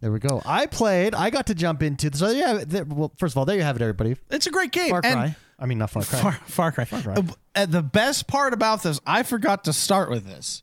There 0.00 0.10
we 0.10 0.18
go. 0.18 0.40
I 0.46 0.66
played. 0.66 1.14
I 1.14 1.30
got 1.30 1.46
to 1.48 1.54
jump 1.54 1.82
into. 1.82 2.14
So 2.16 2.30
yeah. 2.30 2.64
There, 2.66 2.84
well, 2.84 3.12
first 3.18 3.34
of 3.34 3.38
all, 3.38 3.44
there 3.44 3.56
you 3.56 3.62
have 3.62 3.76
it, 3.76 3.82
everybody. 3.82 4.16
It's 4.30 4.46
a 4.46 4.50
great 4.50 4.72
game. 4.72 4.90
Far 4.90 5.00
And- 5.04 5.14
Cry. 5.14 5.36
I 5.58 5.66
mean, 5.66 5.76
not 5.76 5.90
Far 5.90 6.02
Cry. 6.04 6.20
Far, 6.20 6.32
Far 6.32 6.72
Cry. 6.72 6.84
Far 6.86 7.02
Cry. 7.02 7.22
Uh, 7.54 7.66
the 7.66 7.82
best 7.82 8.26
part 8.26 8.54
about 8.54 8.82
this, 8.82 8.98
I 9.06 9.22
forgot 9.22 9.64
to 9.64 9.74
start 9.74 10.08
with 10.08 10.24
this. 10.24 10.62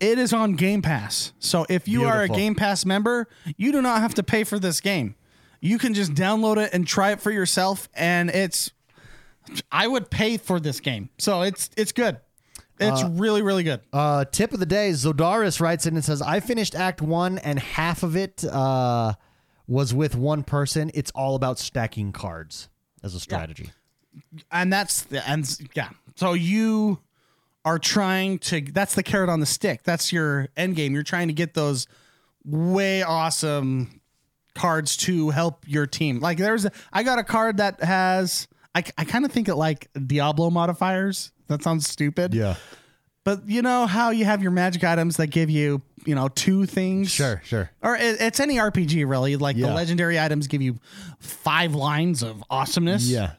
It 0.00 0.18
is 0.18 0.32
on 0.32 0.56
Game 0.56 0.82
Pass. 0.82 1.32
So 1.38 1.64
if 1.68 1.86
you 1.86 2.04
are 2.06 2.22
a 2.22 2.28
Game 2.28 2.56
Pass 2.56 2.84
member, 2.84 3.28
you 3.56 3.70
do 3.70 3.80
not 3.80 4.00
have 4.00 4.14
to 4.14 4.22
pay 4.24 4.42
for 4.42 4.58
this 4.58 4.80
game. 4.80 5.14
You 5.60 5.78
can 5.78 5.94
just 5.94 6.12
download 6.12 6.58
it 6.58 6.70
and 6.74 6.86
try 6.86 7.12
it 7.12 7.20
for 7.20 7.30
yourself 7.30 7.88
and 7.94 8.30
it's 8.30 8.70
I 9.70 9.86
would 9.86 10.10
pay 10.10 10.36
for 10.38 10.58
this 10.60 10.80
game. 10.80 11.08
So 11.18 11.42
it's 11.42 11.70
it's 11.76 11.92
good. 11.92 12.18
It's 12.78 13.02
really 13.04 13.42
really 13.42 13.62
good. 13.62 13.80
Uh, 13.92 14.24
tip 14.24 14.52
of 14.52 14.60
the 14.60 14.66
day: 14.66 14.90
Zodaris 14.90 15.60
writes 15.60 15.86
in 15.86 15.94
and 15.94 16.04
says, 16.04 16.20
"I 16.20 16.40
finished 16.40 16.74
Act 16.74 17.00
One, 17.00 17.38
and 17.38 17.58
half 17.58 18.02
of 18.02 18.16
it 18.16 18.44
uh, 18.44 19.14
was 19.66 19.94
with 19.94 20.14
one 20.14 20.42
person. 20.42 20.90
It's 20.94 21.10
all 21.12 21.34
about 21.34 21.58
stacking 21.58 22.12
cards 22.12 22.68
as 23.02 23.14
a 23.14 23.20
strategy." 23.20 23.70
and 24.50 24.72
that's 24.72 25.02
the 25.02 25.28
and 25.28 25.58
yeah. 25.74 25.90
So 26.14 26.32
you 26.32 27.00
are 27.64 27.78
trying 27.78 28.38
to 28.40 28.60
that's 28.60 28.94
the 28.94 29.02
carrot 29.02 29.28
on 29.28 29.40
the 29.40 29.46
stick. 29.46 29.82
That's 29.82 30.12
your 30.12 30.48
end 30.56 30.76
game. 30.76 30.94
You're 30.94 31.02
trying 31.02 31.28
to 31.28 31.34
get 31.34 31.54
those 31.54 31.86
way 32.44 33.02
awesome 33.02 34.00
cards 34.54 34.96
to 34.96 35.30
help 35.30 35.64
your 35.66 35.86
team. 35.86 36.20
Like 36.20 36.38
there's 36.38 36.64
a, 36.64 36.72
I 36.92 37.02
got 37.02 37.18
a 37.18 37.24
card 37.24 37.58
that 37.58 37.82
has 37.82 38.48
I, 38.76 38.84
I 38.98 39.04
kind 39.04 39.24
of 39.24 39.32
think 39.32 39.48
it 39.48 39.56
like 39.56 39.88
Diablo 40.06 40.50
modifiers. 40.50 41.32
That 41.48 41.62
sounds 41.62 41.88
stupid. 41.88 42.34
Yeah. 42.34 42.56
But 43.24 43.48
you 43.48 43.60
know 43.62 43.86
how 43.86 44.10
you 44.10 44.24
have 44.24 44.40
your 44.42 44.52
magic 44.52 44.84
items 44.84 45.16
that 45.16 45.28
give 45.28 45.50
you, 45.50 45.82
you 46.04 46.14
know, 46.14 46.28
two 46.28 46.64
things? 46.66 47.10
Sure. 47.10 47.40
Sure. 47.44 47.70
Or 47.82 47.96
it, 47.96 48.20
it's 48.20 48.38
any 48.38 48.56
RPG 48.56 49.08
really. 49.08 49.34
Like 49.36 49.56
the 49.56 49.62
Yeah. 49.62 49.74
legendary 49.74 50.20
items 50.20 50.46
give 50.46 50.62
you 50.62 50.78
five 51.18 51.74
lines 51.74 52.22
of 52.22 52.44
awesomeness. 52.50 53.08
Yeah. 53.08 53.32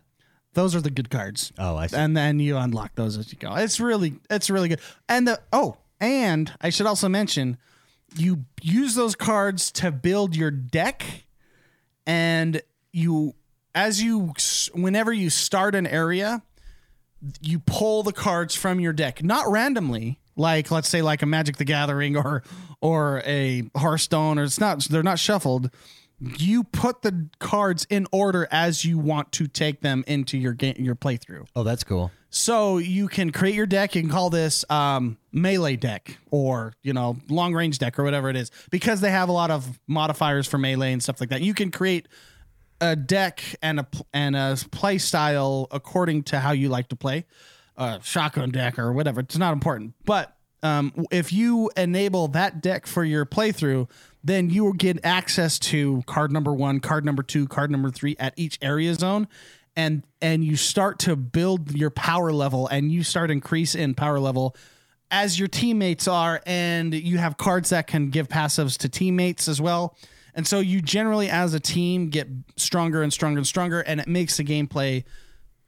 Those 0.55 0.75
are 0.75 0.81
the 0.81 0.89
good 0.89 1.09
cards 1.11 1.53
Oh, 1.59 1.75
I 1.77 1.85
see. 1.87 1.95
and 1.97 2.17
then 2.17 2.39
you 2.39 2.57
unlock 2.57 2.95
those 2.95 3.15
as 3.17 3.31
you 3.31 3.37
go. 3.37 3.53
It's 3.55 3.79
really 3.79 4.15
it's 4.29 4.49
really 4.49 4.67
good. 4.69 4.81
And 5.07 5.27
the 5.27 5.39
oh, 5.53 5.77
and 6.01 6.51
I 6.59 6.69
should 6.71 6.87
also 6.87 7.07
mention 7.07 7.57
you 8.17 8.43
use 8.61 8.95
those 8.95 9.15
cards 9.15 9.71
to 9.73 9.91
build 9.91 10.35
your 10.35 10.49
deck 10.51 11.05
and 12.07 12.61
you 12.91 13.35
as 13.77 14.01
you 14.01 14.33
whenever 14.73 15.13
you 15.13 15.29
start 15.29 15.75
an 15.75 15.85
area, 15.85 16.41
you 17.41 17.59
pull 17.59 18.01
the 18.01 18.11
cards 18.11 18.55
from 18.55 18.79
your 18.79 18.91
deck, 18.91 19.23
not 19.23 19.49
randomly, 19.49 20.19
like 20.35 20.71
let's 20.71 20.89
say 20.89 21.03
like 21.03 21.21
a 21.21 21.27
Magic 21.27 21.57
the 21.57 21.63
Gathering 21.63 22.17
or 22.17 22.43
or 22.81 23.21
a 23.23 23.69
Hearthstone, 23.77 24.39
or 24.39 24.43
it's 24.43 24.59
not 24.59 24.83
they're 24.85 25.03
not 25.03 25.19
shuffled. 25.19 25.69
You 26.19 26.63
put 26.63 27.03
the 27.03 27.29
cards 27.37 27.85
in 27.91 28.07
order 28.11 28.47
as 28.49 28.83
you 28.83 28.97
want 28.97 29.31
to 29.33 29.47
take 29.47 29.81
them 29.81 30.03
into 30.07 30.39
your 30.39 30.53
game 30.53 30.75
your 30.79 30.95
playthrough. 30.95 31.45
Oh, 31.55 31.61
that's 31.61 31.83
cool. 31.83 32.11
So 32.31 32.79
you 32.79 33.07
can 33.07 33.31
create 33.31 33.53
your 33.53 33.67
deck. 33.67 33.95
You 33.95 34.01
can 34.01 34.09
call 34.09 34.31
this 34.31 34.65
um, 34.71 35.17
melee 35.31 35.75
deck 35.75 36.17
or 36.31 36.73
you 36.81 36.93
know 36.93 37.17
long 37.29 37.53
range 37.53 37.77
deck 37.77 37.99
or 37.99 38.03
whatever 38.03 38.29
it 38.31 38.35
is 38.35 38.49
because 38.71 39.01
they 39.01 39.11
have 39.11 39.29
a 39.29 39.33
lot 39.33 39.51
of 39.51 39.79
modifiers 39.85 40.47
for 40.47 40.57
melee 40.57 40.93
and 40.93 41.03
stuff 41.03 41.19
like 41.19 41.29
that. 41.29 41.41
You 41.41 41.53
can 41.53 41.69
create 41.69 42.07
a 42.81 42.95
deck 42.95 43.43
and 43.61 43.79
a 43.79 43.87
and 44.13 44.35
a 44.35 44.57
play 44.71 44.97
style 44.97 45.67
according 45.71 46.23
to 46.23 46.39
how 46.39 46.51
you 46.51 46.69
like 46.69 46.89
to 46.89 46.95
play, 46.95 47.25
a 47.75 47.99
shotgun 48.03 48.51
deck 48.51 48.77
or 48.77 48.93
whatever. 48.93 49.21
It's 49.21 49.37
not 49.37 49.53
important, 49.53 49.93
but 50.05 50.35
um, 50.63 51.05
if 51.11 51.31
you 51.31 51.69
enable 51.77 52.27
that 52.29 52.61
deck 52.61 52.87
for 52.87 53.03
your 53.03 53.25
playthrough, 53.25 53.89
then 54.23 54.49
you 54.49 54.65
will 54.65 54.73
get 54.73 55.03
access 55.05 55.59
to 55.59 56.03
card 56.05 56.31
number 56.31 56.53
one, 56.53 56.79
card 56.79 57.05
number 57.05 57.23
two, 57.23 57.47
card 57.47 57.71
number 57.71 57.89
three 57.89 58.15
at 58.19 58.33
each 58.35 58.57
area 58.61 58.93
zone, 58.95 59.27
and 59.75 60.03
and 60.21 60.43
you 60.43 60.55
start 60.55 60.99
to 60.99 61.15
build 61.15 61.71
your 61.71 61.89
power 61.89 62.31
level, 62.31 62.67
and 62.67 62.91
you 62.91 63.03
start 63.03 63.31
increase 63.31 63.75
in 63.75 63.93
power 63.93 64.19
level 64.19 64.55
as 65.09 65.39
your 65.39 65.47
teammates 65.47 66.07
are, 66.07 66.41
and 66.45 66.93
you 66.93 67.17
have 67.17 67.37
cards 67.37 67.69
that 67.69 67.87
can 67.87 68.09
give 68.09 68.27
passives 68.27 68.77
to 68.77 68.89
teammates 68.89 69.47
as 69.47 69.61
well. 69.61 69.95
And 70.37 70.47
so 70.47 70.59
you 70.59 70.81
generally, 70.81 71.29
as 71.29 71.53
a 71.53 71.59
team, 71.59 72.09
get 72.09 72.27
stronger 72.55 73.01
and 73.03 73.11
stronger 73.11 73.39
and 73.39 73.47
stronger, 73.47 73.81
and 73.81 73.99
it 73.99 74.07
makes 74.07 74.37
the 74.37 74.43
gameplay 74.45 75.03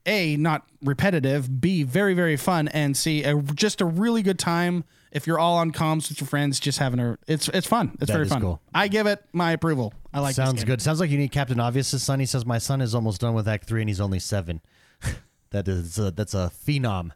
a 0.05 0.37
not 0.37 0.65
repetitive, 0.83 1.59
b 1.59 1.83
very 1.83 2.13
very 2.13 2.37
fun, 2.37 2.67
and 2.69 2.95
c 2.95 3.23
a, 3.23 3.35
just 3.55 3.81
a 3.81 3.85
really 3.85 4.21
good 4.21 4.39
time. 4.39 4.85
If 5.11 5.25
you're 5.25 5.39
all 5.39 5.57
on 5.57 5.71
comms 5.71 6.07
with 6.07 6.21
your 6.21 6.27
friends, 6.27 6.59
just 6.59 6.77
having 6.77 6.99
a 6.99 7.17
it's 7.27 7.49
it's 7.49 7.65
fun. 7.67 7.97
It's 7.99 8.07
That 8.07 8.13
very 8.13 8.25
is 8.25 8.31
fun. 8.31 8.41
cool. 8.41 8.61
I 8.73 8.87
give 8.87 9.07
it 9.07 9.23
my 9.33 9.51
approval. 9.53 9.91
I 10.13 10.19
like. 10.19 10.35
Sounds 10.35 10.63
good. 10.63 10.81
Sounds 10.83 10.99
like 10.99 11.09
you 11.09 11.17
need 11.17 11.31
Captain 11.31 11.59
Obvious's 11.59 12.03
son. 12.03 12.19
He 12.19 12.25
says 12.27 12.45
my 12.45 12.59
son 12.59 12.79
is 12.79 12.93
almost 12.93 13.21
done 13.21 13.33
with 13.33 13.47
Act 13.47 13.65
Three 13.67 13.81
and 13.81 13.89
he's 13.89 13.99
only 13.99 14.19
seven. 14.19 14.61
that 15.49 15.67
is 15.67 15.97
a, 15.97 16.11
that's 16.11 16.35
a 16.35 16.51
phenom, 16.63 17.09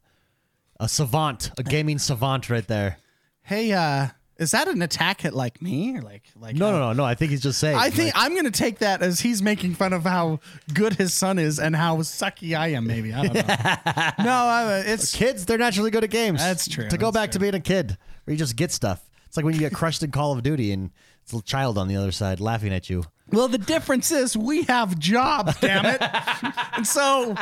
a 0.79 0.89
savant, 0.89 1.51
a 1.59 1.63
gaming 1.63 1.99
savant 1.99 2.49
right 2.49 2.67
there. 2.67 2.97
Hey, 3.43 3.71
uh, 3.73 4.07
is 4.43 4.51
that 4.51 4.67
an 4.67 4.81
attack 4.83 5.25
at 5.25 5.33
like 5.33 5.61
me 5.61 5.97
or 5.97 6.01
like 6.01 6.23
like 6.39 6.55
No, 6.55 6.67
how- 6.67 6.71
no, 6.71 6.77
oh. 6.77 6.87
no, 6.87 6.93
no. 6.93 7.03
I 7.05 7.15
think 7.15 7.31
he's 7.31 7.41
just 7.41 7.59
saying. 7.59 7.75
I 7.77 7.89
think 7.89 8.13
like, 8.13 8.23
I'm 8.23 8.35
gonna 8.35 8.51
take 8.51 8.79
that 8.79 9.01
as 9.01 9.19
he's 9.19 9.41
making 9.41 9.73
fun 9.73 9.93
of 9.93 10.03
how 10.03 10.39
good 10.73 10.93
his 10.93 11.13
son 11.13 11.39
is 11.39 11.59
and 11.59 11.75
how 11.75 11.97
sucky 11.97 12.55
I 12.55 12.67
am. 12.69 12.85
Maybe 12.85 13.11
I 13.13 13.23
don't 13.25 13.33
know. 13.33 13.41
no, 14.23 14.31
I, 14.31 14.63
uh, 14.79 14.83
it's 14.85 15.15
kids 15.15 15.45
they're 15.45 15.57
naturally 15.57 15.89
good 15.89 16.03
at 16.03 16.11
games. 16.11 16.39
That's 16.39 16.67
true, 16.69 16.87
To 16.89 16.97
go 16.97 17.07
that's 17.09 17.15
back 17.23 17.31
to 17.31 17.39
being 17.39 17.55
a 17.55 17.59
kid, 17.59 17.97
where 18.25 18.33
you 18.33 18.37
just 18.37 18.55
get 18.55 18.71
stuff. 18.71 19.09
It's 19.27 19.37
like 19.37 19.45
when 19.45 19.55
you 19.55 19.59
get 19.59 19.73
crushed 19.73 20.03
in 20.03 20.11
Call 20.11 20.31
of 20.33 20.43
Duty 20.43 20.71
and 20.71 20.91
it's 21.23 21.33
a 21.33 21.41
child 21.41 21.77
on 21.79 21.87
the 21.87 21.95
other 21.95 22.11
side 22.11 22.39
laughing 22.39 22.71
at 22.73 22.89
you. 22.89 23.03
Well, 23.31 23.47
the 23.47 23.57
difference 23.57 24.11
is 24.11 24.37
we 24.37 24.63
have 24.63 24.99
jobs, 24.99 25.57
damn 25.59 25.85
it. 25.85 26.01
and 26.73 26.85
so 26.85 27.35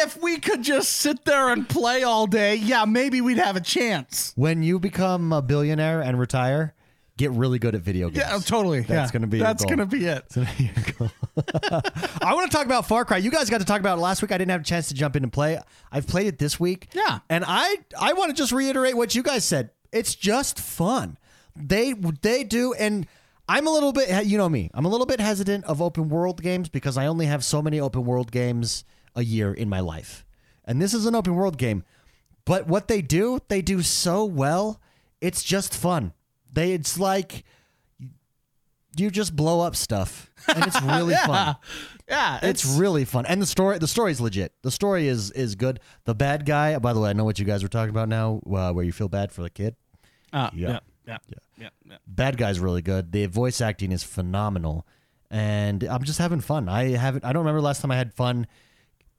if 0.00 0.20
we 0.20 0.38
could 0.38 0.62
just 0.62 0.94
sit 0.94 1.24
there 1.24 1.50
and 1.50 1.68
play 1.68 2.02
all 2.02 2.26
day, 2.26 2.56
yeah, 2.56 2.84
maybe 2.84 3.20
we'd 3.20 3.38
have 3.38 3.54
a 3.54 3.60
chance. 3.60 4.32
When 4.36 4.62
you 4.62 4.80
become 4.80 5.32
a 5.32 5.42
billionaire 5.42 6.00
and 6.00 6.18
retire, 6.18 6.74
get 7.18 7.30
really 7.32 7.58
good 7.58 7.74
at 7.74 7.82
video 7.82 8.08
games. 8.08 8.24
Yeah, 8.26 8.38
totally. 8.38 8.80
That's 8.80 9.10
yeah. 9.10 9.12
gonna 9.12 9.26
be 9.26 9.38
That's 9.38 9.64
gonna 9.64 9.86
be 9.86 10.06
it. 10.06 10.24
I 12.22 12.34
want 12.34 12.50
to 12.50 12.56
talk 12.56 12.64
about 12.64 12.86
Far 12.86 13.04
Cry. 13.04 13.18
You 13.18 13.30
guys 13.30 13.50
got 13.50 13.58
to 13.58 13.66
talk 13.66 13.80
about 13.80 13.98
it 13.98 14.00
last 14.00 14.22
week. 14.22 14.32
I 14.32 14.38
didn't 14.38 14.52
have 14.52 14.62
a 14.62 14.64
chance 14.64 14.88
to 14.88 14.94
jump 14.94 15.14
in 15.14 15.24
and 15.24 15.32
play. 15.32 15.60
I've 15.92 16.06
played 16.06 16.28
it 16.28 16.38
this 16.38 16.58
week. 16.58 16.88
Yeah. 16.94 17.18
And 17.28 17.44
I 17.46 17.76
I 18.00 18.14
want 18.14 18.30
to 18.30 18.34
just 18.34 18.52
reiterate 18.52 18.96
what 18.96 19.14
you 19.14 19.22
guys 19.22 19.44
said. 19.44 19.70
It's 19.92 20.14
just 20.14 20.58
fun. 20.58 21.18
They 21.54 21.92
they 21.92 22.44
do 22.44 22.72
and 22.72 23.06
I'm 23.48 23.66
a 23.66 23.70
little 23.70 23.92
bit 23.92 24.26
you 24.26 24.36
know 24.38 24.48
me. 24.48 24.70
I'm 24.74 24.84
a 24.84 24.88
little 24.88 25.06
bit 25.06 25.20
hesitant 25.20 25.64
of 25.64 25.80
open 25.80 26.08
world 26.08 26.42
games 26.42 26.68
because 26.68 26.96
I 26.98 27.06
only 27.06 27.26
have 27.26 27.44
so 27.44 27.62
many 27.62 27.80
open 27.80 28.04
world 28.04 28.30
games 28.30 28.84
a 29.16 29.24
year 29.24 29.52
in 29.54 29.68
my 29.68 29.80
life. 29.80 30.24
And 30.64 30.80
this 30.82 30.92
is 30.94 31.06
an 31.06 31.14
open 31.14 31.34
world 31.34 31.56
game. 31.56 31.82
But 32.44 32.66
what 32.66 32.88
they 32.88 33.00
do, 33.02 33.40
they 33.48 33.62
do 33.62 33.82
so 33.82 34.24
well. 34.24 34.80
It's 35.20 35.42
just 35.42 35.74
fun. 35.74 36.12
They 36.52 36.72
it's 36.72 36.98
like 36.98 37.44
you 38.96 39.10
just 39.10 39.36
blow 39.36 39.60
up 39.60 39.76
stuff 39.76 40.30
and 40.48 40.64
it's 40.66 40.80
really 40.82 41.14
fun. 41.26 41.56
Yeah, 42.08 42.38
It's 42.42 42.64
really 42.64 43.04
fun, 43.04 43.26
and 43.26 43.40
the 43.42 43.46
story 43.46 43.78
the 43.78 43.86
story's 43.86 44.18
legit. 44.18 44.52
The 44.62 44.70
story 44.70 45.08
is 45.08 45.30
is 45.32 45.54
good. 45.56 45.78
The 46.04 46.14
bad 46.14 46.46
guy, 46.46 46.78
by 46.78 46.94
the 46.94 47.00
way, 47.00 47.10
I 47.10 47.12
know 47.12 47.24
what 47.24 47.38
you 47.38 47.44
guys 47.44 47.62
were 47.62 47.68
talking 47.68 47.90
about 47.90 48.08
now, 48.08 48.40
uh, 48.50 48.72
where 48.72 48.84
you 48.84 48.92
feel 48.92 49.08
bad 49.10 49.30
for 49.30 49.42
the 49.42 49.50
kid. 49.50 49.76
uh, 50.32 50.48
Yeah. 50.54 50.68
yeah, 50.70 50.78
yeah, 51.08 51.18
yeah, 51.28 51.38
yeah, 51.56 51.68
yeah. 51.88 51.96
Bad 52.06 52.36
guy's 52.36 52.60
really 52.60 52.82
good. 52.82 53.12
The 53.12 53.26
voice 53.26 53.60
acting 53.60 53.92
is 53.92 54.02
phenomenal, 54.02 54.86
and 55.30 55.82
I'm 55.84 56.04
just 56.04 56.18
having 56.18 56.40
fun. 56.40 56.68
I 56.68 56.90
haven't. 56.90 57.24
I 57.24 57.32
don't 57.32 57.40
remember 57.40 57.62
last 57.62 57.80
time 57.80 57.90
I 57.90 57.96
had 57.96 58.12
fun. 58.12 58.46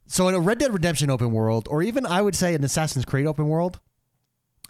So 0.06 0.28
in 0.28 0.36
a 0.36 0.40
Red 0.40 0.60
Dead 0.60 0.74
Redemption 0.74 1.10
open 1.10 1.32
world, 1.32 1.68
or 1.70 1.82
even 1.84 2.06
I 2.06 2.22
would 2.22 2.36
say 2.36 2.54
an 2.54 2.64
Assassin's 2.64 3.06
Creed 3.06 3.26
open 3.26 3.48
world, 3.48 3.80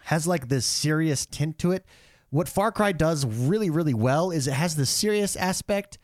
has 0.03 0.25
like 0.25 0.47
this 0.47 0.65
serious 0.65 1.25
tint 1.25 1.59
to 1.59 1.71
it. 1.71 1.85
What 2.29 2.47
Far 2.47 2.71
Cry 2.71 2.91
does 2.91 3.25
really, 3.25 3.69
really 3.69 3.93
well 3.93 4.31
is 4.31 4.47
it 4.47 4.53
has 4.53 4.75
the 4.75 4.85
serious 4.85 5.35
aspect, 5.35 5.97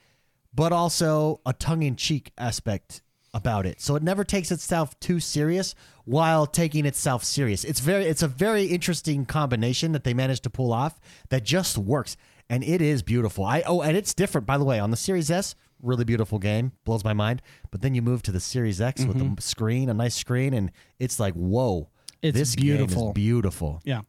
but 0.54 0.71
also 0.71 1.41
a 1.45 1.54
tongue 1.54 1.84
in 1.84 1.95
cheek 1.95 2.32
aspect 2.38 3.01
about 3.34 3.65
it. 3.65 3.82
So 3.82 3.95
it 3.95 4.04
never 4.04 4.23
takes 4.23 4.51
itself 4.51 4.99
too 4.99 5.19
serious 5.19 5.75
while 6.06 6.46
taking 6.46 6.86
itself 6.86 7.24
serious. 7.24 7.63
It's 7.63 7.80
very 7.80 8.06
it's 8.06 8.24
a 8.24 8.28
very 8.28 8.65
interesting 8.65 9.26
combination 9.26 9.91
that 9.91 10.04
they 10.04 10.13
managed 10.13 10.44
to 10.44 10.50
pull 10.50 10.72
off 10.72 11.00
that 11.30 11.44
just 11.44 11.78
works. 11.78 12.15
And 12.48 12.63
it 12.63 12.82
is 12.82 13.02
beautiful. 13.02 13.44
I 13.44 13.63
oh 13.65 13.82
and 13.82 13.98
it's 13.98 14.13
different 14.13 14.48
by 14.48 14.58
the 14.58 14.63
way 14.63 14.80
on 14.80 14.91
the 14.91 14.98
Series 14.98 15.30
S, 15.30 15.56
really 15.82 16.06
beautiful 16.06 16.39
game, 16.39 16.72
blows 16.86 17.04
my 17.04 17.13
mind. 17.13 17.41
But 17.72 17.82
then 17.82 17.96
you 17.96 18.02
move 18.02 18.22
to 18.24 18.32
the 18.32 18.39
Series 18.39 18.80
X 18.80 19.04
with 19.04 19.18
the 19.18 19.26
mm-hmm. 19.26 19.39
screen, 19.39 19.89
a 19.89 19.94
nice 19.94 20.15
screen 20.15 20.54
and 20.54 20.72
it's 21.00 21.20
like, 21.20 21.34
"Whoa. 21.34 21.89
It's 22.22 22.38
this 22.38 22.56
game 22.56 22.78
beautiful. 22.78 23.08
is 23.10 23.13
beautiful." 23.13 23.82
Yeah. 23.84 24.02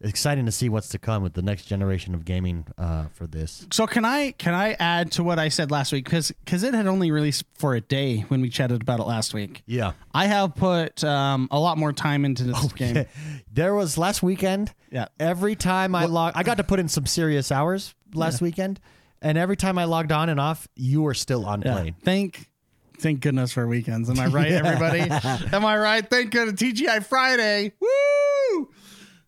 Exciting 0.00 0.46
to 0.46 0.52
see 0.52 0.68
what's 0.68 0.88
to 0.90 0.98
come 0.98 1.22
with 1.22 1.32
the 1.34 1.42
next 1.42 1.64
generation 1.64 2.14
of 2.14 2.24
gaming 2.24 2.66
uh, 2.78 3.06
for 3.14 3.26
this. 3.26 3.66
So 3.72 3.86
can 3.86 4.04
I 4.04 4.32
can 4.32 4.54
I 4.54 4.72
add 4.74 5.12
to 5.12 5.22
what 5.24 5.38
I 5.38 5.48
said 5.48 5.70
last 5.70 5.92
week 5.92 6.04
because 6.04 6.32
because 6.44 6.62
it 6.62 6.74
had 6.74 6.86
only 6.86 7.10
released 7.10 7.44
for 7.54 7.74
a 7.74 7.80
day 7.80 8.20
when 8.28 8.40
we 8.40 8.48
chatted 8.50 8.82
about 8.82 9.00
it 9.00 9.04
last 9.06 9.32
week. 9.34 9.62
Yeah. 9.66 9.92
I 10.12 10.26
have 10.26 10.54
put 10.54 11.02
um, 11.04 11.48
a 11.50 11.58
lot 11.58 11.78
more 11.78 11.92
time 11.92 12.24
into 12.24 12.44
this 12.44 12.72
game. 12.74 13.06
There 13.52 13.74
was 13.74 13.96
last 13.96 14.22
weekend. 14.22 14.72
Yeah. 14.90 15.06
Every 15.18 15.56
time 15.56 15.94
I 15.94 16.04
log, 16.06 16.32
I 16.36 16.42
got 16.42 16.58
to 16.58 16.64
put 16.64 16.78
in 16.78 16.88
some 16.88 17.06
serious 17.06 17.50
hours 17.50 17.94
last 18.14 18.40
weekend, 18.40 18.80
and 19.22 19.36
every 19.38 19.56
time 19.56 19.78
I 19.78 19.84
logged 19.84 20.12
on 20.12 20.28
and 20.28 20.38
off, 20.38 20.68
you 20.76 21.02
were 21.02 21.14
still 21.14 21.44
on 21.46 21.62
Yeah. 21.62 21.72
playing. 21.72 21.96
Thank 22.04 22.50
thank 22.98 23.20
goodness 23.20 23.52
for 23.52 23.66
weekends. 23.66 24.08
Am 24.08 24.18
I 24.18 24.26
right, 24.26 24.52
everybody? 24.52 25.00
Am 25.00 25.64
I 25.64 25.76
right? 25.76 26.08
Thank 26.08 26.30
goodness. 26.32 26.60
TGI 26.60 27.04
Friday. 27.04 27.72
Woo! 27.80 27.88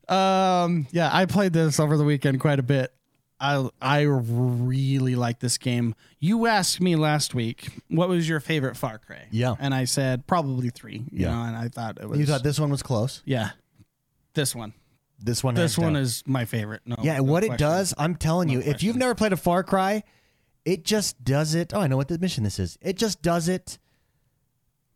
Um, 0.08 0.86
yeah, 0.90 1.10
I 1.12 1.26
played 1.26 1.52
this 1.52 1.78
over 1.80 1.96
the 1.96 2.04
weekend 2.04 2.40
quite 2.40 2.58
a 2.58 2.62
bit. 2.62 2.92
I 3.40 3.68
I 3.80 4.00
really 4.02 5.14
like 5.14 5.38
this 5.38 5.58
game. 5.58 5.94
You 6.18 6.46
asked 6.46 6.80
me 6.80 6.96
last 6.96 7.34
week 7.34 7.68
what 7.88 8.08
was 8.08 8.28
your 8.28 8.40
favorite 8.40 8.76
Far 8.76 8.98
Cry. 8.98 9.26
Yeah. 9.30 9.54
and 9.60 9.72
I 9.72 9.84
said 9.84 10.26
probably 10.26 10.70
three. 10.70 11.04
You 11.12 11.26
Yeah. 11.26 11.30
know, 11.34 11.42
and 11.42 11.56
I 11.56 11.68
thought 11.68 11.98
it 12.00 12.08
was. 12.08 12.18
You 12.18 12.26
thought 12.26 12.42
this 12.42 12.58
one 12.58 12.70
was 12.70 12.82
close. 12.82 13.22
yeah, 13.24 13.50
this 14.34 14.54
one. 14.56 14.72
This 15.20 15.42
one. 15.44 15.54
This 15.54 15.76
one 15.78 15.94
is 15.96 16.22
my 16.26 16.44
favorite. 16.44 16.82
No, 16.86 16.96
Yeah, 17.02 17.16
no 17.18 17.24
what 17.24 17.42
it 17.44 17.58
does, 17.58 17.92
I'm 17.98 18.14
telling 18.16 18.48
you, 18.48 18.60
if 18.60 18.82
you've 18.84 18.96
never 18.96 19.14
played 19.16 19.32
a 19.32 19.36
Far 19.36 19.62
Cry, 19.64 20.04
it 20.64 20.84
just 20.84 21.22
does 21.24 21.54
it. 21.56 21.72
Oh, 21.74 21.80
I 21.80 21.86
know 21.88 21.96
what 21.96 22.06
the 22.08 22.18
mission 22.18 22.44
this 22.44 22.58
is. 22.60 22.78
It 22.80 22.96
just 22.96 23.20
does 23.22 23.48
it 23.48 23.78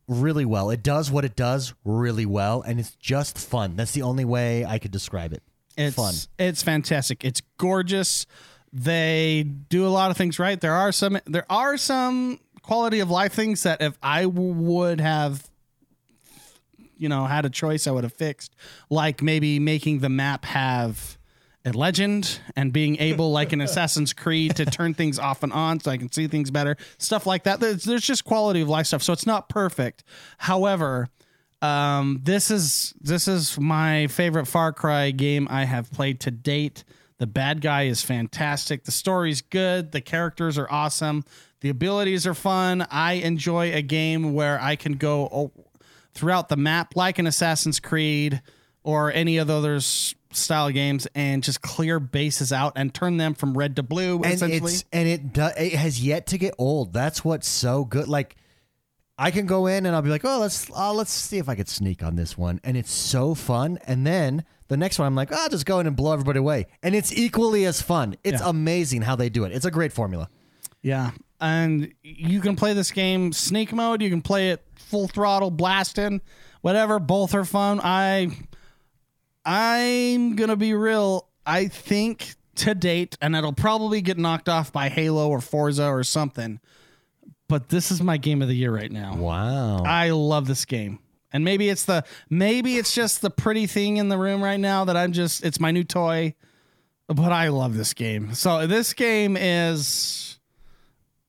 really 0.08 0.44
well. 0.44 0.70
It 0.70 0.82
does 0.82 1.10
what 1.10 1.24
it 1.24 1.36
does 1.36 1.74
really 1.84 2.26
well, 2.26 2.62
and 2.62 2.78
it's 2.78 2.94
just 2.96 3.38
fun. 3.38 3.76
That's 3.76 3.92
the 3.92 4.02
only 4.02 4.24
way 4.24 4.64
I 4.64 4.78
could 4.78 4.90
describe 4.90 5.32
it. 5.32 5.42
It's 5.76 5.96
fun. 5.96 6.14
It's 6.38 6.62
fantastic. 6.62 7.24
It's 7.24 7.40
gorgeous. 7.58 8.26
They 8.72 9.44
do 9.68 9.86
a 9.86 9.88
lot 9.88 10.10
of 10.10 10.16
things 10.16 10.38
right. 10.38 10.60
There 10.60 10.74
are 10.74 10.92
some 10.92 11.18
there 11.26 11.46
are 11.50 11.76
some 11.76 12.40
quality 12.62 13.00
of 13.00 13.10
life 13.10 13.32
things 13.32 13.62
that 13.64 13.82
if 13.82 13.98
I 14.02 14.26
would 14.26 15.00
have 15.00 15.50
you 16.96 17.08
know 17.08 17.24
had 17.24 17.44
a 17.44 17.50
choice 17.50 17.86
I 17.86 17.90
would 17.90 18.04
have 18.04 18.12
fixed. 18.12 18.54
Like 18.88 19.22
maybe 19.22 19.58
making 19.58 20.00
the 20.00 20.08
map 20.08 20.44
have 20.44 21.18
a 21.64 21.72
legend 21.72 22.40
and 22.57 22.72
being 22.72 22.96
able 22.98 23.31
like 23.31 23.53
an 23.53 23.61
Assassin's 23.61 24.12
Creed 24.12 24.57
to 24.57 24.64
turn 24.64 24.94
things 24.94 25.18
off 25.18 25.42
and 25.42 25.53
on 25.53 25.79
so 25.81 25.90
I 25.90 25.96
can 25.96 26.11
see 26.11 26.27
things 26.27 26.51
better. 26.51 26.77
Stuff 26.98 27.27
like 27.27 27.44
that. 27.44 27.61
There's, 27.61 27.85
there's 27.85 28.05
just 28.05 28.25
quality 28.25 28.61
of 28.62 28.68
life 28.68 28.87
stuff. 28.87 29.03
So 29.03 29.12
it's 29.12 29.27
not 29.27 29.48
perfect. 29.48 30.03
However, 30.38 31.09
um, 31.61 32.20
this 32.25 32.51
is 32.51 32.92
this 33.01 33.29
is 33.29 33.59
my 33.59 34.09
favorite 34.09 34.46
Far 34.46 34.72
Cry 34.72 35.12
game 35.12 35.46
I 35.48 35.64
have 35.64 35.90
played 35.92 36.18
to 36.20 36.33
date. 36.33 36.83
The 37.18 37.27
bad 37.29 37.61
guy 37.61 37.83
is 37.83 38.03
fantastic. 38.03 38.83
The 38.83 38.90
story's 38.90 39.42
good. 39.42 39.92
The 39.92 40.01
characters 40.01 40.59
are 40.59 40.66
awesome. 40.68 41.25
The 41.61 41.68
abilities 41.68 42.27
are 42.27 42.35
fun. 42.35 42.85
I 42.90 43.12
enjoy 43.12 43.72
a 43.72 43.83
game 43.83 44.35
where 44.35 44.61
I 44.61 44.75
can 44.75 44.94
go 44.94 45.53
throughout 46.14 46.48
the 46.48 46.57
map 46.57 46.96
like 46.96 47.20
an 47.20 47.29
Assassin's 47.29 47.79
Creed 47.79 48.42
or 48.83 49.12
any 49.12 49.37
of 49.37 49.46
the 49.46 49.55
others 49.55 50.16
style 50.36 50.70
games 50.70 51.06
and 51.14 51.42
just 51.42 51.62
clear 51.62 51.98
bases 52.00 52.52
out 52.52 52.72
and 52.76 52.92
turn 52.92 53.16
them 53.16 53.34
from 53.34 53.56
red 53.56 53.76
to 53.76 53.82
blue 53.82 54.16
and 54.22 54.34
essentially. 54.34 54.72
it's 54.72 54.84
and 54.92 55.08
it 55.08 55.32
do, 55.32 55.48
it 55.56 55.72
has 55.74 56.00
yet 56.04 56.26
to 56.28 56.38
get 56.38 56.54
old. 56.58 56.92
That's 56.92 57.24
what's 57.24 57.48
so 57.48 57.84
good. 57.84 58.08
Like 58.08 58.36
I 59.18 59.30
can 59.30 59.46
go 59.46 59.66
in 59.66 59.86
and 59.86 59.94
I'll 59.94 60.02
be 60.02 60.10
like, 60.10 60.24
oh, 60.24 60.38
let's 60.40 60.70
uh, 60.70 60.92
let's 60.92 61.12
see 61.12 61.38
if 61.38 61.48
I 61.48 61.54
could 61.54 61.68
sneak 61.68 62.02
on 62.02 62.16
this 62.16 62.36
one, 62.36 62.60
and 62.64 62.76
it's 62.76 62.90
so 62.90 63.34
fun. 63.34 63.78
And 63.86 64.06
then 64.06 64.44
the 64.68 64.76
next 64.76 64.98
one, 64.98 65.06
I'm 65.06 65.14
like, 65.14 65.30
oh, 65.30 65.36
I'll 65.38 65.48
just 65.48 65.66
go 65.66 65.78
in 65.80 65.86
and 65.86 65.94
blow 65.94 66.12
everybody 66.12 66.38
away, 66.38 66.66
and 66.82 66.94
it's 66.94 67.12
equally 67.12 67.64
as 67.66 67.80
fun. 67.82 68.16
It's 68.24 68.40
Yeah. 68.40 68.48
amazing 68.48 69.02
how 69.02 69.14
they 69.16 69.28
do 69.28 69.44
it. 69.44 69.52
It's 69.52 69.66
a 69.66 69.70
great 69.70 69.92
formula. 69.92 70.28
Yeah. 70.80 71.10
And 71.40 71.92
you 72.02 72.40
can 72.40 72.56
play 72.56 72.72
this 72.72 72.90
game 72.90 73.32
sneak 73.32 73.72
mode, 73.72 74.00
you 74.00 74.10
can 74.10 74.22
play 74.22 74.50
it 74.50 74.64
full 74.76 75.08
throttle 75.08 75.50
blasting, 75.50 76.20
whatever, 76.62 76.98
both 76.98 77.34
are 77.34 77.44
fun. 77.44 77.80
I 77.82 78.28
I'm 79.44 80.37
going 80.37 80.50
to 80.50 80.57
be 80.57 80.74
real. 80.74 81.28
I 81.44 81.68
think 81.68 82.35
to 82.57 82.74
date 82.74 83.16
and 83.20 83.35
it'll 83.35 83.52
probably 83.52 84.00
get 84.02 84.18
knocked 84.18 84.48
off 84.48 84.72
by 84.72 84.88
Halo 84.88 85.28
or 85.28 85.40
Forza 85.40 85.87
or 85.87 86.05
something. 86.05 86.61
But 87.48 87.68
this 87.68 87.90
is 87.90 88.02
my 88.02 88.16
game 88.16 88.42
of 88.42 88.48
the 88.48 88.55
year 88.55 88.74
right 88.74 88.90
now. 88.90 89.16
Wow. 89.16 89.83
I 89.85 90.11
love 90.11 90.46
this 90.46 90.64
game. 90.64 90.98
And 91.33 91.44
maybe 91.44 91.68
it's 91.68 91.85
the 91.85 92.05
maybe 92.28 92.76
it's 92.76 92.94
just 92.94 93.22
the 93.22 93.31
pretty 93.31 93.66
thing 93.66 93.96
in 93.96 94.09
the 94.09 94.18
room 94.18 94.42
right 94.42 94.61
now 94.61 94.85
that 94.85 94.96
I'm 94.96 95.12
just 95.12 95.44
it's 95.44 95.59
my 95.59 95.70
new 95.70 95.85
toy. 95.85 96.35
But 97.09 97.33
I 97.33 97.48
love 97.48 97.76
this 97.76 97.94
game. 97.94 98.35
So 98.35 98.66
this 98.66 98.92
game 98.92 99.37
is 99.37 100.31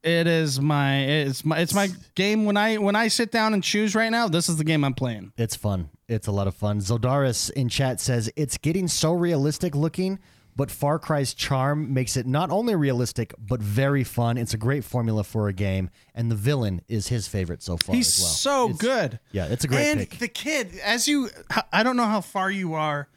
it 0.04 0.28
is 0.28 0.60
my 0.60 1.00
it's 1.06 1.46
my 1.46 1.60
it's 1.60 1.74
my 1.74 1.90
game 2.16 2.46
when 2.46 2.58
I 2.58 2.78
when 2.78 2.96
I 2.96 3.08
sit 3.08 3.32
down 3.32 3.54
and 3.54 3.64
choose 3.64 3.96
right 3.96 4.10
now, 4.12 4.28
this 4.28 4.50
is 4.50 4.58
the 4.58 4.64
game 4.64 4.84
I'm 4.84 4.94
playing. 4.94 5.32
It's 5.38 5.56
fun. 5.56 5.90
It's 6.08 6.28
a 6.28 6.32
lot 6.32 6.48
of 6.48 6.56
fun. 6.56 6.80
Zoldaris 6.80 7.50
in 7.52 7.70
chat 7.70 8.00
says 8.02 8.30
it's 8.36 8.58
getting 8.58 8.88
so 8.88 9.14
realistic 9.14 9.74
looking, 9.76 10.20
but 10.56 10.70
Far 10.70 11.00
Cry's 11.00 11.34
charm 11.34 11.94
makes 11.94 12.18
it 12.18 12.28
not 12.28 12.52
only 12.52 12.76
realistic 12.76 13.34
but 13.40 13.62
very 13.62 14.04
fun. 14.04 14.38
It's 14.38 14.54
a 14.54 14.58
great 14.58 14.84
formula 14.84 15.24
for 15.24 15.48
a 15.48 15.54
game, 15.54 15.90
and 16.14 16.30
the 16.30 16.36
villain 16.36 16.82
is 16.90 17.08
his 17.08 17.28
favorite 17.28 17.64
so 17.64 17.78
far 17.78 17.96
He's 17.96 18.18
as 18.20 18.24
well. 18.24 18.32
so 18.34 18.64
It's- 18.66 18.78
good. 18.82 19.20
Yeah, 19.32 19.46
it's 19.46 19.64
a 19.64 19.68
great 19.70 19.88
and 19.90 20.00
pick. 20.02 20.20
the 20.20 20.28
kid, 20.28 20.78
as 20.84 21.08
you, 21.08 21.30
I 21.72 21.82
don't 21.84 21.96
know 21.98 22.06
how 22.08 22.22
far 22.22 22.52
you 22.52 22.74
are 22.74 23.08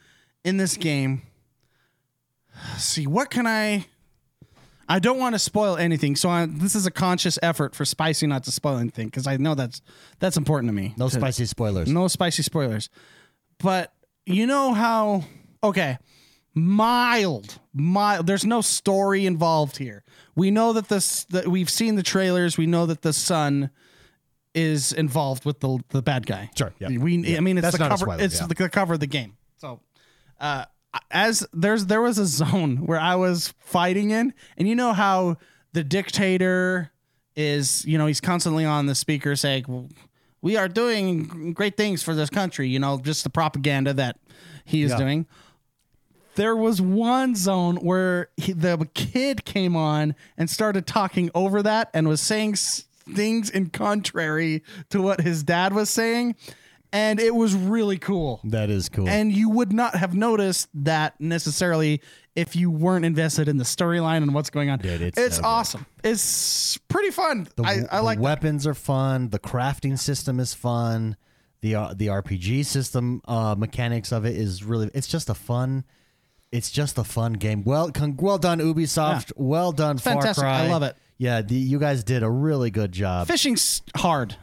in 0.45 0.55
this 0.57 0.77
game. 0.77 1.23
See, 2.77 3.05
what 3.05 3.29
can 3.29 3.45
I? 3.45 3.85
I 4.89 4.99
don't 4.99 5.17
want 5.19 5.35
to 5.35 5.39
spoil 5.39 5.75
anything, 5.77 6.15
so 6.15 6.29
I, 6.29 6.45
this 6.45 6.73
is 6.75 6.85
a 6.85 6.91
conscious 6.91 7.37
effort 7.43 7.75
for 7.75 7.83
Spicy 7.83 8.25
not 8.27 8.43
to 8.45 8.51
spoil 8.51 8.77
anything 8.77 9.07
because 9.07 9.27
I 9.27 9.37
know 9.37 9.53
that's 9.53 9.81
that's 10.19 10.37
important 10.37 10.69
to 10.69 10.73
me. 10.73 10.93
No 10.97 11.09
to- 11.09 11.15
spicy 11.15 11.45
spoilers. 11.45 11.89
no 11.89 12.07
spicy 12.07 12.43
spoilers. 12.43 12.89
But 13.59 13.93
you 14.25 14.47
know 14.47 14.73
how? 14.73 15.23
Okay, 15.63 15.97
mild, 16.53 17.59
mild. 17.73 18.27
There's 18.27 18.45
no 18.45 18.61
story 18.61 19.25
involved 19.25 19.77
here. 19.77 20.03
We 20.35 20.51
know 20.51 20.73
that 20.73 20.87
this 20.87 21.25
that 21.25 21.47
we've 21.47 21.69
seen 21.69 21.95
the 21.95 22.03
trailers. 22.03 22.57
We 22.57 22.67
know 22.67 22.85
that 22.85 23.01
the 23.01 23.13
son 23.13 23.71
is 24.53 24.93
involved 24.93 25.45
with 25.45 25.59
the 25.59 25.79
the 25.89 26.01
bad 26.01 26.25
guy. 26.25 26.49
Sure, 26.57 26.73
yeah. 26.79 26.89
We. 26.89 27.35
I 27.35 27.41
mean, 27.41 27.57
it's 27.57 27.65
That's 27.65 27.77
the 27.77 27.87
cover. 27.87 27.97
spoiler, 27.97 28.23
it's 28.23 28.39
yeah. 28.39 28.47
the, 28.47 28.53
the 28.55 28.69
cover 28.69 28.93
of 28.93 28.99
the 28.99 29.07
game. 29.07 29.35
So, 29.57 29.81
uh, 30.39 30.65
as 31.11 31.45
there's 31.53 31.85
there 31.87 32.01
was 32.01 32.17
a 32.17 32.25
zone 32.25 32.77
where 32.85 32.99
I 32.99 33.15
was 33.15 33.53
fighting 33.59 34.11
in, 34.11 34.33
and 34.57 34.67
you 34.67 34.75
know 34.75 34.93
how 34.93 35.37
the 35.73 35.83
dictator 35.83 36.91
is. 37.35 37.85
You 37.85 37.97
know, 37.97 38.07
he's 38.07 38.21
constantly 38.21 38.65
on 38.65 38.85
the 38.85 38.95
speaker 38.95 39.35
saying. 39.35 39.65
Well, 39.67 39.89
we 40.39 40.55
are 40.55 40.67
doing 40.67 41.51
great 41.53 41.75
things 41.77 42.03
for 42.03 42.13
this 42.13 42.29
country, 42.29 42.69
you 42.69 42.77
know, 42.77 42.99
just 42.99 43.23
the 43.23 43.29
propaganda 43.29 43.91
that 43.95 44.19
he 44.65 44.83
is 44.83 44.91
Yeah. 44.91 44.97
doing. 44.97 45.25
There 46.35 46.55
was 46.55 46.79
one 46.79 47.35
zone 47.35 47.77
where 47.77 48.29
he, 48.37 48.53
the 48.53 48.87
kid 48.93 49.45
came 49.45 49.75
on 49.75 50.13
and 50.37 50.47
started 50.47 50.85
talking 50.85 51.31
over 51.33 51.63
that 51.63 51.89
and 51.93 52.07
was 52.07 52.21
saying 52.21 52.53
s- 52.53 52.85
things 53.15 53.49
in 53.49 53.71
contrary 53.71 54.63
to 54.91 55.01
what 55.01 55.21
his 55.21 55.41
dad 55.41 55.73
was 55.73 55.89
saying. 55.89 56.35
And 56.93 57.19
it 57.19 57.35
was 57.35 57.53
really 57.53 57.97
cool. 57.97 58.39
That 58.45 58.69
is 58.69 58.87
cool. 58.89 59.09
And 59.09 59.31
you 59.31 59.49
would 59.49 59.73
not 59.73 59.95
have 59.95 60.15
noticed 60.15 60.69
that 60.73 61.19
necessarily 61.19 62.01
if 62.35 62.55
you 62.55 62.71
weren't 62.71 63.03
invested 63.03 63.47
in 63.49 63.57
the 63.57 63.63
storyline 63.65 64.17
and 64.23 64.33
what's 64.33 64.49
going 64.49 64.69
on. 64.69 64.79
Dude, 64.79 65.01
it's 65.01 65.17
it's 65.17 65.35
so 65.37 65.41
good. 65.41 65.47
awesome. 65.47 65.85
It's 66.03 66.77
pretty 66.87 67.09
fun. 67.11 67.47
the, 67.55 67.63
I, 67.63 67.71
I 67.91 67.97
the 67.97 68.03
like 68.03 68.17
that. 68.19 68.23
weapons 68.23 68.65
are 68.65 68.73
fun. 68.73 69.29
The 69.29 69.39
crafting 69.39 69.99
system 69.99 70.39
is 70.39 70.53
fun. 70.53 71.17
The 71.61 71.75
uh, 71.75 71.93
the 71.95 72.07
RPG 72.07 72.65
system 72.65 73.21
uh, 73.27 73.55
mechanics 73.57 74.11
of 74.11 74.25
it 74.25 74.35
is 74.37 74.63
really. 74.63 74.89
It's 74.93 75.07
just 75.07 75.29
a 75.29 75.33
fun. 75.33 75.83
It's 76.51 76.71
just 76.71 76.97
a 76.97 77.03
fun 77.03 77.33
game. 77.33 77.63
Well, 77.65 77.91
con- 77.91 78.15
well 78.17 78.37
done, 78.37 78.59
Ubisoft. 78.59 79.33
Well 79.35 79.71
done, 79.73 79.97
Far 79.97 80.13
fantastic. 80.13 80.43
Cry. 80.43 80.63
I 80.63 80.67
love 80.69 80.83
it. 80.83 80.95
Yeah, 81.17 81.41
the, 81.41 81.55
you 81.55 81.79
guys 81.79 82.03
did 82.05 82.23
a 82.23 82.29
really 82.29 82.69
good 82.71 82.91
job. 82.93 83.27
Fishing's 83.27 83.81
hard. 83.95 84.35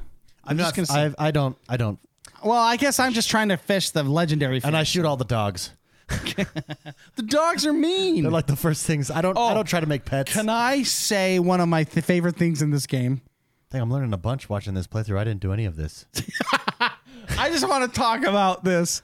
I'm, 0.44 0.58
just 0.58 0.76
not- 0.76 0.86
gonna 0.92 1.10
say. 1.10 1.14
I, 1.18 1.28
I 1.28 1.30
don't. 1.30 1.56
I 1.68 1.76
don't. 1.78 1.98
Well, 2.44 2.60
I 2.60 2.76
guess 2.76 2.98
I'm 2.98 3.12
just 3.12 3.30
trying 3.30 3.48
to 3.48 3.56
fish 3.56 3.90
the 3.90 4.02
legendary 4.02 4.60
fish. 4.60 4.66
And 4.66 4.76
I 4.76 4.82
shoot 4.82 5.04
all 5.04 5.16
the 5.16 5.24
dogs. 5.24 5.70
the 6.08 7.22
dogs 7.24 7.64
are 7.66 7.72
mean. 7.72 8.22
They're 8.22 8.30
like 8.30 8.46
the 8.46 8.56
first 8.56 8.84
things. 8.86 9.10
I 9.10 9.22
don't. 9.22 9.36
I 9.38 9.52
Oh. 9.52 9.54
don't 9.54 9.66
try 9.66 9.80
to 9.80 9.86
make 9.86 10.04
pets. 10.04 10.32
Can 10.32 10.48
I 10.48 10.82
say 10.82 11.38
one 11.38 11.60
of 11.60 11.68
my 11.68 11.84
th- 11.84 12.04
favorite 12.04 12.36
things 12.36 12.60
in 12.62 12.70
this 12.70 12.86
game? 12.86 13.22
I 13.24 13.72
think 13.72 13.82
I'm 13.82 13.90
learning 13.90 14.12
a 14.12 14.16
bunch 14.18 14.48
watching 14.48 14.74
this 14.74 14.86
playthrough. 14.86 15.18
I 15.18 15.24
didn't 15.24 15.40
do 15.40 15.52
any 15.52 15.64
of 15.64 15.76
this. 15.76 16.06
I 16.80 17.48
just 17.50 17.66
want 17.68 17.90
to 17.90 17.98
talk 17.98 18.22
about 18.24 18.64
this. 18.64 19.02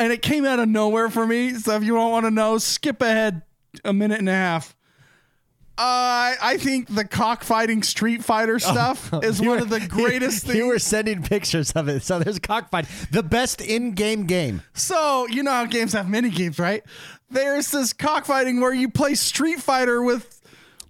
And 0.00 0.12
it 0.12 0.20
came 0.22 0.44
out 0.44 0.58
of 0.58 0.68
nowhere 0.68 1.08
for 1.10 1.26
me. 1.26 1.54
So 1.54 1.74
if 1.76 1.82
you 1.84 1.94
don't 1.94 2.10
want 2.10 2.26
to 2.26 2.30
know, 2.30 2.58
skip 2.58 3.00
ahead 3.00 3.42
a 3.84 3.92
minute 3.92 4.18
and 4.18 4.28
a 4.28 4.32
half. 4.32 4.76
Uh, 5.78 6.34
I 6.42 6.56
think 6.58 6.92
the 6.92 7.04
cockfighting 7.04 7.82
Street 7.84 8.24
Fighter 8.24 8.58
stuff 8.58 9.10
is 9.22 9.38
one 9.40 9.48
were- 9.50 9.58
of 9.58 9.68
the 9.70 9.80
greatest 9.88 10.42
You 10.44 10.52
things. 10.52 10.58
You 10.58 10.66
were 10.66 10.78
sending 10.80 11.22
pictures 11.22 11.70
of 11.72 11.88
it. 11.88 12.02
So 12.02 12.18
there's 12.18 12.38
cockfight, 12.40 12.86
the 13.12 13.22
best 13.22 13.60
in-game 13.60 14.24
game. 14.26 14.62
So 14.74 15.26
you 15.28 15.42
know 15.44 15.52
how 15.52 15.66
games 15.66 15.92
have 15.92 16.08
mini 16.08 16.30
games, 16.30 16.58
right? 16.58 16.82
There's 17.30 17.70
this 17.70 17.92
cockfighting 17.92 18.60
where 18.60 18.72
you 18.74 18.88
play 18.88 19.14
Street 19.14 19.60
Fighter 19.60 20.02
with 20.02 20.40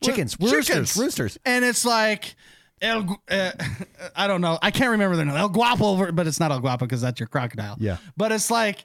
with 0.01 0.03
Chickens, 0.03 0.37
roosters, 0.41 0.97
roosters. 0.97 1.39
and 1.45 1.65
it's 1.65 1.85
like. 1.85 2.35
El, 2.81 3.21
uh, 3.29 3.51
I 4.15 4.29
don't 4.29 4.41
know. 4.41 4.57
I 4.63 4.71
can't 4.71 4.91
remember 4.93 5.17
their 5.17 5.27
name. 5.27 5.35
El 5.35 5.49
Guapo, 5.49 6.13
but 6.13 6.29
it's 6.29 6.39
not 6.39 6.53
El 6.53 6.61
Guapo 6.61 6.87
because 6.87 7.01
that's 7.01 7.19
your 7.19 7.27
crocodile. 7.27 7.75
Yeah. 7.81 7.97
But 8.17 8.31
it's 8.31 8.53
like 8.53 8.85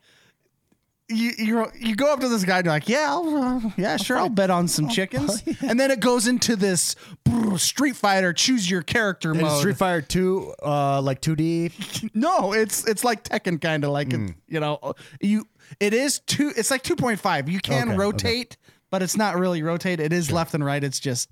you 1.10 1.32
you 1.38 1.66
you 1.80 1.96
go 1.96 2.14
up 2.14 2.20
to 2.22 2.30
this 2.30 2.44
guy 2.46 2.58
and 2.58 2.66
you're 2.66 2.74
like, 2.74 2.88
yeah, 2.90 3.08
I'll, 3.10 3.36
uh, 3.36 3.72
yeah, 3.78 3.98
sure, 3.98 4.18
I'll 4.18 4.30
bet 4.30 4.50
on 4.50 4.68
some 4.68 4.88
chickens. 4.90 5.44
And 5.62 5.80
then 5.80 5.92
it 5.92 6.00
goes 6.00 6.28
into 6.28 6.56
this 6.56 6.96
brr, 7.26 7.58
Street 7.58 7.96
Fighter 7.96 8.32
choose 8.34 8.70
your 8.70 8.82
character 8.82 9.34
mode. 9.34 9.60
Street 9.60 9.78
Fighter 9.78 10.02
2, 10.02 10.54
uh, 10.64 11.02
like 11.02 11.22
2D. 11.22 12.10
No, 12.16 12.54
it's 12.54 12.86
it's 12.88 13.04
like 13.04 13.24
Tekken 13.24 13.60
kind 13.62 13.84
of 13.84 13.92
like 13.92 14.12
Hmm. 14.12 14.28
it, 14.30 14.36
you 14.48 14.60
know 14.60 14.94
you 15.22 15.46
it 15.80 15.94
is 15.94 16.20
two 16.20 16.52
it's 16.56 16.72
like 16.72 16.84
2.5. 16.84 17.50
You 17.50 17.60
can 17.60 17.90
Okay, 17.90 17.98
rotate, 17.98 18.58
but 18.90 19.02
it's 19.02 19.18
not 19.18 19.38
really 19.38 19.62
rotate. 19.64 20.00
It 20.00 20.14
is 20.14 20.32
left 20.32 20.54
and 20.54 20.64
right. 20.64 20.84
It's 20.84 21.00
just. 21.00 21.30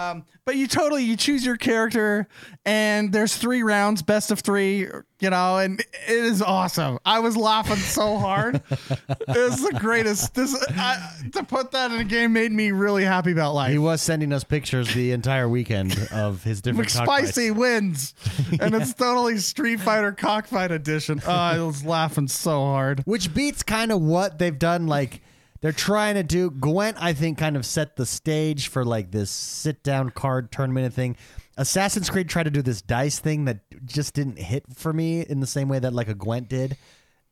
Um, 0.00 0.24
but 0.46 0.56
you 0.56 0.66
totally 0.66 1.04
you 1.04 1.16
choose 1.16 1.44
your 1.44 1.56
character 1.56 2.26
and 2.64 3.12
there's 3.12 3.36
three 3.36 3.62
rounds, 3.62 4.02
best 4.02 4.30
of 4.30 4.40
3, 4.40 4.78
you 5.20 5.30
know, 5.30 5.58
and 5.58 5.80
it 5.80 5.88
is 6.08 6.40
awesome. 6.40 6.98
I 7.04 7.18
was 7.18 7.36
laughing 7.36 7.76
so 7.76 8.16
hard. 8.16 8.56
it 8.70 9.28
was 9.28 9.62
the 9.62 9.76
greatest. 9.78 10.34
This 10.34 10.56
I, 10.70 11.20
to 11.32 11.42
put 11.42 11.72
that 11.72 11.90
in 11.92 11.98
a 11.98 12.04
game 12.04 12.32
made 12.32 12.52
me 12.52 12.72
really 12.72 13.04
happy 13.04 13.32
about 13.32 13.54
life. 13.54 13.72
He 13.72 13.78
was 13.78 14.00
sending 14.00 14.32
us 14.32 14.42
pictures 14.42 14.92
the 14.94 15.12
entire 15.12 15.48
weekend 15.48 15.96
of 16.12 16.42
his 16.44 16.60
different. 16.62 16.88
McSpicy 16.88 17.54
wins, 17.54 18.14
and 18.60 18.74
it's 18.74 18.94
totally 18.94 19.36
Street 19.38 19.80
Fighter 19.80 20.12
Cockfight 20.12 20.70
Edition. 20.70 21.20
Oh, 21.26 21.30
I 21.30 21.58
was 21.60 21.84
laughing 21.84 22.28
so 22.28 22.58
hard. 22.60 23.02
Which 23.04 23.34
beats 23.34 23.62
kind 23.62 23.92
of 23.92 24.00
what 24.00 24.38
they've 24.38 24.58
done. 24.58 24.86
Like 24.86 25.20
they're 25.60 25.72
trying 25.72 26.14
to 26.14 26.22
do. 26.22 26.50
Gwent, 26.50 26.96
I 27.00 27.12
think, 27.12 27.38
kind 27.38 27.56
of 27.56 27.66
set 27.66 27.96
the 27.96 28.06
stage 28.06 28.68
for 28.68 28.84
like 28.84 29.10
this 29.10 29.30
sit 29.30 29.82
down 29.82 30.10
card 30.10 30.50
tournament 30.52 30.94
thing. 30.94 31.16
Assassin's 31.56 32.08
Creed 32.08 32.28
tried 32.28 32.44
to 32.44 32.50
do 32.50 32.62
this 32.62 32.80
dice 32.80 33.18
thing 33.18 33.44
that 33.44 33.60
just 33.84 34.14
didn't 34.14 34.38
hit 34.38 34.64
for 34.74 34.92
me 34.92 35.20
in 35.20 35.40
the 35.40 35.46
same 35.46 35.68
way 35.68 35.78
that 35.78 35.92
like 35.92 36.08
a 36.08 36.14
Gwent 36.14 36.48
did. 36.48 36.76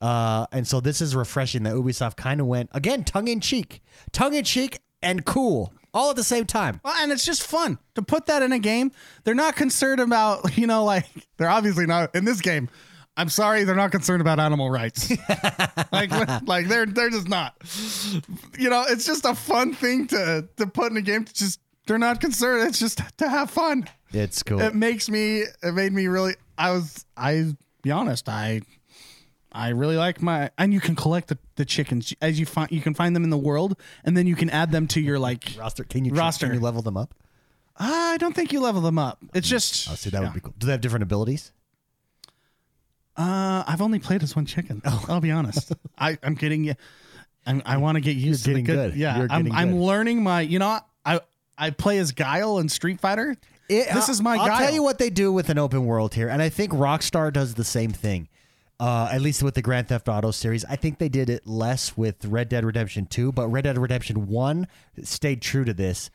Uh, 0.00 0.46
and 0.52 0.66
so 0.66 0.80
this 0.80 1.00
is 1.00 1.16
refreshing 1.16 1.64
that 1.64 1.74
Ubisoft 1.74 2.16
kind 2.16 2.40
of 2.40 2.46
went 2.46 2.70
again 2.72 3.04
tongue 3.04 3.28
in 3.28 3.40
cheek, 3.40 3.82
tongue 4.12 4.34
in 4.34 4.44
cheek 4.44 4.80
and 5.02 5.24
cool 5.24 5.72
all 5.94 6.10
at 6.10 6.16
the 6.16 6.24
same 6.24 6.44
time. 6.44 6.80
Well, 6.84 6.94
and 6.98 7.10
it's 7.10 7.24
just 7.24 7.42
fun 7.42 7.78
to 7.94 8.02
put 8.02 8.26
that 8.26 8.42
in 8.42 8.52
a 8.52 8.58
game. 8.58 8.92
They're 9.24 9.34
not 9.34 9.56
concerned 9.56 10.00
about, 10.00 10.56
you 10.58 10.66
know, 10.66 10.84
like 10.84 11.06
they're 11.36 11.50
obviously 11.50 11.86
not 11.86 12.14
in 12.14 12.24
this 12.24 12.40
game. 12.40 12.68
I'm 13.18 13.28
sorry, 13.28 13.64
they're 13.64 13.74
not 13.74 13.90
concerned 13.90 14.20
about 14.20 14.38
animal 14.38 14.70
rights. 14.70 15.10
like, 15.92 16.12
like 16.46 16.68
they're 16.68 16.86
they're 16.86 17.10
just 17.10 17.28
not. 17.28 17.56
You 18.56 18.70
know, 18.70 18.84
it's 18.88 19.04
just 19.04 19.24
a 19.24 19.34
fun 19.34 19.74
thing 19.74 20.06
to 20.06 20.48
to 20.56 20.66
put 20.68 20.92
in 20.92 20.96
a 20.96 21.02
game. 21.02 21.24
To 21.24 21.34
just 21.34 21.60
they're 21.88 21.98
not 21.98 22.20
concerned. 22.20 22.68
It's 22.68 22.78
just 22.78 23.02
to 23.18 23.28
have 23.28 23.50
fun. 23.50 23.88
It's 24.12 24.44
cool. 24.44 24.60
It 24.60 24.76
makes 24.76 25.10
me. 25.10 25.40
It 25.40 25.74
made 25.74 25.92
me 25.92 26.06
really. 26.06 26.36
I 26.56 26.70
was. 26.70 27.04
I 27.16 27.56
be 27.82 27.90
honest. 27.90 28.28
I. 28.28 28.62
I 29.50 29.70
really 29.70 29.96
like 29.96 30.20
my, 30.20 30.50
and 30.58 30.74
you 30.74 30.78
can 30.78 30.94
collect 30.94 31.28
the, 31.28 31.38
the 31.56 31.64
chickens 31.64 32.14
as 32.20 32.38
you 32.38 32.44
find. 32.46 32.70
You 32.70 32.82
can 32.82 32.94
find 32.94 33.16
them 33.16 33.24
in 33.24 33.30
the 33.30 33.38
world, 33.38 33.80
and 34.04 34.16
then 34.16 34.26
you 34.26 34.36
can 34.36 34.50
add 34.50 34.70
them 34.70 34.86
to 34.88 35.00
your 35.00 35.18
like. 35.18 35.56
roster. 35.58 35.82
Can 35.82 36.04
you 36.04 36.12
Roster. 36.12 36.46
Can 36.46 36.54
you 36.54 36.60
level 36.60 36.82
them 36.82 36.96
up? 36.96 37.14
I 37.76 38.18
don't 38.18 38.34
think 38.34 38.52
you 38.52 38.60
level 38.60 38.82
them 38.82 38.98
up. 38.98 39.18
It's 39.34 39.48
just. 39.48 39.90
Oh, 39.90 39.94
see, 39.94 40.10
that 40.10 40.22
would 40.22 40.34
be 40.34 40.40
cool. 40.40 40.54
Do 40.58 40.66
they 40.66 40.72
have 40.72 40.80
different 40.80 41.02
abilities? 41.02 41.50
Uh, 43.18 43.64
I've 43.66 43.82
only 43.82 43.98
played 43.98 44.22
as 44.22 44.36
one 44.36 44.46
chicken. 44.46 44.80
I'll 44.84 45.20
be 45.20 45.30
honest. 45.32 45.72
I, 45.98 46.16
I'm 46.22 46.34
getting 46.34 46.62
you. 46.64 46.74
I'm, 47.44 47.62
I 47.66 47.78
want 47.78 47.96
to 47.96 48.00
get 48.00 48.16
used 48.16 48.46
You're 48.46 48.56
to 48.56 48.62
getting 48.62 48.76
good. 48.76 48.90
good. 48.92 48.98
Yeah, 49.00 49.18
You're 49.18 49.26
I'm, 49.30 49.50
I'm 49.52 49.80
learning 49.80 50.22
my. 50.22 50.42
You 50.42 50.58
know, 50.60 50.78
I 51.04 51.20
I 51.56 51.70
play 51.70 51.98
as 51.98 52.12
Guile 52.12 52.58
in 52.58 52.68
Street 52.68 53.00
Fighter. 53.00 53.36
It- 53.68 53.92
This 53.92 54.08
I- 54.08 54.12
is 54.12 54.22
my 54.22 54.36
I'll 54.36 54.46
guile. 54.46 54.58
tell 54.58 54.72
you 54.74 54.82
what 54.82 54.98
they 54.98 55.10
do 55.10 55.32
with 55.32 55.48
an 55.50 55.58
open 55.58 55.84
world 55.84 56.14
here, 56.14 56.28
and 56.28 56.40
I 56.40 56.48
think 56.48 56.72
Rockstar 56.72 57.32
does 57.32 57.54
the 57.54 57.64
same 57.64 57.90
thing. 57.90 58.28
Uh, 58.80 59.08
at 59.10 59.20
least 59.20 59.42
with 59.42 59.54
the 59.54 59.62
Grand 59.62 59.88
Theft 59.88 60.08
Auto 60.08 60.30
series, 60.30 60.64
I 60.64 60.76
think 60.76 60.98
they 60.98 61.08
did 61.08 61.28
it 61.28 61.44
less 61.48 61.96
with 61.96 62.24
Red 62.24 62.48
Dead 62.48 62.64
Redemption 62.64 63.06
2, 63.06 63.32
but 63.32 63.48
Red 63.48 63.64
Dead 63.64 63.76
Redemption 63.76 64.28
1 64.28 64.68
stayed 65.02 65.42
true 65.42 65.64
to 65.64 65.74
this. 65.74 66.10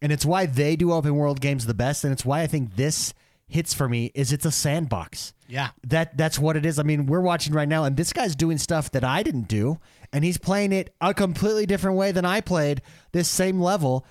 And 0.00 0.10
it's 0.10 0.24
why 0.24 0.46
they 0.46 0.76
do 0.76 0.92
open 0.92 1.14
world 1.16 1.42
games 1.42 1.66
the 1.66 1.74
best, 1.74 2.04
and 2.04 2.14
it's 2.14 2.24
why 2.24 2.40
I 2.40 2.46
think 2.46 2.76
this 2.76 3.12
hits 3.48 3.74
for 3.74 3.86
me 3.86 4.12
is 4.14 4.32
it's 4.32 4.46
a 4.46 4.50
sandbox. 4.50 5.34
Yeah. 5.48 5.70
That 5.86 6.16
that's 6.16 6.38
what 6.38 6.56
it 6.56 6.64
is. 6.66 6.78
I 6.78 6.82
mean, 6.82 7.06
we're 7.06 7.20
watching 7.20 7.52
right 7.52 7.68
now, 7.68 7.84
and 7.84 7.96
this 7.96 8.12
guy's 8.12 8.34
doing 8.36 8.58
stuff 8.58 8.90
that 8.92 9.04
I 9.04 9.22
didn't 9.22 9.48
do, 9.48 9.78
and 10.12 10.24
he's 10.24 10.38
playing 10.38 10.72
it 10.72 10.94
a 11.00 11.12
completely 11.14 11.66
different 11.66 11.96
way 11.96 12.12
than 12.12 12.24
I 12.24 12.40
played 12.40 12.82
this 13.12 13.28
same 13.28 13.60
level. 13.60 14.04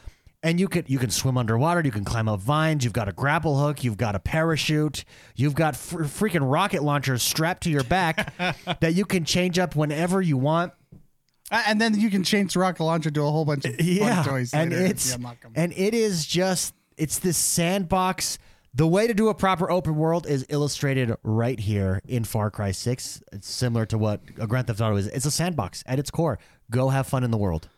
And 0.43 0.59
you 0.59 0.67
could 0.67 0.87
you 0.89 0.99
can 0.99 1.09
swim 1.09 1.37
underwater, 1.39 1.81
you 1.83 1.91
can 1.91 2.05
climb 2.05 2.29
up 2.29 2.39
vines, 2.39 2.83
you've 2.83 2.93
got 2.93 3.09
a 3.09 3.11
grapple 3.11 3.57
hook, 3.57 3.83
you've 3.83 3.97
got 3.97 4.13
a 4.13 4.19
parachute, 4.19 5.03
you've 5.35 5.55
got 5.55 5.75
fr- 5.75 6.03
freaking 6.03 6.49
rocket 6.51 6.83
launchers 6.83 7.23
strapped 7.23 7.63
to 7.63 7.71
your 7.71 7.83
back 7.83 8.31
that 8.79 8.93
you 8.93 9.05
can 9.05 9.25
change 9.25 9.57
up 9.57 9.75
whenever 9.75 10.21
you 10.21 10.37
want. 10.37 10.71
Uh, 11.51 11.63
And 11.65 11.81
then 11.81 11.99
you 11.99 12.11
can 12.11 12.23
change 12.23 12.53
the 12.53 12.59
rocket 12.59 12.83
launcher 12.83 13.09
to 13.09 13.21
a 13.23 13.31
whole 13.31 13.43
bunch 13.45 13.65
of 13.65 13.75
fun 13.75 14.23
toys. 14.23 14.53
and 14.53 14.71
it's 14.71 15.09
you 15.09 15.15
unlock 15.15 15.37
'em. 15.43 15.51
and 15.55 15.73
it 15.75 15.95
is 15.95 16.27
just 16.27 16.75
it's 16.95 17.17
this 17.19 17.37
sandbox. 17.37 18.37
The 18.77 18.85
way 18.85 19.07
to 19.07 19.13
do 19.13 19.29
a 19.29 19.33
proper 19.33 19.71
open 19.71 19.95
world 19.95 20.27
is 20.27 20.45
illustrated 20.49 21.15
right 21.23 21.57
here 21.57 22.01
in 22.05 22.25
Far 22.25 22.51
Cry 22.51 22.71
Six. 22.71 23.23
It's 23.31 23.49
similar 23.49 23.85
to 23.85 23.97
what 23.97 24.19
a 24.37 24.47
Grand 24.47 24.67
Theft 24.67 24.81
Auto 24.81 24.97
is. 24.97 25.07
It's 25.07 25.25
a 25.25 25.31
sandbox 25.31 25.81
at 25.85 25.97
its 25.97 26.11
core. 26.11 26.39
Go 26.69 26.89
have 26.89 27.07
fun 27.07 27.23
in 27.23 27.31
the 27.31 27.37
world. 27.37 27.69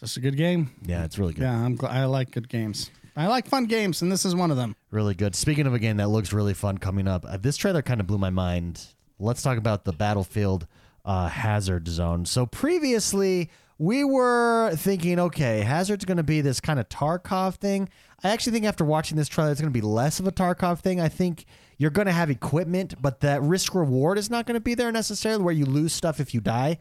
just 0.00 0.16
a 0.16 0.20
good 0.20 0.34
game. 0.38 0.70
Yeah, 0.82 1.04
it's 1.04 1.18
really 1.18 1.34
good. 1.34 1.42
Yeah, 1.42 1.62
I'm. 1.62 1.76
Gl- 1.76 1.90
I 1.90 2.06
like 2.06 2.30
good 2.30 2.48
games. 2.48 2.90
I 3.18 3.26
like 3.26 3.46
fun 3.46 3.66
games, 3.66 4.00
and 4.00 4.10
this 4.10 4.24
is 4.24 4.34
one 4.34 4.50
of 4.50 4.56
them. 4.56 4.74
Really 4.90 5.14
good. 5.14 5.34
Speaking 5.34 5.66
of 5.66 5.74
a 5.74 5.78
game 5.78 5.98
that 5.98 6.08
looks 6.08 6.32
really 6.32 6.54
fun 6.54 6.78
coming 6.78 7.06
up, 7.06 7.26
uh, 7.28 7.36
this 7.36 7.58
trailer 7.58 7.82
kind 7.82 8.00
of 8.00 8.06
blew 8.06 8.18
my 8.18 8.30
mind. 8.30 8.82
Let's 9.18 9.42
talk 9.42 9.58
about 9.58 9.84
the 9.84 9.92
Battlefield 9.92 10.66
uh, 11.04 11.28
Hazard 11.28 11.86
Zone. 11.86 12.24
So 12.24 12.46
previously, 12.46 13.50
we 13.78 14.04
were 14.04 14.74
thinking, 14.76 15.18
okay, 15.18 15.60
Hazard's 15.60 16.04
going 16.04 16.16
to 16.16 16.22
be 16.22 16.40
this 16.40 16.60
kind 16.60 16.80
of 16.80 16.88
Tarkov 16.88 17.56
thing. 17.56 17.88
I 18.24 18.30
actually 18.30 18.52
think 18.52 18.64
after 18.64 18.84
watching 18.84 19.16
this 19.16 19.28
trailer, 19.28 19.50
it's 19.50 19.60
going 19.60 19.72
to 19.72 19.78
be 19.78 19.86
less 19.86 20.18
of 20.18 20.26
a 20.26 20.32
Tarkov 20.32 20.80
thing. 20.80 21.00
I 21.00 21.08
think 21.08 21.44
you're 21.76 21.90
going 21.90 22.06
to 22.06 22.12
have 22.12 22.30
equipment, 22.30 22.94
but 23.00 23.20
that 23.20 23.42
risk 23.42 23.74
reward 23.74 24.16
is 24.16 24.30
not 24.30 24.46
going 24.46 24.54
to 24.54 24.60
be 24.60 24.74
there 24.74 24.90
necessarily, 24.90 25.42
where 25.42 25.54
you 25.54 25.66
lose 25.66 25.92
stuff 25.92 26.20
if 26.20 26.32
you 26.32 26.40
die. 26.40 26.78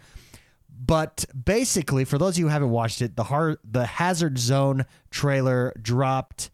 But 0.77 1.25
basically, 1.43 2.05
for 2.05 2.17
those 2.17 2.35
of 2.35 2.39
you 2.39 2.45
who 2.45 2.51
haven't 2.51 2.69
watched 2.69 3.01
it, 3.01 3.15
the 3.15 3.25
har- 3.25 3.59
the 3.69 3.85
Hazard 3.85 4.37
Zone 4.37 4.85
trailer 5.09 5.73
dropped 5.81 6.49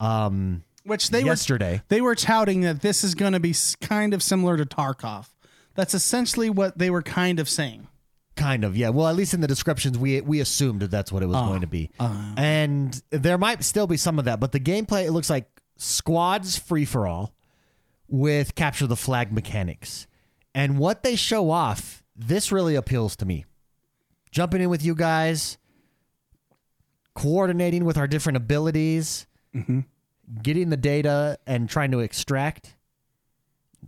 um, 0.00 0.62
Which 0.84 1.10
they 1.10 1.22
yesterday. 1.22 1.76
were 1.76 1.82
they 1.88 2.00
were 2.00 2.14
touting 2.14 2.62
that 2.62 2.82
this 2.82 3.04
is 3.04 3.14
going 3.14 3.32
to 3.32 3.40
be 3.40 3.54
kind 3.80 4.14
of 4.14 4.22
similar 4.22 4.56
to 4.56 4.64
Tarkov. 4.64 5.28
That's 5.74 5.94
essentially 5.94 6.48
what 6.48 6.78
they 6.78 6.90
were 6.90 7.02
kind 7.02 7.38
of 7.38 7.48
saying. 7.48 7.88
Kind 8.36 8.64
of, 8.64 8.76
yeah. 8.76 8.90
Well, 8.90 9.06
at 9.08 9.16
least 9.16 9.32
in 9.32 9.40
the 9.40 9.46
descriptions, 9.46 9.98
we 9.98 10.20
we 10.20 10.40
assumed 10.40 10.80
that 10.80 10.90
that's 10.90 11.10
what 11.10 11.22
it 11.22 11.26
was 11.26 11.36
going 11.36 11.62
to 11.62 11.66
be, 11.66 11.90
uh, 11.98 12.04
uh. 12.04 12.34
and 12.36 13.02
there 13.10 13.38
might 13.38 13.64
still 13.64 13.86
be 13.86 13.96
some 13.96 14.18
of 14.18 14.26
that. 14.26 14.40
But 14.40 14.52
the 14.52 14.60
gameplay, 14.60 15.06
it 15.06 15.12
looks 15.12 15.30
like 15.30 15.48
squads 15.78 16.58
free 16.58 16.84
for 16.84 17.06
all, 17.06 17.34
with 18.08 18.54
capture 18.54 18.86
the 18.86 18.96
flag 18.96 19.32
mechanics, 19.32 20.06
and 20.54 20.78
what 20.78 21.02
they 21.02 21.16
show 21.16 21.50
off. 21.50 22.02
This 22.14 22.52
really 22.52 22.74
appeals 22.74 23.16
to 23.16 23.26
me. 23.26 23.44
Jumping 24.30 24.60
in 24.60 24.68
with 24.68 24.84
you 24.84 24.94
guys, 24.94 25.58
coordinating 27.14 27.84
with 27.84 27.96
our 27.96 28.06
different 28.06 28.36
abilities, 28.36 29.26
mm-hmm. 29.54 29.80
getting 30.42 30.68
the 30.68 30.76
data 30.76 31.38
and 31.46 31.68
trying 31.68 31.90
to 31.90 32.00
extract, 32.00 32.76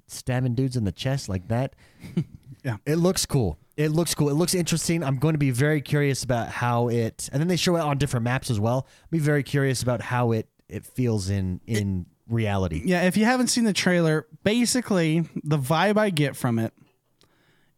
stabbing 0.06 0.54
dudes 0.54 0.76
in 0.76 0.84
the 0.84 0.92
chest 0.92 1.28
like 1.28 1.48
that. 1.48 1.74
Yeah, 2.64 2.78
it 2.84 2.96
looks 2.96 3.24
cool. 3.24 3.56
It 3.78 3.92
looks 3.92 4.12
cool. 4.12 4.28
It 4.28 4.34
looks 4.34 4.54
interesting. 4.54 5.04
I'm 5.04 5.18
going 5.18 5.34
to 5.34 5.38
be 5.38 5.52
very 5.52 5.80
curious 5.80 6.24
about 6.24 6.48
how 6.48 6.88
it, 6.88 7.28
and 7.32 7.40
then 7.40 7.46
they 7.46 7.54
show 7.54 7.76
it 7.76 7.80
on 7.80 7.96
different 7.96 8.24
maps 8.24 8.50
as 8.50 8.58
well. 8.58 8.88
I'll 8.88 9.08
be 9.12 9.20
very 9.20 9.44
curious 9.44 9.84
about 9.84 10.02
how 10.02 10.32
it 10.32 10.48
it 10.68 10.84
feels 10.84 11.30
in 11.30 11.60
in 11.64 12.06
reality. 12.28 12.82
Yeah, 12.84 13.02
if 13.02 13.16
you 13.16 13.24
haven't 13.24 13.46
seen 13.46 13.62
the 13.62 13.72
trailer, 13.72 14.26
basically 14.42 15.28
the 15.44 15.58
vibe 15.58 15.96
I 15.96 16.10
get 16.10 16.34
from 16.34 16.58
it 16.58 16.74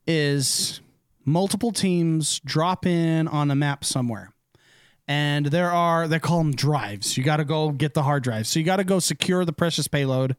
is 0.07 0.81
multiple 1.27 1.71
teams 1.71 2.41
drop 2.47 2.87
in 2.87 3.29
on 3.29 3.51
a 3.51 3.55
map 3.55 3.85
somewhere. 3.85 4.33
And 5.07 5.47
there 5.47 5.71
are 5.71 6.09
they 6.09 6.19
call 6.19 6.39
them 6.39 6.55
drives. 6.55 7.19
You 7.19 7.25
got 7.25 7.37
to 7.37 7.45
go 7.45 7.73
get 7.73 7.93
the 7.93 8.05
hard 8.05 8.23
drive. 8.23 8.47
So 8.47 8.59
you 8.59 8.65
got 8.65 8.77
to 8.77 8.85
go 8.85 9.01
secure 9.01 9.45
the 9.45 9.53
precious 9.53 9.87
payload 9.87 10.35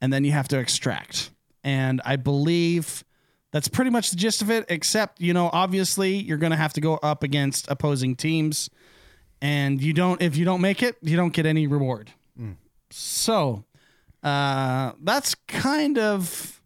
and 0.00 0.12
then 0.12 0.24
you 0.24 0.32
have 0.32 0.48
to 0.48 0.58
extract. 0.58 1.30
And 1.62 2.02
I 2.04 2.16
believe 2.16 3.04
that's 3.54 3.68
pretty 3.68 3.90
much 3.92 4.10
the 4.10 4.16
gist 4.16 4.42
of 4.42 4.50
it 4.50 4.64
except, 4.68 5.20
you 5.20 5.32
know, 5.32 5.48
obviously 5.52 6.16
you're 6.16 6.38
going 6.38 6.50
to 6.50 6.56
have 6.56 6.72
to 6.72 6.80
go 6.80 6.96
up 6.96 7.22
against 7.22 7.70
opposing 7.70 8.16
teams 8.16 8.68
and 9.40 9.80
you 9.80 9.92
don't 9.92 10.20
if 10.20 10.36
you 10.36 10.44
don't 10.44 10.60
make 10.60 10.82
it, 10.82 10.96
you 11.02 11.16
don't 11.16 11.32
get 11.32 11.46
any 11.46 11.68
reward. 11.68 12.10
So, 12.90 13.64
uh, 14.24 14.92
that's 15.00 15.36
kind 15.46 15.98
of, 15.98 16.60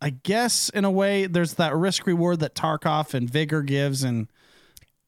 I 0.00 0.10
guess, 0.10 0.68
in 0.68 0.84
a 0.84 0.90
way, 0.90 1.26
there's 1.26 1.54
that 1.54 1.74
risk 1.74 2.06
reward 2.06 2.38
that 2.40 2.54
Tarkov 2.54 3.12
and 3.12 3.28
Vigor 3.28 3.62
gives, 3.62 4.04
and 4.04 4.28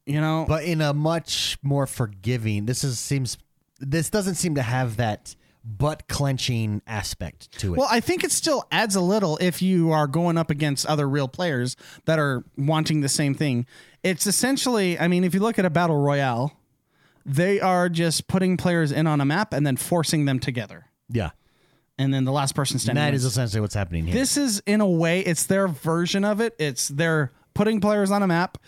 you 0.06 0.20
know, 0.20 0.44
But 0.48 0.64
in 0.64 0.80
a 0.80 0.92
much 0.92 1.56
more 1.62 1.86
forgiving. 1.86 2.66
This 2.66 2.82
is 2.82 2.98
seems 2.98 3.38
this 3.78 4.10
doesn't 4.10 4.34
seem 4.34 4.56
to 4.56 4.62
have 4.62 4.96
that 4.96 5.36
butt 5.64 6.08
clenching 6.08 6.82
aspect 6.86 7.52
to 7.60 7.74
it. 7.74 7.78
well, 7.78 7.88
I 7.90 8.00
think 8.00 8.24
it 8.24 8.32
still 8.32 8.64
adds 8.72 8.96
a 8.96 9.00
little 9.00 9.36
if 9.40 9.62
you 9.62 9.92
are 9.92 10.06
going 10.06 10.36
up 10.36 10.50
against 10.50 10.84
other 10.86 11.08
real 11.08 11.28
players 11.28 11.76
that 12.04 12.18
are 12.18 12.44
wanting 12.56 13.00
the 13.00 13.08
same 13.08 13.34
thing. 13.34 13.66
It's 14.02 14.26
essentially, 14.26 14.98
I 14.98 15.06
mean, 15.08 15.22
if 15.24 15.34
you 15.34 15.40
look 15.40 15.58
at 15.58 15.64
a 15.64 15.70
battle 15.70 15.96
royale, 15.96 16.58
they 17.24 17.60
are 17.60 17.88
just 17.88 18.26
putting 18.26 18.56
players 18.56 18.90
in 18.90 19.06
on 19.06 19.20
a 19.20 19.24
map 19.24 19.52
and 19.52 19.64
then 19.64 19.76
forcing 19.76 20.24
them 20.24 20.40
together, 20.40 20.86
yeah. 21.08 21.30
and 21.96 22.12
then 22.12 22.24
the 22.24 22.32
last 22.32 22.56
person 22.56 22.74
And 22.74 22.80
standing. 22.82 23.00
that 23.04 23.12
wins. 23.12 23.24
is 23.24 23.30
essentially 23.30 23.60
what's 23.60 23.74
happening 23.74 24.04
here. 24.06 24.14
This 24.14 24.36
is 24.36 24.60
in 24.66 24.80
a 24.80 24.88
way, 24.88 25.20
it's 25.20 25.46
their 25.46 25.68
version 25.68 26.24
of 26.24 26.40
it. 26.40 26.56
It's 26.58 26.88
they're 26.88 27.30
putting 27.54 27.80
players 27.80 28.10
on 28.10 28.24
a 28.24 28.26
map 28.26 28.58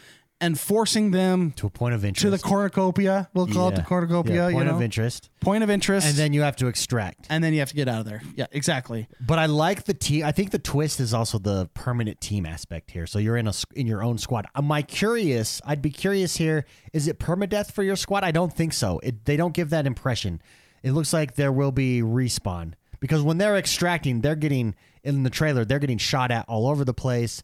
and 0.40 0.58
forcing 0.58 1.10
them 1.12 1.52
to 1.52 1.66
a 1.66 1.70
point 1.70 1.94
of 1.94 2.04
interest. 2.04 2.22
to 2.22 2.30
the 2.30 2.38
cornucopia. 2.38 3.28
We'll 3.34 3.46
call 3.46 3.68
it 3.68 3.76
the 3.76 3.80
Yeah. 3.80 3.84
cornucopia. 3.86 4.34
Yeah, 4.34 4.48
you 4.48 4.54
point 4.54 4.66
know, 4.68 4.74
of 4.76 4.82
interest. 4.82 5.30
point 5.40 5.62
of 5.62 5.70
interest, 5.70 6.06
And 6.06 6.16
then 6.16 6.32
you 6.32 6.42
have 6.42 6.56
to 6.56 6.66
extract. 6.66 7.26
and 7.30 7.42
then 7.42 7.52
you 7.52 7.60
have 7.60 7.68
to 7.70 7.74
get 7.74 7.88
out 7.88 8.00
of 8.00 8.06
there. 8.06 8.20
Yeah, 8.36 8.46
exactly. 8.52 9.06
But 9.20 9.38
I 9.38 9.46
like 9.46 9.84
the 9.84 9.94
team. 9.94 10.24
I 10.24 10.32
think 10.32 10.50
the 10.50 10.58
twist 10.58 11.00
is 11.00 11.14
also 11.14 11.38
the 11.38 11.70
permanent 11.74 12.20
team 12.20 12.44
aspect 12.46 12.90
here. 12.90 13.06
So 13.06 13.18
you're 13.18 13.36
in 13.36 13.46
a 13.46 13.50
s- 13.50 13.64
in 13.74 13.86
your 13.86 14.02
own 14.02 14.18
squad. 14.18 14.46
Uh, 14.54 14.58
Am 14.58 14.70
I 14.72 14.82
curious? 14.82 15.60
I'd 15.64 15.80
be 15.82 15.90
curious 15.90 16.36
here. 16.36 16.66
Is 16.92 17.06
it 17.08 17.18
permadeath 17.18 17.70
for 17.72 17.82
your 17.82 17.96
squad? 17.96 18.24
I 18.24 18.30
don't 18.32 18.52
think 18.52 18.72
so. 18.72 18.98
It, 19.02 19.24
they 19.24 19.36
don't 19.36 19.54
give 19.54 19.70
that 19.70 19.86
impression. 19.86 20.42
It 20.82 20.92
looks 20.92 21.12
like 21.12 21.36
there 21.36 21.52
will 21.52 21.72
be 21.72 22.02
respawn 22.02 22.72
because 23.00 23.22
when 23.22 23.38
they're 23.38 23.56
extracting, 23.56 24.20
they're 24.20 24.34
getting 24.36 24.74
in 25.02 25.22
the 25.22 25.30
trailer. 25.30 25.64
They're 25.64 25.78
getting 25.78 25.98
shot 25.98 26.30
at 26.30 26.44
all 26.48 26.66
over 26.66 26.84
the 26.84 26.92
place. 26.94 27.42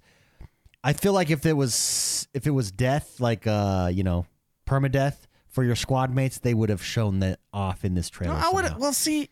I 0.83 0.93
feel 0.93 1.13
like 1.13 1.31
if 1.31 1.45
it 1.47 1.53
was 1.53 2.29
if 2.33 2.47
it 2.47 2.51
was 2.51 2.71
death, 2.71 3.21
like 3.21 3.47
uh, 3.47 3.91
you 3.93 4.03
know, 4.03 4.27
permadeath 4.67 5.27
for 5.49 5.65
your 5.65 5.77
squad 5.77 6.15
mates, 6.15 6.39
they 6.39 6.55
would 6.55 6.71
have 6.71 6.83
shown 6.83 7.21
that 7.21 7.41
off 7.53 7.85
in 7.85 7.95
this 7.95 8.09
trailer. 8.09 8.35
I 8.35 8.51
would. 8.51 8.79
Well, 8.79 8.93
see, 8.93 9.31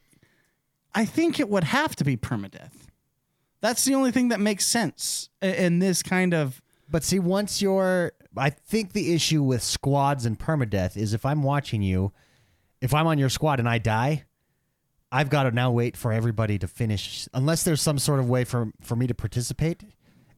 I 0.94 1.05
think 1.05 1.40
it 1.40 1.49
would 1.49 1.64
have 1.64 1.96
to 1.96 2.05
be 2.05 2.16
permadeath. 2.16 2.72
That's 3.61 3.84
the 3.84 3.94
only 3.94 4.12
thing 4.12 4.28
that 4.28 4.40
makes 4.40 4.66
sense 4.66 5.30
in 5.40 5.78
this 5.78 6.03
kind 6.03 6.34
of. 6.34 6.62
But 6.90 7.03
see, 7.05 7.18
once 7.18 7.61
you're, 7.61 8.12
I 8.36 8.51
think 8.51 8.92
the 8.92 9.12
issue 9.14 9.42
with 9.42 9.62
squads 9.62 10.24
and 10.24 10.38
permadeath 10.38 10.96
is 10.96 11.12
if 11.12 11.26
I'm 11.26 11.42
watching 11.42 11.82
you, 11.82 12.12
if 12.80 12.94
I'm 12.94 13.07
on 13.07 13.18
your 13.18 13.28
squad 13.28 13.59
and 13.59 13.68
I 13.68 13.78
die, 13.78 14.24
I've 15.11 15.28
got 15.28 15.44
to 15.44 15.51
now 15.51 15.70
wait 15.70 15.96
for 15.96 16.12
everybody 16.12 16.59
to 16.59 16.68
finish, 16.68 17.28
unless 17.34 17.62
there's 17.62 17.80
some 17.82 17.99
sort 17.99 18.20
of 18.20 18.28
way 18.28 18.44
for 18.44 18.72
for 18.80 18.96
me 18.96 19.07
to 19.07 19.14
participate. 19.14 19.82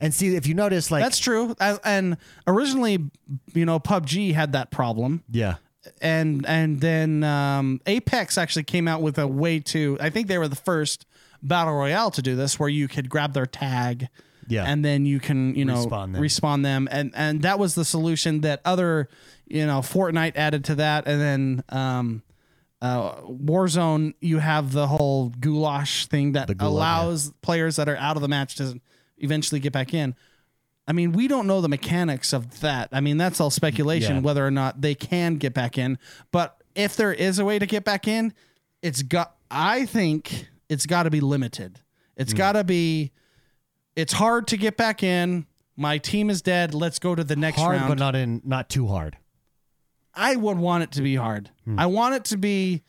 And 0.00 0.14
see 0.14 0.34
if 0.34 0.46
you 0.46 0.54
notice, 0.54 0.90
like 0.90 1.02
That's 1.02 1.18
true. 1.18 1.54
Uh, 1.60 1.76
And 1.84 2.16
originally, 2.46 3.10
you 3.52 3.66
know, 3.66 3.78
PUBG 3.78 4.32
had 4.34 4.52
that 4.52 4.70
problem. 4.70 5.22
yeah, 5.30 5.56
and 6.00 6.46
and 6.46 6.80
then 6.80 7.22
um, 7.24 7.80
Apex 7.86 8.38
actually 8.38 8.62
came 8.64 8.88
out 8.88 9.02
with 9.02 9.18
a 9.18 9.26
way 9.26 9.60
to. 9.60 9.98
I 10.00 10.08
think 10.10 10.26
they 10.28 10.38
were 10.38 10.48
the 10.48 10.56
first 10.56 11.04
battle 11.42 11.74
royale 11.74 12.10
to 12.12 12.22
do 12.22 12.34
this, 12.36 12.58
where 12.58 12.68
you 12.68 12.88
could 12.88 13.08
grab 13.10 13.32
their 13.34 13.46
tag, 13.46 14.08
Yeah. 14.48 14.64
and 14.64 14.82
then 14.84 15.04
you 15.06 15.20
can 15.20 15.54
you 15.54 15.64
know 15.66 15.84
Respawn 15.86 16.12
them. 16.12 16.22
respawn 16.22 16.62
them, 16.62 16.88
and 16.90 17.12
and 17.14 17.42
that 17.42 17.58
was 17.58 17.74
the 17.74 17.84
solution 17.84 18.40
that 18.40 18.60
other 18.64 19.08
you 19.46 19.66
know 19.66 19.80
Fortnite 19.80 20.32
added 20.36 20.64
to 20.66 20.74
that, 20.76 21.06
and 21.06 21.20
then 21.20 21.64
um, 21.68 22.22
uh, 22.82 23.16
Warzone 23.22 24.14
you 24.20 24.38
have 24.38 24.72
the 24.72 24.86
whole 24.86 25.28
goulash 25.28 26.06
thing 26.06 26.32
that 26.32 26.46
The 26.48 26.54
gulag, 26.54 26.66
allows 26.66 27.32
players 27.42 27.76
that 27.76 27.88
are 27.88 27.96
out 27.96 28.16
of 28.16 28.22
the 28.22 28.28
match 28.28 28.54
to 28.56 28.80
eventually 29.20 29.60
get 29.60 29.72
back 29.72 29.94
in. 29.94 30.14
I 30.88 30.92
mean, 30.92 31.12
we 31.12 31.28
don't 31.28 31.46
know 31.46 31.60
the 31.60 31.68
mechanics 31.68 32.32
of 32.32 32.60
that. 32.60 32.88
I 32.90 33.00
mean, 33.00 33.16
that's 33.16 33.40
all 33.40 33.50
speculation 33.50 34.16
Yeah. 34.16 34.22
whether 34.22 34.44
or 34.46 34.50
not 34.50 34.80
they 34.80 34.94
can 34.94 35.36
get 35.36 35.54
back 35.54 35.78
in. 35.78 35.98
But 36.32 36.56
if 36.74 36.96
there 36.96 37.12
is 37.12 37.38
a 37.38 37.44
way 37.44 37.58
to 37.58 37.66
get 37.66 37.84
back 37.84 38.08
in, 38.08 38.32
it's 38.82 39.02
got. 39.02 39.36
I 39.50 39.86
think 39.86 40.48
it's 40.68 40.86
got 40.86 41.04
to 41.04 41.10
be 41.10 41.20
limited. 41.20 41.80
It's 42.16 42.32
got 42.32 42.52
to 42.52 42.64
be. 42.64 43.12
It's 43.96 44.12
hard 44.14 44.46
to 44.48 44.56
get 44.56 44.76
back 44.76 45.02
in. 45.02 45.46
My 45.76 45.98
team 45.98 46.28
is 46.30 46.42
dead. 46.42 46.74
Let's 46.74 46.98
go 46.98 47.14
to 47.14 47.22
the 47.24 47.36
next 47.36 47.58
hard 47.58 47.76
round. 47.76 47.88
but 47.88 47.98
not 47.98 48.14
in 48.16 48.40
not 48.44 48.68
too 48.68 48.86
hard. 48.88 49.16
I 50.14 50.36
would 50.36 50.58
want 50.58 50.82
it 50.82 50.92
to 50.92 51.02
be 51.02 51.14
hard. 51.16 51.50
Hmm. 51.64 51.78
I 51.78 51.86
want 51.86 52.14
it 52.14 52.24
to 52.26 52.36
be. 52.36 52.82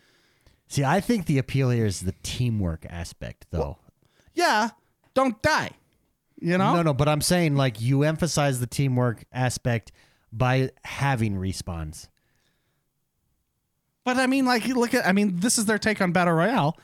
See, 0.67 0.83
I 0.83 1.01
think 1.01 1.25
the 1.25 1.37
appeal 1.37 1.69
here 1.69 1.85
is 1.85 1.99
the 2.01 2.13
teamwork 2.23 2.85
aspect, 2.89 3.45
though. 3.51 3.77
Yeah, 4.33 4.69
don't 5.13 5.41
die. 5.41 5.71
You 6.41 6.57
know. 6.57 6.73
No, 6.73 6.81
no, 6.81 6.93
but 6.93 7.07
I'm 7.07 7.21
saying 7.21 7.55
like 7.55 7.79
you 7.79 8.03
emphasize 8.03 8.59
the 8.59 8.67
teamwork 8.67 9.23
aspect 9.31 9.91
by 10.33 10.71
having 10.83 11.35
respawns. 11.35 12.07
But 14.03 14.17
I 14.17 14.27
mean, 14.27 14.45
like, 14.45 14.65
look 14.65 14.93
at, 14.93 15.05
I 15.05 15.11
mean, 15.11 15.39
this 15.39 15.57
is 15.57 15.65
their 15.65 15.77
take 15.77 16.01
on 16.01 16.11
Battle 16.11 16.33
Royale. 16.33 16.77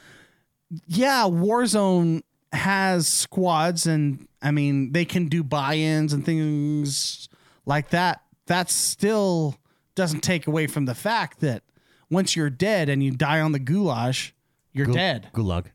Yeah, 0.86 1.24
Warzone 1.24 2.22
has 2.54 3.08
squads, 3.08 3.88
and 3.88 4.28
I 4.42 4.52
mean, 4.52 4.92
they 4.92 5.06
can 5.06 5.28
do 5.28 5.44
buy 5.44 5.76
ins 5.76 6.14
and 6.14 6.24
things 6.24 7.28
like 7.66 7.90
that. 7.90 8.22
That 8.46 8.70
still 8.70 9.56
doesn't 9.96 10.22
take 10.22 10.46
away 10.46 10.68
from 10.68 10.86
the 10.86 10.94
fact 10.94 11.40
that 11.40 11.64
once 12.10 12.36
you're 12.36 12.50
dead 12.52 12.88
and 12.90 13.04
you 13.04 13.12
die 13.12 13.42
on 13.42 13.52
the 13.52 13.60
goulash, 13.60 14.34
you're 14.72 14.86
Gu- 14.86 14.94
dead. 14.94 15.30
Gulag. 15.34 15.66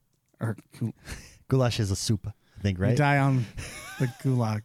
Or 0.41 0.57
you 0.81 0.93
Goulash 1.49 1.81
is 1.81 1.91
a 1.91 1.97
soup, 1.97 2.33
think, 2.63 2.79
right? 2.79 2.97
die 2.97 3.19
on 3.19 3.45
the 3.99 4.07
gulag. 4.23 4.63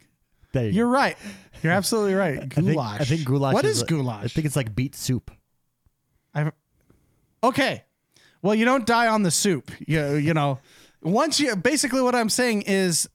There 0.52 0.66
you 0.66 0.72
You're 0.72 0.88
right. 0.88 1.16
You're 1.62 1.72
absolutely 1.72 2.14
right. 2.14 2.38
I 2.38 2.46
think, 2.46 2.54
Goulash. 2.54 3.00
I 3.00 3.04
think 3.04 3.24
goulash. 3.24 3.54
What 3.54 3.64
is 3.64 3.82
goulash? 3.82 4.24
I 4.24 4.28
think 4.28 4.46
it's 4.46 4.56
like 4.56 4.74
beet 4.74 4.94
soup. 4.94 5.30
I've, 6.34 6.52
okay. 7.42 7.84
Well, 8.42 8.54
you 8.54 8.64
don't 8.64 8.86
die 8.86 9.08
on 9.08 9.24
the 9.24 9.30
soup. 9.30 9.70
You, 9.86 10.14
you 10.14 10.34
know, 10.34 10.60
once 11.02 11.40
you 11.40 11.56
basically 11.56 12.00
what 12.00 12.14
I'm 12.14 12.28
saying 12.28 12.62
is 12.62 13.08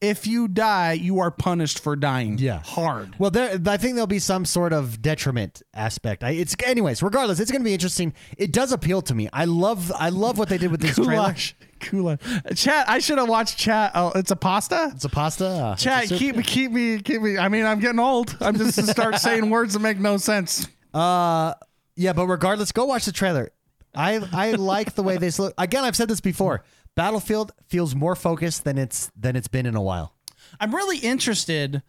if 0.00 0.26
you 0.26 0.48
die, 0.48 0.92
you 0.92 1.18
are 1.18 1.30
punished 1.30 1.80
for 1.80 1.96
dying. 1.96 2.38
Yeah. 2.38 2.62
Hard. 2.64 3.16
Well, 3.18 3.30
there, 3.30 3.60
I 3.66 3.76
think 3.76 3.94
there'll 3.94 4.06
be 4.06 4.18
some 4.18 4.44
sort 4.44 4.72
of 4.72 5.02
detriment 5.02 5.62
aspect. 5.74 6.24
I, 6.24 6.30
it's, 6.30 6.56
anyways. 6.64 7.02
Regardless, 7.02 7.40
it's 7.40 7.50
going 7.50 7.60
to 7.60 7.64
be 7.64 7.74
interesting. 7.74 8.14
It 8.38 8.52
does 8.52 8.72
appeal 8.72 9.02
to 9.02 9.14
me. 9.14 9.28
I 9.32 9.44
love, 9.44 9.92
I 9.94 10.08
love 10.08 10.38
what 10.38 10.48
they 10.48 10.58
did 10.58 10.70
with 10.70 10.80
this 10.80 10.94
trailer. 10.94 11.12
Goulash. 11.12 11.54
Goulash. 11.80 12.20
Chat, 12.54 12.88
I 12.88 12.98
should 12.98 13.18
have 13.18 13.28
watched 13.28 13.58
chat. 13.58 13.92
Oh, 13.94 14.12
it's 14.14 14.30
a 14.30 14.36
pasta? 14.36 14.90
It's 14.94 15.04
a 15.04 15.08
pasta. 15.08 15.70
It's 15.72 15.82
a 15.82 15.84
Chat, 15.84 16.08
keep 16.08 16.36
me, 16.36 16.42
keep 16.42 16.70
me, 16.70 17.00
keep 17.00 17.22
me. 17.22 17.38
I 17.38 17.48
mean, 17.48 17.64
I'm 17.64 17.80
getting 17.80 17.98
old. 17.98 18.36
I'm 18.40 18.56
just 18.56 18.76
to 18.76 18.86
start 18.86 19.16
saying 19.18 19.50
words 19.50 19.74
that 19.74 19.80
make 19.80 19.98
no 19.98 20.16
sense. 20.16 20.68
Uh, 20.92 21.54
yeah, 21.96 22.12
but 22.12 22.26
regardless, 22.26 22.72
go 22.72 22.84
watch 22.84 23.04
the 23.04 23.12
trailer. 23.12 23.50
I 23.94 24.20
I 24.32 24.52
like 24.52 24.94
the 24.94 25.02
way 25.02 25.16
this 25.16 25.38
look. 25.38 25.54
Again, 25.58 25.84
I've 25.84 25.96
said 25.96 26.08
this 26.08 26.20
before. 26.20 26.62
Battlefield 26.94 27.52
feels 27.68 27.94
more 27.94 28.14
focused 28.14 28.64
than 28.64 28.78
it's 28.78 29.10
than 29.16 29.36
it's 29.36 29.48
been 29.48 29.66
in 29.66 29.74
a 29.74 29.82
while. 29.82 30.14
I'm 30.60 30.74
really 30.74 30.98
interested. 30.98 31.82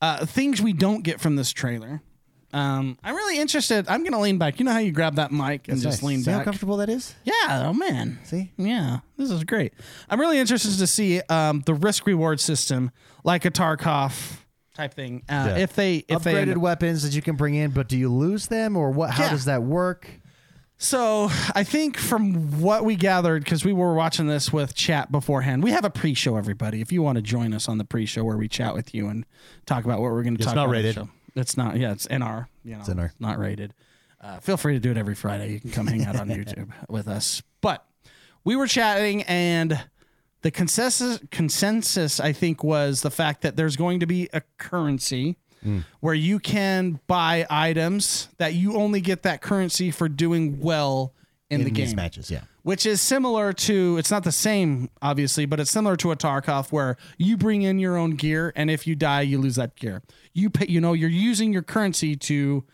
Uh, 0.00 0.26
things 0.26 0.60
we 0.60 0.72
don't 0.72 1.02
get 1.02 1.20
from 1.20 1.36
this 1.36 1.50
trailer. 1.52 2.02
Um, 2.54 2.96
I'm 3.02 3.14
really 3.16 3.38
interested. 3.40 3.86
I'm 3.88 4.04
gonna 4.04 4.20
lean 4.20 4.38
back. 4.38 4.58
You 4.60 4.64
know 4.64 4.72
how 4.72 4.78
you 4.78 4.92
grab 4.92 5.16
that 5.16 5.32
mic 5.32 5.66
and 5.68 5.80
just 5.80 5.98
Nice. 5.98 6.02
lean 6.04 6.22
See 6.22 6.30
how 6.30 6.42
comfortable 6.44 6.76
that 6.78 6.88
is. 6.88 7.14
Yeah. 7.24 7.32
Oh 7.68 7.72
man. 7.72 8.20
See? 8.24 8.52
Yeah. 8.56 9.00
This 9.16 9.30
is 9.30 9.42
great. 9.44 9.74
I'm 10.08 10.20
really 10.20 10.38
interested 10.38 10.78
to 10.78 10.86
see 10.86 11.20
um, 11.28 11.62
the 11.66 11.74
risk 11.74 12.06
reward 12.06 12.38
system, 12.40 12.92
like 13.24 13.44
a 13.44 13.50
Tarkov 13.50 14.38
type 14.74 14.94
thing. 14.94 15.22
Uh, 15.28 15.46
Yeah. 15.48 15.56
If 15.58 15.74
they 15.74 16.04
if 16.08 16.22
they 16.22 16.36
end 16.36 16.50
Upgraded 16.52 16.56
weapons 16.58 17.02
that 17.02 17.14
you 17.14 17.22
can 17.22 17.34
bring 17.36 17.54
in, 17.56 17.72
but 17.72 17.88
do 17.88 17.98
you 17.98 18.08
lose 18.08 18.46
them 18.46 18.76
or 18.76 18.90
what? 18.92 19.10
How 19.10 19.24
Yeah. 19.24 19.30
does 19.30 19.46
that 19.46 19.62
work? 19.64 20.08
So 20.76 21.30
I 21.54 21.64
think 21.64 21.96
from 21.96 22.60
what 22.60 22.84
we 22.84 22.94
gathered, 22.96 23.42
because 23.44 23.64
we 23.64 23.72
were 23.72 23.94
watching 23.94 24.26
this 24.26 24.52
with 24.52 24.74
chat 24.74 25.10
beforehand, 25.10 25.62
we 25.62 25.70
have 25.70 25.84
a 25.84 25.90
pre-show. 25.90 26.36
Everybody, 26.36 26.80
if 26.80 26.92
you 26.92 27.00
want 27.02 27.16
to 27.16 27.22
join 27.22 27.54
us 27.54 27.68
on 27.68 27.78
the 27.78 27.84
pre-show 27.84 28.22
where 28.24 28.36
we 28.36 28.48
chat 28.48 28.74
with 28.74 28.94
you 28.94 29.08
and 29.08 29.24
talk 29.66 29.84
about 29.84 30.00
what 30.00 30.10
we're 30.12 30.22
going 30.24 30.34
to 30.36 30.40
It's 30.40 30.46
talk 30.46 30.56
not 30.56 30.64
about. 30.66 30.76
on 30.76 30.82
the 30.82 30.88
rated. 30.88 30.94
show. 30.94 31.08
It's 31.34 31.56
not. 31.56 31.76
Yeah, 31.76 31.92
it's 31.92 32.06
NR. 32.06 32.46
You 32.64 32.74
know, 32.74 32.80
it's 32.80 32.88
NR. 32.88 33.10
not 33.18 33.38
rated. 33.38 33.74
Uh, 34.20 34.38
feel 34.38 34.56
free 34.56 34.74
to 34.74 34.80
do 34.80 34.90
it 34.90 34.96
every 34.96 35.14
Friday. 35.14 35.52
You 35.52 35.60
can 35.60 35.70
come 35.70 35.86
hang 35.86 36.04
out 36.04 36.16
on 36.16 36.28
YouTube 36.30 36.70
with 36.88 37.08
us. 37.08 37.42
But 37.60 37.84
we 38.44 38.56
were 38.56 38.66
chatting, 38.66 39.22
and 39.24 39.84
the 40.42 40.50
consensus 40.50 41.20
consensus 41.30 42.20
I 42.20 42.32
think 42.32 42.62
was 42.62 43.02
the 43.02 43.10
fact 43.10 43.42
that 43.42 43.56
there's 43.56 43.76
going 43.76 44.00
to 44.00 44.06
be 44.06 44.28
a 44.32 44.42
currency 44.58 45.36
where 46.00 46.14
you 46.14 46.38
can 46.38 47.00
buy 47.06 47.46
items 47.48 48.28
that 48.36 48.52
you 48.52 48.76
only 48.76 49.00
get 49.00 49.22
that 49.22 49.40
currency 49.40 49.90
for 49.90 50.10
doing 50.10 50.60
well 50.60 51.14
in, 51.48 51.64
the 51.64 51.70
these 51.70 51.88
game 51.88 51.96
matches, 51.96 52.30
yeah. 52.30 52.42
Which 52.64 52.86
is 52.86 53.00
similar 53.00 53.52
to 53.52 53.96
it's 53.98 54.10
not 54.10 54.24
the 54.24 54.32
same 54.32 54.90
obviously 55.00 55.46
but 55.46 55.60
it's 55.60 55.70
similar 55.70 55.96
to 55.96 56.10
a 56.10 56.16
tarkov 56.16 56.72
where 56.72 56.96
you 57.18 57.36
bring 57.36 57.62
in 57.62 57.78
your 57.78 57.96
own 57.96 58.16
gear 58.16 58.52
and 58.56 58.70
if 58.70 58.86
you 58.86 58.96
die 58.96 59.20
you 59.20 59.38
lose 59.38 59.54
that 59.54 59.76
gear. 59.76 60.02
You 60.32 60.50
pay 60.50 60.66
you 60.66 60.80
know 60.80 60.94
you're 60.94 61.08
using 61.08 61.52
your 61.52 61.62
currency 61.62 62.16
to 62.16 62.64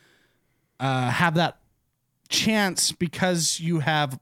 uh, 0.78 1.10
have 1.10 1.34
that 1.34 1.58
chance 2.30 2.92
because 2.92 3.60
you 3.60 3.80
have 3.80 4.18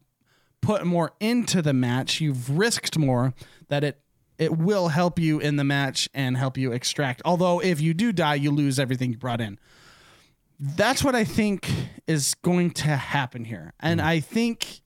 put 0.61 0.85
more 0.85 1.13
into 1.21 1.63
the 1.63 1.75
match 1.75 2.21
you've 2.21 2.59
risked 2.59 2.99
more 2.99 3.33
that 3.69 3.85
it 3.85 4.01
it 4.39 4.57
will 4.57 4.89
help 4.89 5.19
you 5.19 5.39
in 5.39 5.57
the 5.57 5.65
match 5.65 6.09
and 6.15 6.37
help 6.37 6.57
you 6.57 6.71
extract. 6.71 7.21
Although 7.25 7.61
if 7.61 7.81
you 7.81 7.93
do 7.93 8.13
die 8.13 8.37
you 8.37 8.51
lose 8.51 8.79
everything 8.79 9.13
you 9.13 9.19
brought 9.19 9.41
in. 9.41 9.59
That's 10.61 11.05
what 11.05 11.15
I 11.15 11.23
think 11.23 11.71
is 12.09 12.35
going 12.35 12.73
to 12.73 12.97
happen 12.97 13.45
here. 13.45 13.75
And 13.79 14.01
I 14.01 14.19
think 14.19 14.81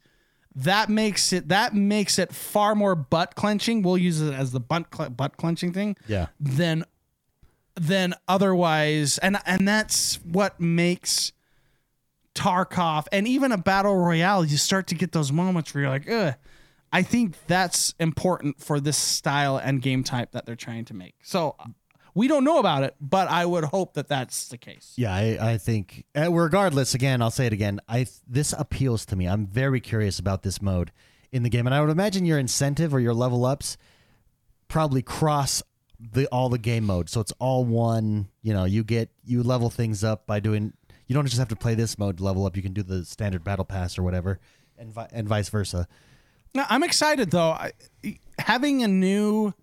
that 0.55 0.89
makes 0.89 1.33
it 1.33 1.49
that 1.49 1.75
makes 1.75 2.19
it 2.19 2.33
far 2.33 2.75
more 2.75 2.95
butt 2.95 3.35
clenching. 3.35 3.83
We'll 3.83 3.99
use 3.99 4.21
it 4.21 4.33
as 4.35 4.53
the 4.53 4.61
butt 4.61 4.91
cle- 4.91 5.11
butt 5.11 5.37
clenching 5.37 5.73
thing 5.73 5.97
Yeah. 6.07 6.27
than 6.39 6.85
than 7.75 8.15
otherwise. 8.29 9.19
And 9.19 9.39
and 9.47 9.67
that's 9.67 10.17
what 10.25 10.61
makes 10.61 11.33
Tarkov 12.35 13.07
and 13.13 13.29
even 13.29 13.53
a 13.53 13.59
battle 13.59 13.97
royale. 13.97 14.45
You 14.45 14.57
start 14.57 14.87
to 14.89 14.95
get 14.95 15.13
those 15.13 15.31
moments 15.33 15.75
where 15.75 15.83
you're 15.83 15.91
like, 15.91 16.09
ugh. 16.11 16.35
I 16.95 17.03
think 17.03 17.37
that's 17.47 17.95
important 17.99 18.61
for 18.61 18.79
this 18.79 18.99
style 18.99 19.57
and 19.57 19.81
game 19.81 20.05
type 20.05 20.33
that 20.33 20.45
they're 20.45 20.55
trying 20.57 20.85
to 20.87 20.95
make. 20.95 21.15
So 21.23 21.57
we 22.15 22.29
don't 22.29 22.45
know 22.45 22.59
about 22.59 22.83
it, 22.83 22.95
but 23.01 23.29
I 23.29 23.47
would 23.47 23.65
hope 23.65 23.95
that 23.95 24.09
that's 24.09 24.49
the 24.49 24.59
case. 24.59 24.93
Yeah, 24.97 25.15
I, 25.15 25.53
I 25.53 25.59
think 25.59 26.05
uh, 26.17 26.33
regardless, 26.33 26.95
again, 26.95 27.23
I'll 27.23 27.31
say 27.31 27.47
it 27.47 27.53
again. 27.53 27.81
I 27.89 28.07
this 28.27 28.53
appeals 28.57 29.07
to 29.07 29.17
me. 29.17 29.27
I'm 29.27 29.47
very 29.47 29.81
curious 29.81 30.19
about 30.19 30.43
this 30.43 30.61
mode 30.61 30.93
in 31.31 31.43
the 31.43 31.49
game, 31.49 31.67
and 31.67 31.75
I 31.75 31.81
would 31.81 31.91
imagine 31.91 32.25
your 32.27 32.39
incentive 32.39 32.93
or 32.93 33.01
your 33.01 33.15
level 33.15 33.45
ups 33.45 33.77
probably 34.69 35.03
cross 35.03 35.63
the 36.01 36.27
all 36.29 36.49
the 36.49 36.59
game 36.59 36.85
modes. 36.85 37.13
So 37.13 37.21
it's 37.21 37.33
all 37.39 37.65
one. 37.65 38.29
You 38.43 38.53
know, 38.53 38.65
you 38.65 38.85
get 38.85 39.11
you 39.25 39.43
level 39.43 39.71
things 39.71 40.05
up 40.05 40.27
by 40.27 40.41
doing. 40.41 40.73
You 41.07 41.15
don't 41.15 41.27
just 41.27 41.39
have 41.39 41.49
to 41.49 41.57
play 41.57 41.75
this 41.75 41.99
mode 41.99 42.19
to 42.19 42.25
level 42.25 42.47
up. 42.47 42.57
You 42.57 42.63
can 42.63 42.73
do 42.73 42.83
the 42.83 43.05
standard 43.05 43.45
battle 43.45 43.65
pass 43.65 43.99
or 43.99 44.03
whatever, 44.03 44.39
and 44.79 44.93
vi- 44.93 45.09
and 45.13 45.29
vice 45.29 45.49
versa. 45.49 45.87
Now, 46.55 46.67
I'm 46.69 46.83
excited 46.83 47.31
though. 47.31 47.51
I, 47.51 47.73
having 48.39 48.83
a 48.83 48.89
new, 48.89 49.55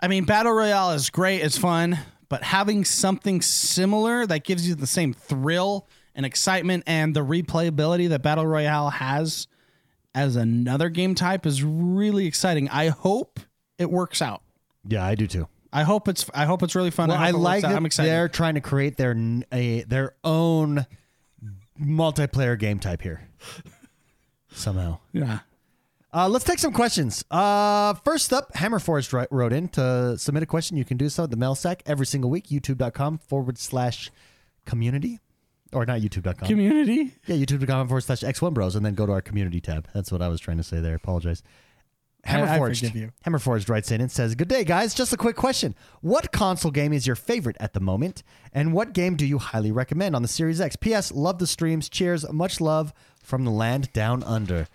I 0.00 0.08
mean, 0.08 0.24
battle 0.24 0.52
royale 0.52 0.92
is 0.92 1.10
great. 1.10 1.40
It's 1.42 1.58
fun, 1.58 1.98
but 2.28 2.42
having 2.42 2.84
something 2.84 3.40
similar 3.40 4.26
that 4.26 4.44
gives 4.44 4.68
you 4.68 4.74
the 4.74 4.86
same 4.86 5.14
thrill 5.14 5.88
and 6.14 6.26
excitement 6.26 6.84
and 6.86 7.14
the 7.14 7.24
replayability 7.24 8.08
that 8.08 8.22
battle 8.22 8.46
royale 8.46 8.90
has 8.90 9.46
as 10.14 10.36
another 10.36 10.88
game 10.88 11.14
type 11.14 11.46
is 11.46 11.62
really 11.62 12.26
exciting. 12.26 12.68
I 12.70 12.88
hope 12.88 13.40
it 13.78 13.90
works 13.90 14.22
out. 14.22 14.42
Yeah, 14.88 15.04
I 15.04 15.14
do 15.14 15.26
too. 15.26 15.48
I 15.72 15.82
hope 15.82 16.08
it's. 16.08 16.30
I 16.32 16.46
hope 16.46 16.62
it's 16.62 16.74
really 16.74 16.90
fun. 16.90 17.10
Well, 17.10 17.18
I, 17.18 17.28
I, 17.28 17.30
like 17.32 17.62
that 17.62 17.74
I'm 17.74 17.84
excited. 17.84 18.10
they're 18.10 18.28
trying 18.28 18.54
to 18.54 18.60
create 18.60 18.96
their 18.96 19.14
a 19.52 19.82
their 19.82 20.14
own 20.24 20.86
multiplayer 21.78 22.58
game 22.58 22.78
type 22.78 23.02
here. 23.02 23.28
Somehow. 24.52 24.98
Yeah. 25.12 25.40
Uh, 26.16 26.26
let's 26.26 26.44
take 26.46 26.58
some 26.58 26.72
questions. 26.72 27.22
Uh, 27.30 27.92
first 28.02 28.32
up, 28.32 28.50
Hammerforest 28.54 29.10
wri- 29.12 29.26
wrote 29.30 29.52
in 29.52 29.68
to 29.68 30.16
submit 30.16 30.42
a 30.42 30.46
question. 30.46 30.78
You 30.78 30.84
can 30.84 30.96
do 30.96 31.10
so 31.10 31.24
at 31.24 31.30
the 31.30 31.36
mail 31.36 31.54
sack 31.54 31.82
every 31.84 32.06
single 32.06 32.30
week, 32.30 32.46
youtube.com 32.46 33.18
forward 33.18 33.58
slash 33.58 34.10
community. 34.64 35.20
Or 35.74 35.84
not 35.84 36.00
youtube.com. 36.00 36.48
Community. 36.48 37.12
yeah, 37.26 37.36
youtube.com 37.36 37.88
forward 37.88 38.00
slash 38.00 38.20
X1 38.20 38.54
Bros, 38.54 38.76
and 38.76 38.86
then 38.86 38.94
go 38.94 39.04
to 39.04 39.12
our 39.12 39.20
community 39.20 39.60
tab. 39.60 39.88
That's 39.92 40.10
what 40.10 40.22
I 40.22 40.28
was 40.28 40.40
trying 40.40 40.56
to 40.56 40.62
say 40.62 40.80
there. 40.80 40.94
Apologize. 40.94 41.42
I- 42.24 42.40
I 42.40 42.58
Hammerforged. 42.58 42.94
you. 42.94 43.12
Hammerforged 43.26 43.68
writes 43.68 43.90
in 43.90 44.00
and 44.00 44.10
says, 44.10 44.34
Good 44.34 44.48
day, 44.48 44.64
guys. 44.64 44.94
Just 44.94 45.12
a 45.12 45.16
quick 45.18 45.36
question. 45.36 45.74
What 46.00 46.32
console 46.32 46.70
game 46.70 46.94
is 46.94 47.06
your 47.06 47.14
favorite 47.14 47.56
at 47.60 47.74
the 47.74 47.80
moment? 47.80 48.22
And 48.54 48.72
what 48.72 48.94
game 48.94 49.16
do 49.16 49.26
you 49.26 49.38
highly 49.38 49.70
recommend 49.70 50.16
on 50.16 50.22
the 50.22 50.28
Series 50.28 50.60
X? 50.62 50.76
P.S. 50.76 51.12
Love 51.12 51.38
the 51.38 51.46
streams. 51.46 51.90
Cheers. 51.90 52.32
Much 52.32 52.58
love 52.60 52.94
from 53.22 53.44
the 53.44 53.50
land 53.50 53.92
down 53.92 54.22
under. 54.22 54.66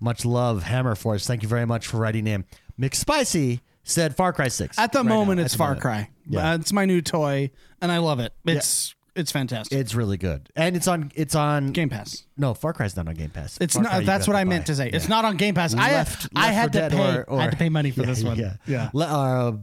Much 0.00 0.24
love, 0.24 0.64
Hammerforged. 0.64 1.26
Thank 1.26 1.42
you 1.42 1.48
very 1.48 1.66
much 1.66 1.86
for 1.86 1.98
writing 1.98 2.26
in. 2.26 2.44
McSpicy 2.80 3.60
said 3.84 4.14
Far 4.16 4.32
Cry 4.32 4.48
6. 4.48 4.78
At 4.78 4.92
the 4.92 4.98
Right 5.00 5.06
moment, 5.08 5.38
now, 5.38 5.44
it's 5.44 5.54
at 5.54 5.56
the 5.56 5.58
Far 5.58 5.68
moment. 5.68 5.82
Cry. 5.82 6.10
Yeah. 6.28 6.50
Uh, 6.52 6.54
it's 6.56 6.72
my 6.72 6.84
new 6.84 7.00
toy, 7.00 7.50
and 7.80 7.90
I 7.90 7.98
love 7.98 8.20
it. 8.20 8.32
It's 8.44 8.94
it's 9.16 9.32
fantastic. 9.32 9.76
It's 9.76 9.96
really 9.96 10.16
good. 10.16 10.48
And 10.54 10.76
it's 10.76 10.86
on, 10.86 11.10
it's 11.16 11.34
on, 11.34 11.72
Game 11.72 11.88
Pass. 11.88 12.24
no, 12.36 12.54
Far 12.54 12.72
Cry's 12.72 12.96
not 12.96 13.08
on 13.08 13.14
Game 13.14 13.30
Pass. 13.30 13.58
It's 13.60 13.74
Far 13.74 13.82
not. 13.82 14.00
you 14.00 14.06
That's 14.06 14.28
what 14.28 14.36
I 14.36 14.44
meant 14.44 14.66
to 14.66 14.76
say. 14.76 14.90
It's 14.90 15.08
not 15.08 15.24
on 15.24 15.36
Game 15.36 15.54
Pass. 15.56 15.74
I 15.74 15.90
Left- 15.92 16.28
I 16.36 16.52
Left 16.52 16.54
had 16.54 16.62
4 16.62 16.70
to 16.70 16.78
Dead 16.78 16.92
pay. 16.92 17.16
or- 17.18 17.24
or- 17.24 17.40
I 17.40 17.42
had 17.42 17.50
to 17.50 17.56
pay 17.56 17.68
money 17.68 17.90
for 17.90 18.02
this 18.06 18.22
one. 18.22 18.38
Yeah. 18.38 18.54
yeah. 18.66 18.90
Le- 18.92 19.04
uh, 19.06 19.56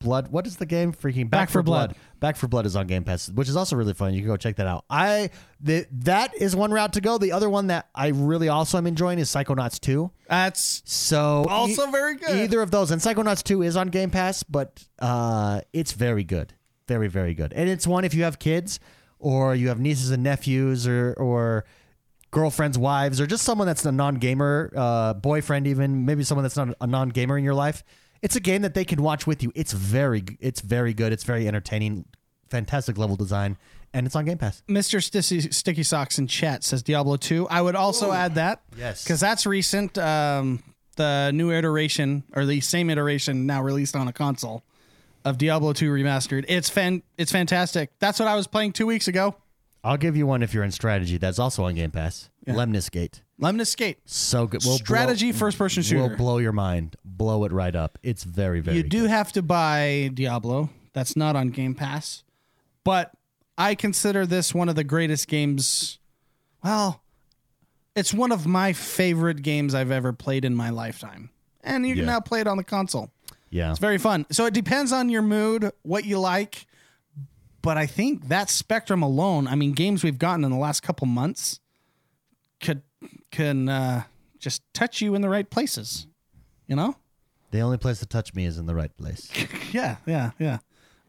Blood. 0.00 0.28
What 0.28 0.46
is 0.46 0.56
the 0.56 0.66
game? 0.66 0.92
Freaking 0.92 1.28
Back, 1.28 1.50
for 1.50 1.62
Blood. 1.62 1.94
Back 2.20 2.36
4 2.36 2.48
Blood 2.48 2.66
is 2.66 2.76
on 2.76 2.86
Game 2.86 3.04
Pass, 3.04 3.28
which 3.28 3.48
is 3.48 3.56
also 3.56 3.76
really 3.76 3.94
fun. 3.94 4.12
You 4.14 4.20
can 4.20 4.28
go 4.28 4.36
check 4.36 4.56
that 4.56 4.66
out. 4.66 4.84
I 4.90 5.30
the, 5.60 5.86
that 5.92 6.34
is 6.34 6.54
one 6.54 6.70
route 6.70 6.92
to 6.94 7.00
go. 7.00 7.18
The 7.18 7.32
other 7.32 7.48
one 7.48 7.68
that 7.68 7.88
I 7.94 8.08
really 8.08 8.48
also 8.48 8.78
am 8.78 8.86
enjoying 8.86 9.18
is 9.18 9.28
Psychonauts 9.30 9.80
2. 9.80 10.10
That's 10.28 10.82
So 10.84 11.44
Also 11.48 11.86
e- 11.86 11.90
very 11.90 12.16
good. 12.16 12.36
Either 12.36 12.62
of 12.62 12.70
those, 12.70 12.90
and 12.90 13.00
Psychonauts 13.00 13.42
2 13.42 13.62
is 13.62 13.76
on 13.76 13.88
Game 13.88 14.10
Pass, 14.10 14.42
but 14.42 14.84
uh, 14.98 15.60
it's 15.72 15.92
very 15.92 16.24
good, 16.24 16.54
very 16.88 17.08
very 17.08 17.34
good. 17.34 17.52
And 17.52 17.68
it's 17.68 17.86
one 17.86 18.04
if 18.04 18.14
you 18.14 18.24
have 18.24 18.38
kids 18.38 18.80
or 19.18 19.54
you 19.54 19.68
have 19.68 19.80
nieces 19.80 20.10
and 20.10 20.22
nephews 20.22 20.86
or 20.86 21.14
or 21.18 21.64
girlfriends, 22.30 22.78
wives, 22.78 23.20
or 23.20 23.26
just 23.26 23.42
someone 23.42 23.66
that's 23.66 23.84
a 23.84 23.92
non-gamer, 23.92 24.72
uh, 24.76 25.14
boyfriend, 25.14 25.66
even 25.66 26.04
maybe 26.04 26.22
someone 26.22 26.42
that's 26.44 26.56
not 26.56 26.74
a 26.80 26.86
non-gamer 26.86 27.36
in 27.36 27.44
your 27.44 27.54
life. 27.54 27.82
It's 28.22 28.36
a 28.36 28.40
game 28.40 28.62
that 28.62 28.74
they 28.74 28.84
can 28.84 29.02
watch 29.02 29.26
with 29.26 29.42
you. 29.42 29.52
It's 29.54 29.72
very 29.72 30.24
it's 30.40 30.60
very 30.60 30.92
good. 30.94 31.12
It's 31.12 31.24
very 31.24 31.48
entertaining, 31.48 32.04
fantastic 32.48 32.98
level 32.98 33.16
design, 33.16 33.56
and 33.94 34.06
it's 34.06 34.14
on 34.14 34.24
Game 34.26 34.38
Pass. 34.38 34.62
Mr. 34.68 35.02
Sticky, 35.02 35.50
Sticky 35.50 35.82
Socks 35.82 36.18
in 36.18 36.26
chat 36.26 36.62
says 36.64 36.82
Diablo 36.82 37.16
2. 37.16 37.48
I 37.48 37.62
would 37.62 37.76
also 37.76 38.12
add 38.12 38.34
that. 38.34 38.62
Yes. 38.76 39.04
Because 39.04 39.20
that's 39.20 39.46
recent. 39.46 39.96
Um, 39.98 40.62
the 40.96 41.30
new 41.32 41.50
iteration, 41.50 42.24
or 42.34 42.44
the 42.44 42.60
same 42.60 42.90
iteration 42.90 43.46
now 43.46 43.62
released 43.62 43.96
on 43.96 44.06
a 44.06 44.12
console 44.12 44.62
of 45.24 45.38
Diablo 45.38 45.72
2 45.72 45.90
Remastered. 45.90 46.44
It's 46.48 46.68
fan, 46.68 47.02
It's 47.16 47.32
fantastic. 47.32 47.90
That's 48.00 48.18
what 48.18 48.28
I 48.28 48.36
was 48.36 48.46
playing 48.46 48.72
two 48.72 48.86
weeks 48.86 49.08
ago. 49.08 49.36
I'll 49.82 49.96
give 49.96 50.14
you 50.16 50.26
one 50.26 50.42
if 50.42 50.52
you're 50.52 50.64
in 50.64 50.72
strategy. 50.72 51.16
That's 51.16 51.38
also 51.38 51.64
on 51.64 51.74
Game 51.74 51.90
Pass. 51.90 52.28
Lemnis 52.46 52.90
Gate. 52.90 53.22
Lemnis 53.40 53.74
Gate. 53.74 53.98
So 54.04 54.46
good. 54.46 54.62
We'll 54.64 54.76
Strategy 54.76 55.32
first 55.32 55.58
person 55.58 55.82
shooter. 55.82 56.00
will 56.08 56.16
blow 56.16 56.38
your 56.38 56.52
mind. 56.52 56.96
Blow 57.04 57.44
it 57.44 57.52
right 57.52 57.74
up. 57.74 57.98
It's 58.02 58.24
very 58.24 58.60
very. 58.60 58.76
you 58.76 58.82
do 58.82 59.02
good. 59.02 59.10
have 59.10 59.32
to 59.32 59.42
buy 59.42 60.10
Diablo. 60.14 60.70
That's 60.92 61.16
not 61.16 61.36
on 61.36 61.50
Game 61.50 61.74
Pass. 61.74 62.22
But 62.84 63.12
I 63.58 63.74
consider 63.74 64.26
this 64.26 64.54
one 64.54 64.68
of 64.68 64.74
the 64.76 64.84
greatest 64.84 65.28
games. 65.28 65.98
Well, 66.64 67.02
it's 67.94 68.12
one 68.14 68.32
of 68.32 68.46
my 68.46 68.72
favorite 68.72 69.42
games 69.42 69.74
I've 69.74 69.90
ever 69.90 70.12
played 70.12 70.44
in 70.44 70.54
my 70.54 70.70
lifetime. 70.70 71.30
And 71.62 71.86
you 71.86 71.94
can 71.94 72.04
Yeah. 72.04 72.12
now 72.12 72.20
play 72.20 72.40
it 72.40 72.46
on 72.46 72.56
the 72.56 72.64
console. 72.64 73.10
Yeah. 73.50 73.70
It's 73.70 73.78
very 73.78 73.98
fun. 73.98 74.26
So 74.30 74.46
it 74.46 74.54
depends 74.54 74.92
on 74.92 75.08
your 75.10 75.22
mood, 75.22 75.70
what 75.82 76.04
you 76.04 76.18
like. 76.18 76.66
But 77.62 77.76
I 77.76 77.84
think 77.86 78.28
that 78.28 78.48
spectrum 78.48 79.02
alone, 79.02 79.46
I 79.46 79.54
mean, 79.56 79.72
games 79.72 80.02
we've 80.02 80.18
gotten 80.18 80.44
in 80.44 80.50
the 80.50 80.56
last 80.56 80.82
couple 80.82 81.06
months 81.06 81.60
could 82.60 82.82
can 83.30 83.68
uh, 83.68 84.02
just 84.38 84.62
touch 84.74 85.00
you 85.00 85.14
in 85.14 85.22
the 85.22 85.28
right 85.28 85.48
places. 85.48 86.06
You 86.66 86.76
know? 86.76 86.96
The 87.50 87.60
only 87.60 87.78
place 87.78 87.98
to 87.98 88.06
touch 88.06 88.34
me 88.34 88.44
is 88.44 88.58
in 88.58 88.66
the 88.66 88.74
right 88.74 88.96
place. 88.96 89.30
Yeah, 89.72 89.96
yeah, 90.06 90.30
yeah. 90.38 90.58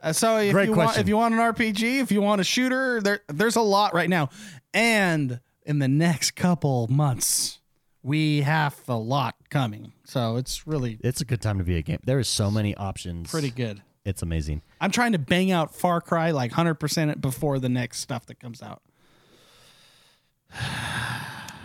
Uh, 0.04 0.14
so 0.14 0.38
if 0.38 0.52
Great 0.54 0.66
you 0.70 0.74
want, 0.76 0.88
question. 0.90 1.02
if 1.02 1.08
you 1.08 1.18
want 1.18 1.34
an 1.34 1.40
RPG, 1.40 2.00
if 2.00 2.12
you 2.12 2.22
want 2.22 2.42
a 2.42 2.44
shooter, 2.44 3.02
there 3.02 3.22
there's 3.28 3.56
a 3.56 3.62
lot 3.62 3.94
right 3.96 4.10
now, 4.10 4.30
and 4.74 5.40
in 5.66 5.80
the 5.80 5.88
next 5.88 6.32
couple 6.36 6.88
months, 6.88 7.60
we 8.04 8.42
have 8.42 8.76
a 8.88 8.96
lot 8.96 9.36
coming. 9.50 9.94
So 10.06 10.38
it's 10.38 10.66
really 10.68 10.98
It's 11.04 11.22
a 11.22 11.26
good 11.26 11.42
time 11.42 11.58
to 11.60 11.64
be 11.64 11.76
a 11.78 11.82
game. 11.82 12.00
There 12.04 12.20
is 12.20 12.28
so 12.28 12.50
many 12.52 12.76
options. 12.76 13.30
pretty 13.32 13.50
good. 13.52 13.82
It's 14.06 14.22
amazing. 14.24 14.62
I'm 14.80 14.90
trying 14.92 15.12
to 15.12 15.20
bang 15.20 15.52
out 15.52 15.74
Far 15.76 16.02
Cry 16.02 16.32
like 16.32 16.52
100% 16.52 17.22
before 17.22 17.60
the 17.60 17.70
next 17.70 18.00
stuff 18.00 18.26
that 18.28 18.40
comes 18.40 18.62
out. 18.64 18.82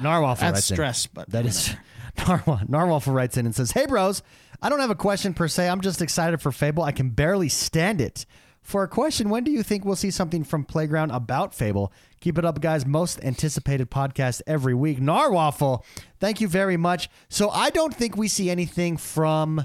Narwhal 0.03 0.35
That's 0.35 0.53
writes 0.53 0.71
in. 0.71 0.75
stress, 0.77 1.07
but 1.07 1.31
That 1.31 1.47
is 1.47 1.75
Narwhal. 2.27 2.61
Narwhal 2.69 3.01
writes 3.07 3.37
in 3.37 3.47
and 3.47 3.55
says, 3.55 3.73
"Hey 3.73 3.87
bros, 3.87 4.23
I 4.63 4.69
don't 4.69 4.81
have 4.81 4.91
a 4.91 4.95
question 4.95 5.35
per 5.35 5.49
se. 5.49 5.69
I'm 5.69 5.81
just 5.81 6.01
excited 6.03 6.41
for 6.41 6.53
Fable. 6.53 6.83
I 6.83 6.93
can 6.93 7.11
barely 7.11 7.49
stand 7.49 8.01
it." 8.01 8.27
For 8.63 8.83
a 8.83 8.89
question, 8.89 9.29
when 9.29 9.45
do 9.45 9.53
you 9.53 9.63
think 9.63 9.85
we'll 9.85 9.95
see 9.95 10.11
something 10.11 10.43
from 10.43 10.65
Playground 10.65 11.13
about 11.13 11.55
Fable? 11.55 11.93
Keep 12.21 12.37
it 12.39 12.45
up, 12.45 12.61
guys. 12.61 12.85
Most 12.85 13.23
anticipated 13.23 13.93
podcast 13.93 14.43
every 14.45 14.75
week. 14.75 14.99
Narwaffle, 14.99 15.85
thank 16.19 16.41
you 16.41 16.49
very 16.49 16.77
much. 16.77 17.09
So 17.29 17.49
I 17.51 17.71
don't 17.71 17.95
think 17.95 18.17
we 18.17 18.27
see 18.27 18.51
anything 18.51 18.97
from 18.97 19.65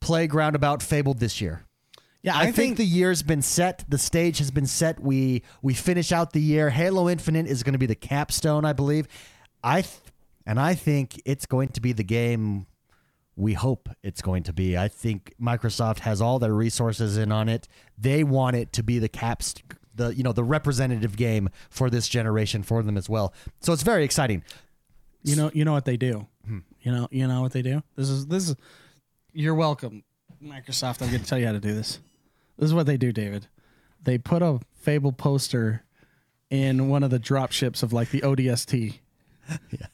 Playground 0.00 0.54
about 0.56 0.82
Fable 0.82 1.12
this 1.12 1.42
year. 1.42 1.66
Yeah, 2.22 2.36
I, 2.36 2.52
think, 2.52 2.76
the 2.76 2.84
year's 2.84 3.22
been 3.22 3.42
set. 3.42 3.84
The 3.88 3.98
stage 3.98 4.38
has 4.38 4.50
been 4.50 4.66
set. 4.66 5.00
We 5.00 5.42
we 5.62 5.74
finish 5.74 6.12
out 6.12 6.32
the 6.32 6.40
year. 6.40 6.70
Halo 6.70 7.08
Infinite 7.08 7.46
is 7.46 7.62
going 7.62 7.72
to 7.72 7.78
be 7.78 7.86
the 7.86 7.94
capstone, 7.94 8.64
I 8.64 8.72
believe. 8.72 9.08
I 9.62 9.82
th- 9.82 9.94
and 10.46 10.58
I 10.58 10.74
think 10.74 11.20
it's 11.24 11.46
going 11.46 11.68
to 11.68 11.80
be 11.80 11.92
the 11.92 12.04
game 12.04 12.66
we 13.36 13.54
hope 13.54 13.88
it's 14.02 14.20
going 14.20 14.42
to 14.44 14.52
be. 14.52 14.76
I 14.76 14.88
think 14.88 15.34
Microsoft 15.40 16.00
has 16.00 16.20
all 16.20 16.38
their 16.38 16.52
resources 16.52 17.16
in 17.16 17.32
on 17.32 17.48
it. 17.48 17.68
They 17.96 18.22
want 18.22 18.56
it 18.56 18.72
to 18.74 18.82
be 18.82 18.98
the 18.98 19.08
caps 19.08 19.54
the 19.94 20.14
you 20.14 20.22
know 20.22 20.32
the 20.32 20.44
representative 20.44 21.16
game 21.16 21.48
for 21.68 21.90
this 21.90 22.08
generation 22.08 22.62
for 22.62 22.82
them 22.82 22.96
as 22.96 23.08
well. 23.08 23.32
So 23.60 23.72
it's 23.72 23.82
very 23.82 24.04
exciting. 24.04 24.42
you 25.22 25.36
know 25.36 25.50
you 25.54 25.64
know 25.64 25.72
what 25.72 25.84
they 25.84 25.96
do. 25.96 26.26
Hmm. 26.46 26.58
You 26.80 26.92
know 26.92 27.08
you 27.10 27.26
know 27.26 27.42
what 27.42 27.52
they 27.52 27.62
do. 27.62 27.82
This 27.96 28.08
is 28.08 28.26
this 28.26 28.48
is 28.48 28.56
you're 29.32 29.54
welcome, 29.54 30.02
Microsoft. 30.42 31.02
I'm 31.02 31.08
going 31.08 31.22
to 31.22 31.26
tell 31.26 31.38
you 31.38 31.46
how 31.46 31.52
to 31.52 31.60
do 31.60 31.74
this. 31.74 32.00
This 32.60 32.68
is 32.68 32.74
what 32.74 32.86
they 32.86 32.96
do, 32.98 33.10
David. 33.10 33.48
They 34.04 34.18
put 34.18 34.42
a 34.42 34.60
Fable 34.74 35.12
poster 35.12 35.82
in 36.50 36.88
one 36.88 37.02
of 37.02 37.10
the 37.10 37.18
drop 37.18 37.52
ships 37.52 37.82
of 37.82 37.92
like 37.92 38.10
the 38.10 38.20
ODST. 38.20 38.98
yeah. 39.70 39.86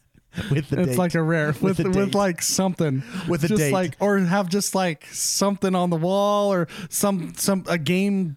With 0.50 0.68
the 0.68 0.80
It's 0.80 0.90
date. 0.90 0.98
like 0.98 1.14
a 1.14 1.22
rare 1.22 1.48
with 1.60 1.78
with, 1.78 1.92
date. 1.94 2.14
like 2.14 2.42
something 2.42 3.02
With 3.28 3.42
a 3.44 3.48
just 3.48 3.58
date. 3.58 3.72
like 3.72 3.96
or 4.00 4.18
have 4.18 4.48
just 4.48 4.74
like 4.74 5.06
something 5.06 5.74
on 5.74 5.90
the 5.90 5.96
wall 5.96 6.52
or 6.52 6.68
some 6.90 7.32
some 7.36 7.64
a 7.68 7.78
game 7.78 8.36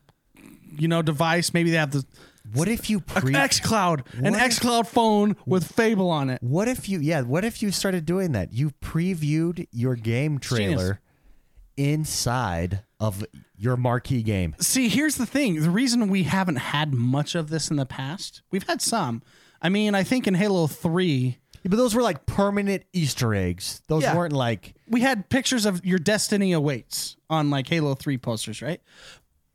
you 0.78 0.88
know 0.88 1.02
device 1.02 1.54
maybe 1.54 1.72
they 1.72 1.78
have 1.78 1.92
the 1.92 2.06
what 2.54 2.70
if 2.70 2.90
you 2.90 3.02
pre 3.02 3.36
X 3.36 3.60
Cloud 3.60 4.06
an? 4.14 4.34
X 4.34 4.60
Cloud 4.60 4.88
phone 4.88 5.36
with 5.46 5.70
Fable 5.72 6.10
on 6.10 6.30
it. 6.30 6.42
What 6.42 6.68
if 6.68 6.88
you 6.90 7.00
yeah, 7.00 7.22
what 7.22 7.44
if 7.46 7.62
you 7.62 7.70
started 7.72 8.06
doing 8.06 8.32
that? 8.32 8.54
You 8.54 8.72
previewed 8.82 9.68
your 9.72 9.96
game 9.96 10.40
trailer 10.40 11.00
inside 11.78 12.82
of 13.00 13.24
your 13.60 13.76
marquee 13.78 14.24
game. 14.24 14.56
See, 14.60 14.88
here's 14.90 15.16
the 15.16 15.26
thing. 15.26 15.62
The 15.62 15.70
reason 15.70 16.08
we 16.08 16.24
haven't 16.24 16.56
had 16.58 16.94
much 16.94 17.36
of 17.36 17.50
this 17.50 17.70
in 17.70 17.76
the 17.76 17.86
past, 17.86 18.42
we've 18.52 18.64
had 18.68 18.82
some. 18.82 19.22
I 19.62 19.68
mean, 19.70 19.94
I 19.94 20.04
think 20.04 20.26
in 20.28 20.34
Halo 20.36 20.68
3, 20.68 21.38
But 21.66 21.76
those 21.76 21.94
were 21.94 22.02
like 22.02 22.26
permanent 22.26 22.84
Easter 22.94 23.36
eggs. 23.36 23.82
Those 23.90 24.04
Yeah. 24.04 24.16
weren't 24.16 24.32
like 24.34 24.76
we 24.88 25.02
had 25.02 25.28
pictures 25.30 25.66
of 25.66 25.86
your 25.86 26.00
destiny 26.00 26.54
awaits 26.54 27.18
on 27.30 27.50
like 27.50 27.68
Halo 27.68 27.96
3 27.96 28.18
posters, 28.18 28.62
right? 28.62 28.82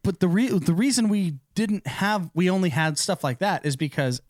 But 0.03 0.21
the 0.21 0.29
re- 0.29 0.51
the 0.59 0.75
reason 0.75 1.09
we 1.09 1.39
didn't 1.55 1.87
have 1.87 2.31
we 2.35 2.51
only 2.51 2.69
had 2.69 2.99
stuff 2.99 3.25
like 3.25 3.39
that 3.39 3.65
is 3.65 3.75
because 3.75 4.21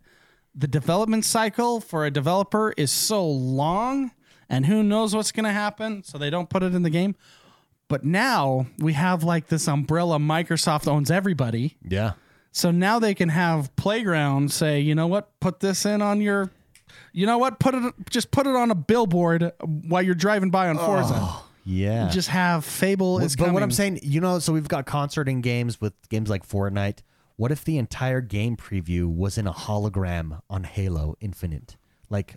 the 0.54 0.68
development 0.68 1.24
cycle 1.24 1.80
for 1.80 2.06
a 2.06 2.12
developer 2.12 2.72
is 2.76 2.92
so 2.92 3.26
long 3.28 4.12
and 4.48 4.66
who 4.66 4.84
knows 4.84 5.12
what's 5.16 5.32
going 5.32 5.44
to 5.44 5.50
happen, 5.52 6.04
so 6.04 6.16
they 6.16 6.30
don't 6.30 6.48
put 6.48 6.62
it 6.62 6.76
in 6.76 6.84
the 6.84 6.90
game. 6.90 7.16
But 7.94 8.02
now 8.02 8.66
we 8.80 8.94
have 8.94 9.22
like 9.22 9.46
this 9.46 9.68
umbrella 9.68 10.18
Microsoft 10.18 10.88
owns 10.88 11.12
everybody. 11.12 11.76
yeah. 11.88 12.14
So 12.50 12.72
now 12.72 12.98
they 12.98 13.14
can 13.14 13.28
have 13.28 13.74
Playground 13.76 14.50
say, 14.50 14.80
you 14.80 14.96
know 14.96 15.06
what, 15.06 15.38
put 15.38 15.60
this 15.60 15.86
in 15.86 16.02
on 16.02 16.20
your, 16.20 16.50
you 17.12 17.24
know 17.24 17.38
what, 17.38 17.60
put 17.60 17.72
it, 17.76 17.94
just 18.10 18.32
put 18.32 18.48
it 18.48 18.56
on 18.56 18.72
a 18.72 18.74
billboard 18.74 19.52
while 19.60 20.02
you're 20.02 20.16
driving 20.16 20.50
by 20.50 20.70
on 20.70 20.76
Forza. 20.76 21.14
Oh, 21.16 21.46
yeah. 21.64 22.08
Just 22.08 22.30
have 22.30 22.64
Fable 22.64 23.20
is 23.20 23.36
but 23.36 23.44
coming. 23.44 23.54
what 23.54 23.62
I'm 23.62 23.70
saying, 23.70 24.00
you 24.02 24.20
know, 24.20 24.40
so 24.40 24.52
we've 24.52 24.66
got 24.66 24.86
concert 24.86 25.28
in 25.28 25.40
games 25.40 25.80
with 25.80 25.92
games 26.08 26.28
like 26.28 26.44
Fortnite. 26.44 26.98
What 27.36 27.52
if 27.52 27.64
the 27.64 27.78
entire 27.78 28.20
game 28.20 28.56
preview 28.56 29.06
was 29.06 29.38
in 29.38 29.46
a 29.46 29.52
hologram 29.52 30.40
on 30.50 30.64
Halo 30.64 31.14
Infinite? 31.20 31.76
Like 32.10 32.34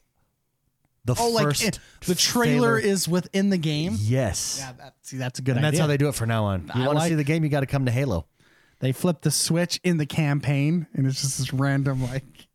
the 1.07 1.15
Oh, 1.17 1.29
like 1.29 1.45
first 1.45 1.63
it- 1.63 1.79
the 2.05 2.13
trailer 2.15 2.77
is 2.77 3.07
within 3.07 3.49
the 3.49 3.57
game. 3.57 3.95
yes. 3.99 4.57
Yeah, 4.59 4.73
that, 4.77 4.93
see, 5.01 5.17
that's 5.17 5.39
a 5.39 5.41
good 5.41 5.57
and 5.57 5.65
idea. 5.65 5.71
that's 5.71 5.81
how 5.81 5.87
they 5.87 5.97
do 5.97 6.07
it 6.09 6.13
from 6.15 6.29
now 6.29 6.43
on. 6.45 6.69
You 6.75 6.81
want 6.81 6.91
to 6.91 6.99
like- 6.99 7.09
see 7.09 7.15
the 7.15 7.23
game, 7.23 7.43
you 7.43 7.49
got 7.49 7.61
to 7.61 7.65
come 7.65 7.85
to 7.85 7.91
Halo. 7.91 8.25
they 8.79 8.91
flip 8.91 9.21
the 9.21 9.31
switch 9.31 9.79
in 9.83 9.97
the 9.97 10.05
campaign, 10.05 10.85
and 10.93 11.07
it's 11.07 11.21
just 11.21 11.39
this 11.39 11.51
random 11.53 12.03
like 12.03 12.47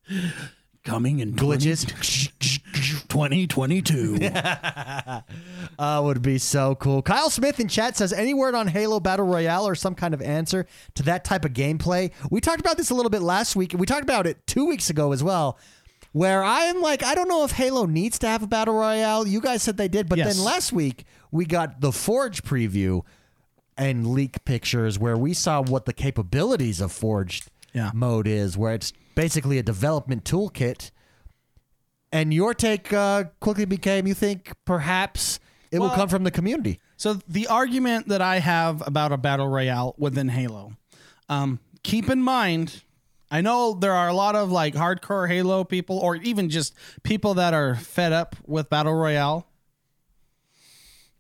coming 0.85 1.19
in 1.21 1.33
Glitches. 1.35 1.87
2022. 3.09 4.19
Uh, 5.79 6.01
would 6.05 6.23
be 6.23 6.39
so 6.39 6.75
cool. 6.77 7.03
Kyle 7.03 7.31
Smith 7.31 7.61
in 7.61 7.69
chat 7.69 7.97
says, 7.97 8.13
any 8.13 8.35
word 8.35 8.55
on 8.55 8.67
Halo 8.69 9.01
Battle 9.01 9.27
Royale 9.27 9.67
or 9.67 9.75
some 9.75 9.95
kind 9.95 10.15
of 10.15 10.23
answer 10.23 10.67
to 10.95 11.03
that 11.05 11.25
type 11.25 11.45
of 11.45 11.53
gameplay? 11.53 12.11
We 12.31 12.41
talked 12.41 12.61
about 12.61 12.77
this 12.77 12.91
a 12.91 12.95
little 12.95 13.11
bit 13.11 13.23
last 13.23 13.57
week, 13.57 13.73
and 13.73 13.81
we 13.81 13.87
talked 13.87 14.03
about 14.03 14.27
it 14.27 14.47
two 14.47 14.67
weeks 14.67 14.91
ago 14.91 15.13
as 15.13 15.23
well. 15.23 15.59
Where 16.13 16.45
I 16.45 16.65
am 16.65 16.81
like, 16.83 17.03
I 17.03 17.15
don't 17.15 17.29
know 17.29 17.43
if 17.45 17.53
Halo 17.53 17.87
needs 17.87 18.19
to 18.21 18.27
have 18.29 18.43
a 18.43 18.47
battle 18.47 18.75
royale. 18.75 19.27
You 19.27 19.41
guys 19.41 19.63
said 19.63 19.77
they 19.79 19.89
did, 19.89 20.09
but 20.09 20.19
Yes. 20.19 20.37
then 20.37 20.45
last 20.45 20.73
week 20.73 21.05
we 21.31 21.47
got 21.47 21.81
the 21.81 21.91
Forge 21.93 22.43
preview 22.43 23.03
and 23.79 24.07
leak 24.09 24.45
pictures 24.45 24.99
where 24.99 25.17
we 25.17 25.33
saw 25.33 25.63
what 25.63 25.87
the 25.87 25.93
capabilities 25.95 26.81
of 26.83 26.93
Forged 26.93 27.51
Yeah. 27.73 27.91
mode 27.95 28.27
is, 28.27 28.59
where 28.59 28.75
it's 28.75 28.93
basically 29.15 29.57
a 29.59 29.63
development 29.63 30.25
toolkit. 30.25 30.91
And 32.13 32.35
your 32.35 32.53
take 32.53 32.93
uh, 32.93 33.25
quickly 33.41 33.65
became 33.65 34.07
you 34.07 34.13
think 34.13 34.53
perhaps 34.67 35.41
it 35.71 35.79
will 35.79 35.87
Well- 35.87 35.97
come 35.97 36.09
from 36.11 36.25
the 36.25 36.31
community. 36.31 36.79
So 36.99 37.15
the 37.27 37.47
argument 37.47 38.09
that 38.09 38.21
I 38.21 38.39
have 38.41 38.87
about 38.87 39.13
a 39.13 39.17
battle 39.17 39.49
royale 39.49 39.95
within 39.97 40.29
Halo, 40.29 40.75
um, 41.31 41.59
keep 41.83 42.11
in 42.11 42.23
mind, 42.23 42.83
I 43.33 43.41
know 43.41 43.73
there 43.73 43.95
are 43.95 44.09
a 44.09 44.13
lot 44.13 44.37
of 44.37 44.53
like 44.53 44.75
hardcore 44.75 45.27
Halo 45.27 45.65
people, 45.65 45.99
or 45.99 46.17
even 46.17 46.51
just 46.51 46.75
people 47.03 47.35
that 47.35 47.55
are 47.55 47.75
fed 47.77 48.13
up 48.13 48.37
with 48.47 48.69
battle 48.69 48.93
royale. 48.93 49.47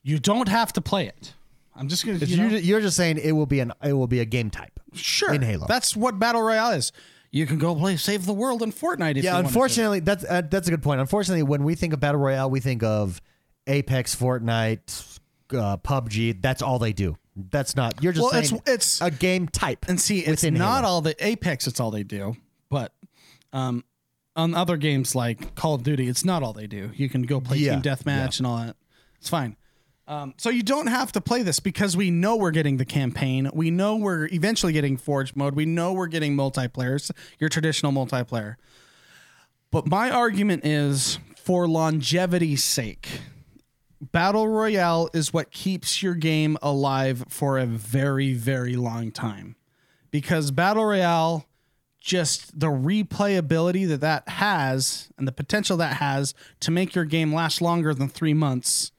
You 0.03 0.19
don't 0.19 0.49
have 0.49 0.75
to 0.75 0.83
play 0.83 1.07
it. 1.07 1.33
I'm 1.75 1.89
just 1.89 2.05
gonna. 2.05 2.19
You 2.19 2.37
know, 2.37 2.77
are 2.77 2.81
just 2.83 2.99
saying 2.99 3.17
it 3.17 3.33
will 3.33 3.47
be 3.47 3.61
an 3.61 3.73
it 3.83 3.95
will 3.95 4.07
be 4.07 4.21
a 4.21 4.27
game 4.27 4.51
type. 4.51 4.79
sure 4.93 5.33
in 5.33 5.41
Halo. 5.41 5.67
That's 5.67 5.97
what 5.97 6.19
battle 6.19 6.43
royale 6.43 6.73
is. 6.73 6.93
You 7.31 7.47
can 7.47 7.57
go 7.59 7.75
play 7.75 7.97
Save 7.97 8.27
the 8.27 8.35
World 8.35 8.63
in 8.63 8.73
Fortnite. 8.73 9.13
If 9.13 9.25
you 9.25 9.31
Yeah, 9.31 9.39
unfortunately, 9.39 10.01
that's 10.01 10.23
uh, 10.29 10.43
that's 10.43 10.69
a 10.69 10.71
good 10.71 10.83
point. 10.83 11.01
Unfortunately, 11.01 11.43
when 11.43 11.65
we 11.65 11.75
think 11.75 11.95
of 11.95 12.01
battle 12.01 12.21
royale, 12.21 12.51
we 12.51 12.61
think 12.61 12.83
of 12.83 13.23
Apex, 13.67 14.15
Fortnite, 14.15 15.19
uh, 15.55 15.79
PUBG. 15.79 16.43
That's 16.43 16.61
all 16.61 16.79
they 16.79 16.93
do. 16.93 17.17
That's 17.35 17.75
not. 17.77 18.03
You're 18.03 18.13
just 18.13 18.23
Well, 18.23 18.33
saying 18.43 18.61
it's- 18.67 19.01
it's- 19.01 19.01
a 19.01 19.11
game 19.11 19.49
type. 19.49 19.87
And 19.89 20.01
see, 20.01 20.21
it's 20.21 20.43
not 20.45 20.83
Halo. 20.83 20.89
all 20.95 21.01
the 21.01 21.15
Apex. 21.25 21.67
It's 21.67 21.81
all 21.81 21.91
they 21.91 22.03
do, 22.03 22.37
but 22.69 22.93
um, 23.53 23.85
on 24.37 24.55
other 24.55 24.77
games 24.77 25.15
like 25.15 25.55
Call 25.55 25.75
of 25.75 25.83
Duty, 25.83 26.09
it's 26.09 26.25
not 26.25 26.43
all 26.43 26.53
they 26.53 26.67
do. 26.67 26.91
You 26.95 27.09
can 27.09 27.23
go 27.23 27.41
play 27.41 27.59
Yeah, 27.59 27.73
team 27.75 27.83
deathmatch 27.83 28.39
and 28.39 28.47
all 28.47 28.59
that. 28.59 28.77
It's 29.19 29.29
fine. 29.29 29.57
Um, 30.09 30.35
so 30.37 30.51
you 30.51 30.63
don't 30.63 30.89
have 30.89 31.13
to 31.13 31.21
play 31.21 31.43
this 31.43 31.61
because 31.61 31.97
we 31.97 32.11
know 32.11 32.37
we're 32.37 32.51
getting 32.51 32.77
the 32.77 32.85
campaign. 32.85 33.49
We 33.55 33.71
know 33.71 33.97
we're 33.97 34.27
eventually 34.27 34.73
getting 34.73 34.97
Forge 34.97 35.35
mode. 35.37 35.55
We 35.55 35.65
know 35.65 35.93
we're 35.93 36.09
getting 36.09 36.37
multiplayer, 36.37 37.11
your 37.39 37.49
traditional 37.49 37.93
multiplayer. 37.93 38.57
But 39.71 39.87
my 39.87 40.11
argument 40.11 40.67
is 40.67 41.19
for 41.37 41.67
longevity's 41.69 42.63
sake, 42.65 43.09
Battle 44.11 44.49
Royale 44.49 45.09
is 45.15 45.33
what 45.33 45.53
keeps 45.53 46.03
your 46.03 46.17
game 46.17 46.59
alive 46.61 47.25
for 47.29 47.57
a 47.57 47.67
very, 47.67 48.35
very 48.35 48.75
long 48.75 49.13
time. 49.13 49.55
Because 50.11 50.51
Battle 50.51 50.85
Royale, 50.85 51.47
just 52.01 52.59
the 52.59 52.67
replayability 52.67 53.87
that 53.87 54.01
that 54.01 54.29
has 54.29 55.09
and 55.17 55.29
the 55.29 55.33
potential 55.33 55.77
that 55.77 55.99
has 55.99 56.35
to 56.59 56.73
make 56.73 56.97
your 56.97 57.05
game 57.05 57.33
last 57.33 57.63
longer 57.63 57.95
than 57.95 58.09
three 58.09 58.35
months 58.35 58.91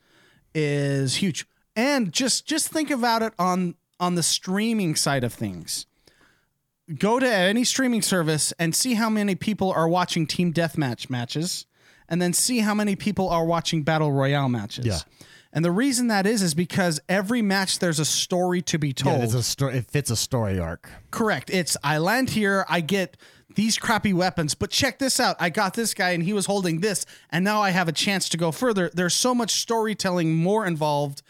is 0.55 1.17
huge. 1.17 1.45
And 1.75 2.13
just 2.13 2.45
just 2.45 2.69
think 2.69 2.89
about 2.89 3.21
it 3.21 3.33
on 3.37 3.75
on 3.99 4.15
the 4.15 4.23
streaming 4.23 4.95
side 4.95 5.25
of 5.25 5.33
things. 5.33 5.85
Go 6.97 7.19
to 7.19 7.29
any 7.29 7.65
streaming 7.65 8.01
service 8.01 8.53
and 8.57 8.73
see 8.73 8.93
how 8.93 9.09
many 9.09 9.35
people 9.35 9.71
are 9.71 9.87
watching 9.87 10.27
team 10.27 10.53
deathmatch 10.53 11.09
matches, 11.09 11.65
and 12.13 12.21
then 12.21 12.31
see 12.31 12.59
how 12.59 12.75
many 12.75 12.95
people 12.95 13.27
are 13.27 13.43
watching 13.43 13.81
battle 13.81 14.11
royale 14.11 14.47
matches. 14.49 14.85
Yeah. 14.85 14.99
And 15.51 15.65
the 15.65 15.71
reason 15.71 16.07
that 16.09 16.27
is 16.27 16.43
is 16.43 16.53
because 16.53 16.99
every 17.09 17.41
match 17.41 17.79
there's 17.79 17.99
a 17.99 18.05
story 18.05 18.61
to 18.61 18.77
be 18.77 18.93
told. 18.93 19.17
Yeah, 19.17 19.23
it's 19.23 19.33
a 19.33 19.41
story. 19.41 19.77
It 19.79 19.89
fits 19.89 20.11
a 20.11 20.15
story 20.15 20.59
arc. 20.59 20.87
Correct. 21.09 21.49
It's 21.49 21.75
I 21.83 21.97
land 21.97 22.29
here, 22.29 22.65
I 22.69 22.81
get 22.81 23.17
these 23.55 23.77
crappy 23.79 24.13
weapons, 24.13 24.53
but 24.53 24.69
check 24.69 24.99
this 24.99 25.19
out. 25.19 25.35
I 25.39 25.49
got 25.49 25.73
this 25.73 25.93
guy 25.95 26.11
and 26.11 26.21
he 26.23 26.33
was 26.33 26.45
holding 26.45 26.81
this, 26.81 27.05
and 27.31 27.43
now 27.43 27.61
I 27.61 27.71
have 27.71 27.87
a 27.87 27.91
chance 27.91 28.29
to 28.29 28.37
go 28.37 28.51
further. 28.51 28.91
There's 28.93 29.13
so 29.15 29.33
much 29.35 29.51
storytelling 29.51 30.35
more 30.35 30.65
involved, 30.67 31.21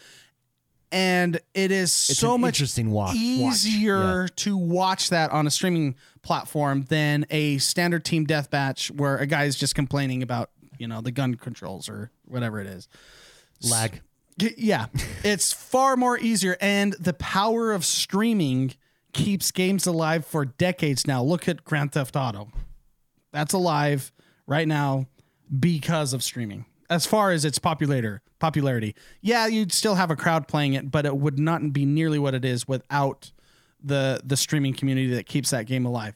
and 0.91 1.39
it 1.53 1.71
is 1.71 1.91
so 1.91 2.37
much 2.37 2.55
interesting 2.59 2.91
wa- 2.91 3.07
watch. 3.07 3.15
easier 3.15 4.21
Yeah. 4.23 4.27
to 4.37 4.55
watch 4.57 5.09
that 5.09 5.31
on 5.31 5.47
a 5.47 5.51
streaming 5.51 5.95
platform 6.21 6.85
than 6.87 7.25
a 7.29 7.57
standard 7.57 8.05
team 8.05 8.25
deathmatch 8.25 8.89
where 8.91 9.17
a 9.17 9.25
guy 9.25 9.43
is 9.43 9.57
just 9.57 9.75
complaining 9.75 10.23
about 10.23 10.49
you 10.77 10.87
know 10.87 11.01
the 11.01 11.11
gun 11.11 11.35
controls 11.35 11.89
or 11.89 12.11
whatever 12.25 12.59
it 12.59 12.67
is. 12.67 12.87
Lag. 13.61 14.01
Yeah, 14.37 14.87
it's 15.23 15.53
far 15.53 15.95
more 15.95 16.17
easier, 16.17 16.57
and 16.59 16.93
the 16.93 17.13
power 17.13 17.71
of 17.71 17.85
streaming 17.85 18.73
keeps 19.13 19.51
games 19.51 19.85
alive 19.85 20.25
for 20.25 20.45
decades 20.45 21.05
now. 21.05 21.21
Look 21.21 21.47
at 21.47 21.63
Grand 21.63 21.91
Theft 21.91 22.15
Auto; 22.15 22.51
that's 23.31 23.53
alive 23.53 24.11
right 24.47 24.67
now 24.67 25.07
because 25.59 26.13
of 26.13 26.23
streaming. 26.23 26.65
As 26.89 27.05
far 27.05 27.31
as 27.31 27.45
its 27.45 27.59
popularity, 27.59 28.19
popularity, 28.39 28.95
yeah, 29.21 29.47
you'd 29.47 29.71
still 29.71 29.95
have 29.95 30.11
a 30.11 30.15
crowd 30.15 30.47
playing 30.47 30.73
it, 30.73 30.91
but 30.91 31.05
it 31.05 31.15
would 31.15 31.39
not 31.39 31.73
be 31.73 31.85
nearly 31.85 32.19
what 32.19 32.33
it 32.33 32.43
is 32.43 32.67
without 32.67 33.31
the 33.83 34.21
the 34.23 34.37
streaming 34.37 34.73
community 34.73 35.13
that 35.13 35.25
keeps 35.25 35.51
that 35.51 35.65
game 35.65 35.85
alive. 35.85 36.15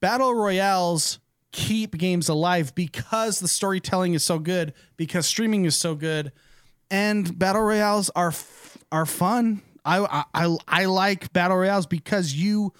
Battle 0.00 0.34
royales 0.34 1.18
keep 1.54 1.96
games 1.96 2.28
alive 2.28 2.74
because 2.74 3.38
the 3.38 3.46
storytelling 3.46 4.12
is 4.12 4.24
so 4.24 4.40
good, 4.40 4.74
because 4.96 5.24
streaming 5.24 5.64
is 5.64 5.76
so 5.76 5.94
good, 5.94 6.32
and 6.90 7.38
battle 7.38 7.62
royales 7.62 8.10
are 8.10 8.28
f- 8.28 8.76
are 8.90 9.06
fun. 9.06 9.62
I, 9.84 10.24
I 10.34 10.56
I 10.66 10.84
like 10.86 11.32
battle 11.32 11.56
royales 11.56 11.86
because 11.86 12.34
you 12.34 12.72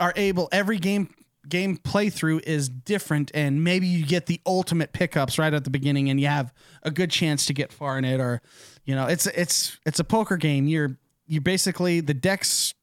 are 0.00 0.14
able 0.16 0.48
every 0.52 0.78
game 0.78 1.14
game 1.48 1.76
playthrough 1.76 2.42
is 2.44 2.68
different 2.68 3.30
and 3.34 3.62
maybe 3.62 3.86
you 3.86 4.04
get 4.04 4.26
the 4.26 4.40
ultimate 4.46 4.92
pickups 4.92 5.38
right 5.38 5.54
at 5.54 5.62
the 5.64 5.70
beginning 5.70 6.10
and 6.10 6.20
you 6.20 6.26
have 6.26 6.52
a 6.82 6.90
good 6.90 7.10
chance 7.10 7.46
to 7.46 7.52
get 7.52 7.72
far 7.72 7.98
in 7.98 8.04
it 8.04 8.18
or 8.20 8.42
you 8.84 8.94
know 8.96 9.06
it's 9.06 9.26
it's 9.26 9.78
it's 9.86 10.00
a 10.00 10.04
poker 10.04 10.36
game 10.36 10.66
you're 10.66 10.98
you 11.26 11.40
basically 11.40 12.00
the 12.00 12.14
decks 12.14 12.74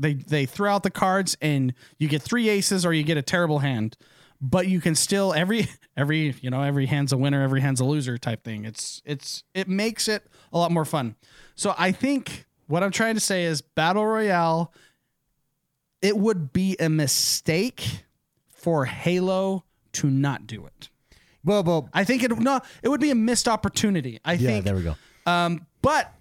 they 0.00 0.14
they 0.14 0.46
throw 0.46 0.72
out 0.72 0.82
the 0.82 0.90
cards 0.90 1.36
and 1.42 1.74
you 1.98 2.08
get 2.08 2.22
three 2.22 2.48
aces 2.48 2.86
or 2.86 2.94
you 2.94 3.02
get 3.02 3.18
a 3.18 3.22
terrible 3.22 3.58
hand 3.58 3.98
but 4.40 4.68
you 4.68 4.80
can 4.80 4.94
still 4.94 5.32
every 5.34 5.68
every 5.96 6.34
you 6.40 6.50
know 6.50 6.62
every 6.62 6.86
hand's 6.86 7.12
a 7.12 7.16
winner 7.16 7.42
every 7.42 7.60
hand's 7.60 7.80
a 7.80 7.84
loser 7.84 8.18
type 8.18 8.44
thing 8.44 8.64
it's 8.64 9.00
it's 9.04 9.44
it 9.54 9.68
makes 9.68 10.08
it 10.08 10.26
a 10.52 10.58
lot 10.58 10.70
more 10.70 10.84
fun 10.84 11.14
so 11.54 11.74
i 11.78 11.90
think 11.92 12.46
what 12.66 12.82
i'm 12.82 12.90
trying 12.90 13.14
to 13.14 13.20
say 13.20 13.44
is 13.44 13.62
battle 13.62 14.04
royale 14.06 14.72
it 16.02 16.16
would 16.16 16.52
be 16.52 16.76
a 16.78 16.88
mistake 16.88 18.04
for 18.48 18.84
halo 18.84 19.64
to 19.92 20.08
not 20.10 20.46
do 20.46 20.66
it 20.66 20.88
Well, 21.44 21.62
well, 21.64 21.88
i 21.94 22.04
think 22.04 22.22
it 22.22 22.38
no 22.38 22.60
it 22.82 22.88
would 22.88 23.00
be 23.00 23.10
a 23.10 23.14
missed 23.14 23.48
opportunity 23.48 24.18
i 24.24 24.32
yeah. 24.34 24.48
think 24.50 24.64
There 24.64 24.74
we 24.76 24.82
go. 24.82 24.96
um, 25.26 25.66
but 25.82 26.12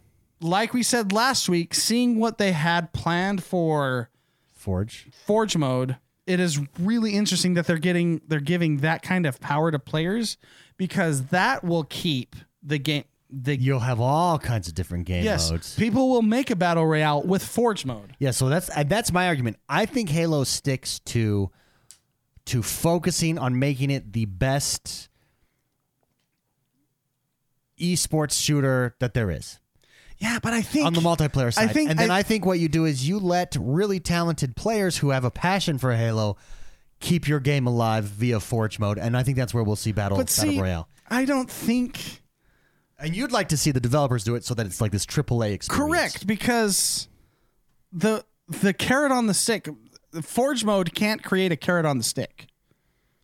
like 0.42 0.74
we 0.74 0.84
said 0.84 1.12
last 1.14 1.48
week, 1.50 1.74
seeing 1.74 2.20
what 2.20 2.38
they 2.38 2.52
had 2.52 2.92
planned 2.94 3.42
for 3.42 4.10
Forge. 4.54 5.08
Forge 5.26 5.56
mode, 5.56 5.96
it 6.28 6.40
is 6.40 6.60
really 6.80 7.14
interesting 7.14 7.54
that 7.54 7.68
they're 7.68 7.78
getting 7.78 8.22
they're 8.28 8.40
giving 8.40 8.78
that 8.78 9.02
kind 9.02 9.26
of 9.26 9.40
power 9.40 9.72
to 9.72 9.80
players 9.80 10.38
because 10.78 11.26
that 11.28 11.64
will 11.64 11.84
keep 11.84 12.36
the 12.64 12.78
game 12.78 13.04
the 13.30 13.56
You'll 13.56 13.80
have 13.80 14.00
all 14.00 14.40
kinds 14.40 14.68
of 14.68 14.76
different 14.76 15.06
game 15.06 15.24
yes 15.24 15.52
modes. 15.52 15.76
people 15.76 16.10
will 16.10 16.22
make 16.22 16.50
a 16.52 16.56
battle 16.56 16.86
royale 16.86 17.22
with 17.24 17.44
Forge 17.44 17.86
mode. 17.86 18.16
Yeah, 18.20 18.32
so 18.32 18.50
that's 18.50 18.70
uh, 18.76 18.84
that's 18.84 19.12
my 19.12 19.28
argument. 19.28 19.58
I 19.68 19.86
think 19.86 20.10
Halo 20.10 20.44
sticks 20.44 21.00
to 21.00 21.52
to 22.46 22.62
focusing 22.62 23.38
on 23.38 23.58
making 23.60 23.90
it 23.90 24.14
the 24.14 24.26
best 24.26 25.10
esports 27.80 28.42
shooter 28.42 28.96
that 29.00 29.14
there 29.14 29.30
is 29.30 29.60
Yeah, 30.18 30.40
but 30.42 30.54
I 30.54 30.62
think 30.62 30.86
on 30.86 30.94
the 30.94 31.02
multiplayer 31.02 31.54
side. 31.54 31.70
I 31.70 31.74
think 31.74 31.90
and 31.90 32.00
then 32.00 32.10
I- 32.12 32.20
I, 32.20 32.24
think 32.24 32.46
what 32.46 32.60
you 32.60 32.68
do 32.70 32.86
is 32.86 33.08
you 33.08 33.20
let 33.20 33.56
really 33.60 34.00
talented 34.00 34.56
players 34.56 34.98
who 34.98 35.10
have 35.10 35.26
a 35.26 35.32
passion 35.32 35.78
for 35.78 35.94
Halo 35.94 36.38
keep 37.00 37.28
your 37.28 37.40
game 37.42 37.68
alive 37.68 38.06
via 38.06 38.40
Forge 38.40 38.80
mode, 38.80 38.98
and 38.98 39.18
I 39.18 39.24
think 39.24 39.38
that's 39.38 39.54
where 39.54 39.64
we'll 39.64 39.76
see 39.76 39.92
battle 39.92 40.18
but 40.18 40.28
battle 40.28 40.52
see, 40.54 40.60
royale. 40.60 40.88
I 41.10 41.26
don't 41.26 41.52
think 41.52 42.22
And 42.98 43.16
you'd 43.16 43.34
like 43.34 43.50
to 43.50 43.58
see 43.58 43.72
the 43.72 43.82
developers 43.82 44.24
do 44.24 44.36
it 44.36 44.46
so 44.46 44.54
that 44.54 44.66
it's 44.66 44.80
like 44.80 44.92
this 44.92 45.06
AAA 45.06 45.52
experience. 45.52 45.68
correct 45.92 46.28
because 46.28 47.08
the 47.92 48.24
the 48.48 48.74
carrot 48.74 49.12
on 49.12 49.28
the 49.28 49.34
stick 49.34 49.68
the 50.12 50.22
forge 50.22 50.64
mode 50.64 50.94
can't 50.96 51.22
create 51.24 51.52
a 51.52 51.58
carrot 51.58 51.86
on 51.86 51.98
the 51.98 52.04
stick 52.04 52.48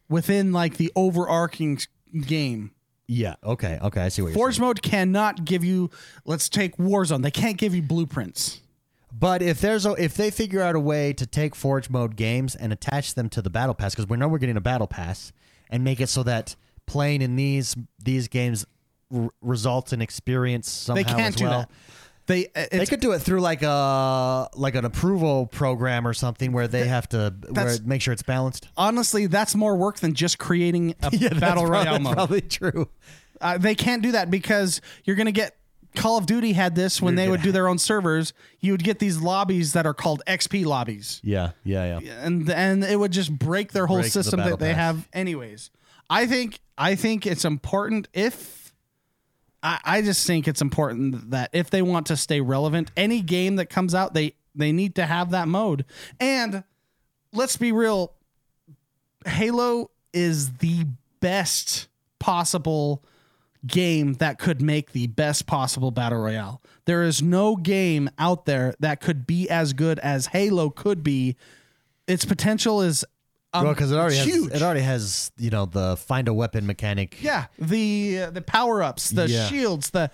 within 0.09 0.51
like 0.51 0.75
the 0.77 0.91
overarching 0.95 1.79
game 2.21 2.71
Yeah. 3.13 3.35
Okay. 3.43 3.77
Okay. 3.81 4.01
I 4.01 4.07
see 4.07 4.21
what 4.21 4.27
you're 4.27 4.33
saying. 4.33 4.41
Forge 4.41 4.59
mode 4.61 4.81
cannot 4.81 5.43
give 5.43 5.65
you. 5.65 5.89
Let's 6.23 6.47
take 6.47 6.77
Warzone. 6.77 7.21
They 7.21 7.31
can't 7.31 7.57
give 7.57 7.75
you 7.75 7.81
blueprints. 7.81 8.61
But 9.11 9.41
if 9.41 9.59
there's 9.59 9.85
a, 9.85 9.91
if 10.01 10.15
they 10.15 10.31
figure 10.31 10.61
out 10.61 10.75
a 10.75 10.79
way 10.79 11.11
to 11.13 11.25
take 11.25 11.53
Forge 11.53 11.89
mode 11.89 12.15
games 12.15 12.55
and 12.55 12.71
attach 12.71 13.15
them 13.15 13.27
to 13.31 13.41
the 13.41 13.49
battle 13.49 13.75
pass, 13.75 13.93
because 13.93 14.07
we 14.07 14.15
know 14.15 14.29
we're 14.29 14.37
getting 14.37 14.55
a 14.55 14.61
battle 14.61 14.87
pass, 14.87 15.33
and 15.69 15.83
make 15.83 15.99
it 15.99 16.07
so 16.07 16.23
that 16.23 16.55
playing 16.87 17.21
in 17.21 17.35
these 17.35 17.75
these 18.01 18.29
games 18.29 18.65
r- 19.13 19.29
results 19.41 19.91
in 19.91 20.01
experience 20.01 20.69
somehow 20.69 21.03
They 21.03 21.03
can't 21.03 21.19
as 21.21 21.35
do 21.35 21.45
that. 21.49 21.69
They 22.31 22.47
They 22.71 22.85
could 22.85 22.99
do 23.01 23.11
it 23.11 23.19
through 23.19 23.41
like 23.41 23.61
a 23.63 24.49
like 24.55 24.75
an 24.75 24.85
approval 24.85 25.47
program 25.47 26.07
or 26.07 26.13
something 26.13 26.51
where 26.53 26.67
they 26.67 26.87
have 26.87 27.07
to 27.09 27.17
where 27.17 27.53
That's- 27.53 27.81
make 27.81 28.01
sure 28.01 28.13
it's 28.13 28.23
balanced. 28.23 28.67
honestly 28.77 29.25
that's 29.27 29.53
more 29.55 29.75
work 29.75 29.99
than 29.99 30.13
just 30.13 30.37
creating 30.39 30.95
a 31.03 31.11
battle 31.39 31.65
royale 31.65 31.85
that's 31.93 32.03
mode. 32.03 32.13
Probably 32.15 32.41
true. 32.41 32.89
Uh, 33.39 33.57
they 33.57 33.75
can't 33.75 34.01
do 34.03 34.11
that 34.13 34.29
because 34.31 34.81
you're 35.03 35.15
going 35.15 35.25
to 35.25 35.31
get 35.31 35.57
Call 35.95 36.17
of 36.17 36.25
Duty 36.25 36.53
had 36.53 36.73
this 36.75 37.01
when 37.01 37.15
they 37.15 37.27
would 37.27 37.41
do 37.41 37.51
their 37.51 37.67
own 37.67 37.77
servers. 37.77 38.31
You 38.61 38.71
would 38.71 38.83
get 38.83 38.99
these 38.99 39.19
lobbies 39.19 39.73
that 39.73 39.85
are 39.85 39.93
called 39.93 40.21
XP 40.25 40.65
lobbies, 40.65 41.19
Yeah. 41.23 41.51
Yeah. 41.65 41.99
Yeah. 41.99 42.11
and 42.25 42.49
and 42.49 42.83
it 42.85 42.97
would 42.97 43.11
just 43.11 43.37
break 43.37 43.73
their 43.73 43.87
whole 43.87 43.97
Break 43.97 44.05
the 44.13 44.23
system 44.23 44.37
battle 44.39 44.55
that 44.55 44.63
they 44.63 44.71
pass. 44.73 44.95
have. 44.95 45.09
Anyways, 45.11 45.69
I 46.09 46.27
think 46.27 46.59
I 46.77 46.95
think 46.95 47.25
it's 47.27 47.43
important 47.43 48.07
if. 48.13 48.60
I, 49.63 49.79
I 49.83 50.01
just 50.01 50.25
think 50.25 50.47
it's 50.47 50.61
important 50.61 51.31
that 51.31 51.49
if 51.53 51.69
they 51.69 51.81
want 51.81 52.07
to 52.07 52.17
stay 52.17 52.41
relevant, 52.41 52.91
any 52.97 53.21
game 53.21 53.57
that 53.57 53.67
comes 53.67 53.93
out, 53.93 54.13
they 54.13 54.33
they 54.55 54.71
need 54.71 54.95
to 54.95 55.05
have 55.05 55.31
that 55.31 55.47
mode. 55.47 55.85
And 56.19 56.63
let's 57.31 57.57
be 57.57 57.71
real, 57.71 58.13
Halo 59.25 59.91
is 60.13 60.53
the 60.53 60.85
best 61.21 61.87
possible 62.19 63.03
game 63.65 64.13
that 64.13 64.39
could 64.39 64.61
make 64.61 64.91
the 64.91 65.07
best 65.07 65.45
possible 65.45 65.91
battle 65.91 66.19
royale. 66.19 66.61
There 66.85 67.03
is 67.03 67.21
no 67.21 67.55
game 67.55 68.09
out 68.17 68.45
there 68.45 68.73
that 68.79 68.99
could 68.99 69.27
be 69.27 69.49
as 69.49 69.73
good 69.73 69.99
as 69.99 70.27
Halo 70.27 70.69
could 70.69 71.03
be. 71.03 71.35
Its 72.07 72.25
potential 72.25 72.81
is 72.81 73.05
um, 73.53 73.63
Well, 73.65 73.73
because 73.73 73.91
it 73.91 73.95
already 73.97 74.15
has 74.17 74.25
huge. 74.25 74.51
it 74.53 74.61
already 74.61 74.81
has 74.81 75.31
you 75.37 75.49
know 75.49 75.65
the 75.65 75.97
find 75.97 76.27
a 76.27 76.33
weapon 76.33 76.65
mechanic. 76.65 77.17
yeah, 77.21 77.45
the 77.59 78.23
uh, 78.23 78.29
the 78.31 78.41
power 78.41 78.81
ups, 78.83 79.09
the 79.09 79.27
Yeah. 79.27 79.47
shields, 79.47 79.89
the 79.91 80.09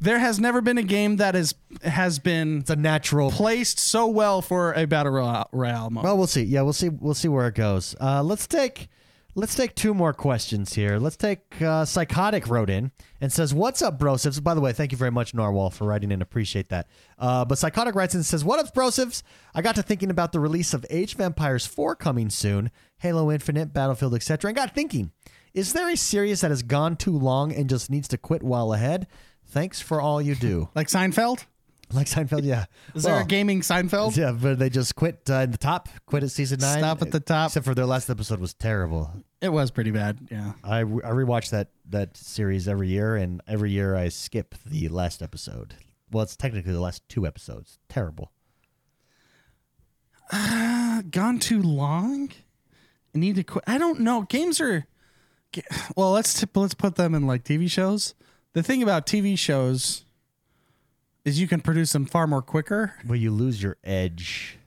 there 0.00 0.18
has 0.18 0.38
never 0.40 0.60
been 0.60 0.78
a 0.78 0.82
game 0.82 1.16
that 1.16 1.34
is 1.34 1.54
has 1.84 2.18
been 2.18 2.58
It's 2.60 2.70
a 2.70 2.76
natural 2.76 3.30
placed 3.30 3.78
so 3.78 4.06
well 4.06 4.42
for 4.42 4.72
a 4.74 4.86
battle 4.86 5.12
royale, 5.12 5.48
royale 5.52 5.90
mode. 5.90 6.04
Well, 6.04 6.18
we'll 6.18 6.26
see. 6.26 6.42
Yeah, 6.42 6.62
we'll 6.62 6.72
see. 6.72 6.88
We'll 6.88 7.14
see 7.14 7.28
where 7.28 7.46
it 7.48 7.54
goes. 7.54 7.94
Uh, 8.00 8.22
let's 8.22 8.46
take 8.46 8.88
let's 9.34 9.54
take 9.54 9.74
two 9.74 9.94
more 9.94 10.12
questions 10.12 10.74
here. 10.74 10.98
Let's 10.98 11.16
take 11.16 11.60
uh, 11.60 11.84
psychotic 11.84 12.48
wrote 12.48 12.70
in 12.70 12.92
and 13.20 13.32
says, 13.32 13.54
"What's 13.54 13.82
up, 13.82 13.98
brosivs?" 13.98 14.42
By 14.42 14.54
the 14.54 14.60
way, 14.60 14.72
thank 14.72 14.92
you 14.92 14.98
very 14.98 15.10
much, 15.10 15.34
Narwhal, 15.34 15.70
for 15.70 15.86
writing 15.86 16.10
in. 16.10 16.22
Appreciate 16.22 16.68
that. 16.70 16.88
Uh, 17.18 17.44
but 17.44 17.58
psychotic 17.58 17.94
writes 17.94 18.14
in 18.14 18.18
and 18.18 18.26
says, 18.26 18.44
"What 18.44 18.60
up, 18.60 18.74
brosivs? 18.74 19.22
I 19.54 19.62
got 19.62 19.74
to 19.76 19.82
thinking 19.82 20.10
about 20.10 20.32
the 20.32 20.40
release 20.40 20.74
of 20.74 20.86
Age 20.90 21.14
of 21.14 21.20
Empires 21.20 21.66
4 21.66 21.96
coming 21.96 22.30
soon, 22.30 22.70
Halo 22.98 23.30
Infinite, 23.30 23.72
Battlefield, 23.72 24.14
etc., 24.14 24.48
and 24.48 24.56
got 24.56 24.74
thinking." 24.74 25.12
Is 25.54 25.74
there 25.74 25.90
a 25.90 25.96
series 25.96 26.40
that 26.40 26.50
has 26.50 26.62
gone 26.62 26.96
too 26.96 27.16
long 27.16 27.52
and 27.52 27.68
just 27.68 27.90
needs 27.90 28.08
to 28.08 28.16
quit 28.16 28.42
while 28.42 28.72
ahead? 28.72 29.06
Thanks 29.44 29.82
for 29.82 30.00
all 30.00 30.22
you 30.22 30.34
do. 30.34 30.70
like 30.74 30.88
Seinfeld? 30.88 31.44
Like 31.92 32.06
Seinfeld, 32.06 32.44
yeah. 32.44 32.64
Is 32.94 33.02
there 33.02 33.20
a 33.20 33.24
gaming 33.24 33.60
Seinfeld? 33.60 34.16
yeah, 34.16 34.32
but 34.32 34.58
they 34.58 34.70
just 34.70 34.94
quit 34.94 35.28
uh, 35.28 35.34
in 35.34 35.50
the 35.50 35.58
top, 35.58 35.88
quit 36.06 36.22
at 36.22 36.30
season 36.30 36.60
nine. 36.60 36.78
Stop 36.78 37.02
at 37.02 37.10
the 37.10 37.20
top. 37.20 37.48
Except 37.48 37.66
for 37.66 37.74
their 37.74 37.86
last 37.86 38.08
episode 38.08 38.40
was 38.40 38.54
terrible. 38.54 39.12
It 39.40 39.50
was 39.50 39.70
pretty 39.70 39.90
bad. 39.90 40.28
Yeah. 40.30 40.52
I, 40.64 40.80
I 40.80 40.82
rewatch 40.84 41.50
that 41.50 41.68
that 41.90 42.16
series 42.16 42.68
every 42.68 42.88
year, 42.88 43.16
and 43.16 43.42
every 43.46 43.70
year 43.70 43.94
I 43.94 44.08
skip 44.08 44.54
the 44.64 44.88
last 44.88 45.22
episode. 45.22 45.74
Well, 46.10 46.22
it's 46.22 46.36
technically 46.36 46.72
the 46.72 46.80
last 46.80 47.08
two 47.08 47.26
episodes. 47.26 47.78
Terrible. 47.88 48.32
gone 51.10 51.38
too 51.38 51.62
long? 51.62 52.30
I 53.14 53.18
need 53.18 53.36
to 53.36 53.44
quit. 53.44 53.64
I 53.66 53.78
don't 53.78 54.00
know. 54.00 54.22
Games 54.22 54.60
are 54.60 54.86
well. 55.96 56.12
Let's 56.12 56.40
t- 56.40 56.46
let's 56.54 56.74
put 56.74 56.94
them 56.96 57.14
in 57.14 57.26
like 57.26 57.44
TV 57.44 57.70
shows. 57.70 58.14
The 58.54 58.62
thing 58.62 58.82
about 58.82 59.06
TV 59.06 59.38
shows 59.38 60.04
is 61.24 61.40
you 61.40 61.48
can 61.48 61.60
produce 61.60 61.92
them 61.92 62.06
far 62.06 62.26
more 62.26 62.42
quicker. 62.42 62.94
But 63.04 63.14
you 63.14 63.30
lose 63.30 63.62
your 63.62 63.76
edge. 63.84 64.58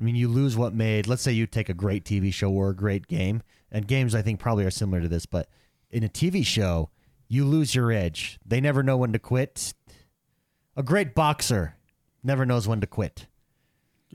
I 0.00 0.04
mean, 0.04 0.16
you 0.16 0.28
lose 0.28 0.56
what 0.56 0.74
made. 0.74 1.06
Let's 1.06 1.22
say 1.22 1.32
you 1.32 1.46
take 1.46 1.68
a 1.68 1.74
great 1.74 2.04
TV 2.04 2.32
show 2.32 2.50
or 2.50 2.70
a 2.70 2.76
great 2.76 3.06
game, 3.06 3.42
and 3.70 3.86
games 3.86 4.14
I 4.14 4.22
think 4.22 4.40
probably 4.40 4.64
are 4.64 4.70
similar 4.70 5.00
to 5.00 5.08
this, 5.08 5.26
but 5.26 5.48
in 5.90 6.02
a 6.02 6.08
TV 6.08 6.44
show, 6.44 6.90
you 7.28 7.44
lose 7.44 7.74
your 7.74 7.92
edge. 7.92 8.40
They 8.44 8.60
never 8.60 8.82
know 8.82 8.96
when 8.96 9.12
to 9.12 9.18
quit. 9.18 9.74
A 10.76 10.82
great 10.82 11.14
boxer 11.14 11.76
never 12.22 12.44
knows 12.44 12.66
when 12.66 12.80
to 12.80 12.86
quit. 12.86 13.26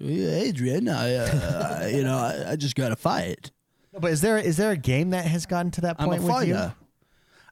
Adrian, 0.01 0.89
I, 0.89 1.15
uh, 1.15 1.87
you 1.91 2.03
know, 2.03 2.17
I, 2.17 2.51
I 2.51 2.55
just 2.55 2.75
got 2.75 2.89
to 2.89 2.95
fight. 2.95 3.51
No, 3.93 3.99
but 3.99 4.11
is 4.11 4.21
there 4.21 4.37
is 4.37 4.57
there 4.57 4.71
a 4.71 4.77
game 4.77 5.11
that 5.11 5.25
has 5.25 5.45
gotten 5.45 5.71
to 5.71 5.81
that 5.81 5.95
I'm 5.99 6.09
point 6.09 6.21
a 6.21 6.25
with 6.25 6.47
you? 6.47 6.53
fighter. 6.55 6.75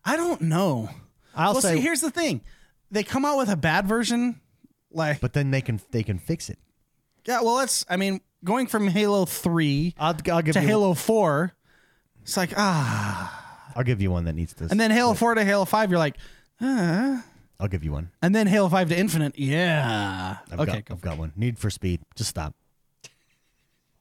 I 0.03 0.17
don't 0.17 0.41
know. 0.41 0.89
I'll 1.35 1.53
well, 1.53 1.61
say, 1.61 1.75
see, 1.75 1.81
here's 1.81 2.01
the 2.01 2.11
thing: 2.11 2.41
they 2.91 3.03
come 3.03 3.25
out 3.25 3.37
with 3.37 3.49
a 3.49 3.55
bad 3.55 3.87
version, 3.87 4.39
like 4.91 5.19
but 5.21 5.33
then 5.33 5.51
they 5.51 5.61
can 5.61 5.79
they 5.91 6.03
can 6.03 6.17
fix 6.19 6.49
it. 6.49 6.59
yeah. 7.25 7.41
Well, 7.41 7.55
let's. 7.55 7.85
I 7.89 7.97
mean, 7.97 8.21
going 8.43 8.67
from 8.67 8.87
Halo 8.87 9.25
Three 9.25 9.93
I'll, 9.97 10.15
I'll 10.31 10.41
give 10.41 10.53
to 10.53 10.61
you 10.61 10.67
Halo 10.67 10.93
Four, 10.93 11.53
it's 12.21 12.37
like 12.37 12.53
ah, 12.57 13.71
I'll 13.75 13.83
give 13.83 14.01
you 14.01 14.11
one 14.11 14.25
that 14.25 14.33
needs 14.33 14.53
to. 14.55 14.67
and 14.69 14.79
then 14.79 14.91
Halo 14.91 15.13
Four 15.13 15.35
to 15.35 15.43
Halo 15.43 15.65
Five, 15.65 15.89
you're 15.89 15.99
like, 15.99 16.17
uh, 16.61 17.21
I'll 17.59 17.67
give 17.67 17.83
you 17.83 17.91
one. 17.91 18.11
and 18.21 18.33
then 18.35 18.47
Halo 18.47 18.69
Five 18.69 18.89
to 18.89 18.97
Infinite, 18.97 19.37
yeah. 19.37 20.37
I've 20.51 20.59
okay, 20.61 20.71
got, 20.71 20.85
go 20.85 20.93
I've 20.95 21.01
got 21.01 21.17
one. 21.17 21.33
Need 21.35 21.57
for 21.59 21.69
Speed. 21.69 22.01
Just 22.15 22.29
stop. 22.29 22.53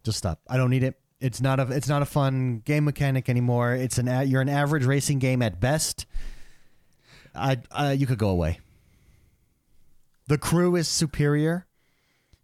Just 0.04 0.18
stop. 0.18 0.40
I 0.48 0.56
don't 0.56 0.70
need 0.70 0.82
it. 0.82 0.98
It's 1.20 1.40
not 1.40 1.58
a 1.58 1.66
it's 1.72 1.88
not 1.88 2.02
a 2.02 2.04
fun 2.04 2.60
game 2.64 2.84
mechanic 2.84 3.30
anymore. 3.30 3.72
It's 3.74 3.96
an 3.96 4.08
a- 4.08 4.24
you're 4.24 4.42
an 4.42 4.50
average 4.50 4.84
racing 4.84 5.18
game 5.18 5.40
at 5.40 5.60
best. 5.60 6.04
I 7.34 7.58
uh, 7.70 7.94
you 7.96 8.06
could 8.06 8.18
go 8.18 8.28
away. 8.28 8.58
The 10.26 10.38
crew 10.38 10.74
is 10.76 10.88
superior 10.88 11.66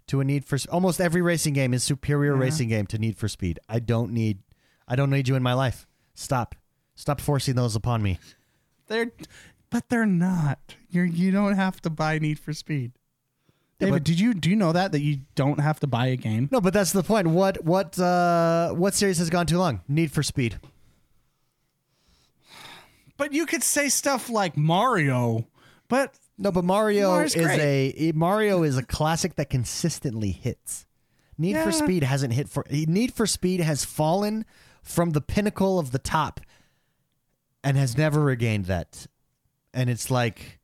to 0.09 0.21
a 0.21 0.25
Need 0.25 0.45
for 0.45 0.59
almost 0.71 1.01
every 1.01 1.23
racing 1.23 1.55
game 1.55 1.73
is 1.73 1.83
superior 1.83 2.35
racing 2.37 2.69
game 2.69 2.87
to 2.89 2.99
Need 2.99 3.17
for 3.17 3.29
Speed. 3.29 3.59
I 3.69 3.79
don't 3.79 4.13
need 4.13 4.39
I 4.87 4.97
don't 4.97 5.11
need 5.11 5.29
you 5.29 5.37
in 5.37 5.43
my 5.43 5.55
life. 5.55 5.87
Stop. 6.15 6.57
Stop 6.95 7.21
forcing 7.21 7.55
those 7.55 7.77
upon 7.77 8.03
me. 8.03 8.19
They're, 8.89 9.13
but 9.71 9.89
they're 9.89 10.05
not. 10.05 10.59
You're 10.91 11.05
you 11.05 11.31
don't 11.31 11.55
have 11.55 11.81
to 11.83 11.91
buy 11.91 12.19
Need 12.19 12.39
for 12.39 12.53
Speed. 12.53 12.93
David, 13.79 13.93
but- 13.93 14.05
did 14.05 14.21
you 14.21 14.35
do 14.35 14.51
you 14.51 14.57
know 14.57 14.73
that 14.73 14.93
that 14.93 15.01
you 15.01 15.21
don't 15.35 15.61
have 15.61 15.81
to 15.81 15.87
buy 15.87 16.09
a 16.09 16.17
game? 16.17 16.49
No, 16.51 16.61
but 16.61 16.75
that's 16.75 16.93
the 16.93 17.03
point. 17.03 17.29
What 17.29 17.65
what 17.65 17.99
uh 17.99 18.73
what 18.73 18.95
series 18.95 19.19
has 19.19 19.31
gone 19.31 19.47
too 19.47 19.59
long? 19.59 19.81
Need 19.89 20.13
for 20.13 20.23
Speed. 20.23 20.59
But 23.17 23.33
you 23.33 23.47
could 23.47 23.63
say 23.63 23.89
stuff 23.89 24.29
like 24.31 24.57
Mario, 24.57 25.47
but 25.89 26.15
No, 26.41 26.51
but 26.51 26.65
Mario 26.65 27.11
Mario's 27.11 27.35
is 27.37 27.45
great. 27.47 27.95
a 27.99 28.13
Mario 28.13 28.63
is 28.63 28.79
a 28.79 28.83
classic 28.83 29.37
that 29.37 29.51
consistently 29.51 30.31
hits. 30.31 30.87
Need 31.37 31.59
for 31.59 31.71
Speed 31.71 32.03
hasn't 32.03 32.33
hit 32.33 32.49
for 32.49 32.65
Need 32.71 33.13
for 33.13 33.27
Speed 33.27 33.61
has 33.61 33.85
fallen 33.85 34.47
from 34.83 35.11
the 35.11 35.21
pinnacle 35.21 35.79
of 35.79 35.91
the 35.91 35.99
top 35.99 36.41
and 37.63 37.77
has 37.77 37.97
never 37.97 38.21
regained 38.21 38.65
that. 38.67 39.07
And 39.75 39.91
it's 39.91 40.11
like 40.11 40.61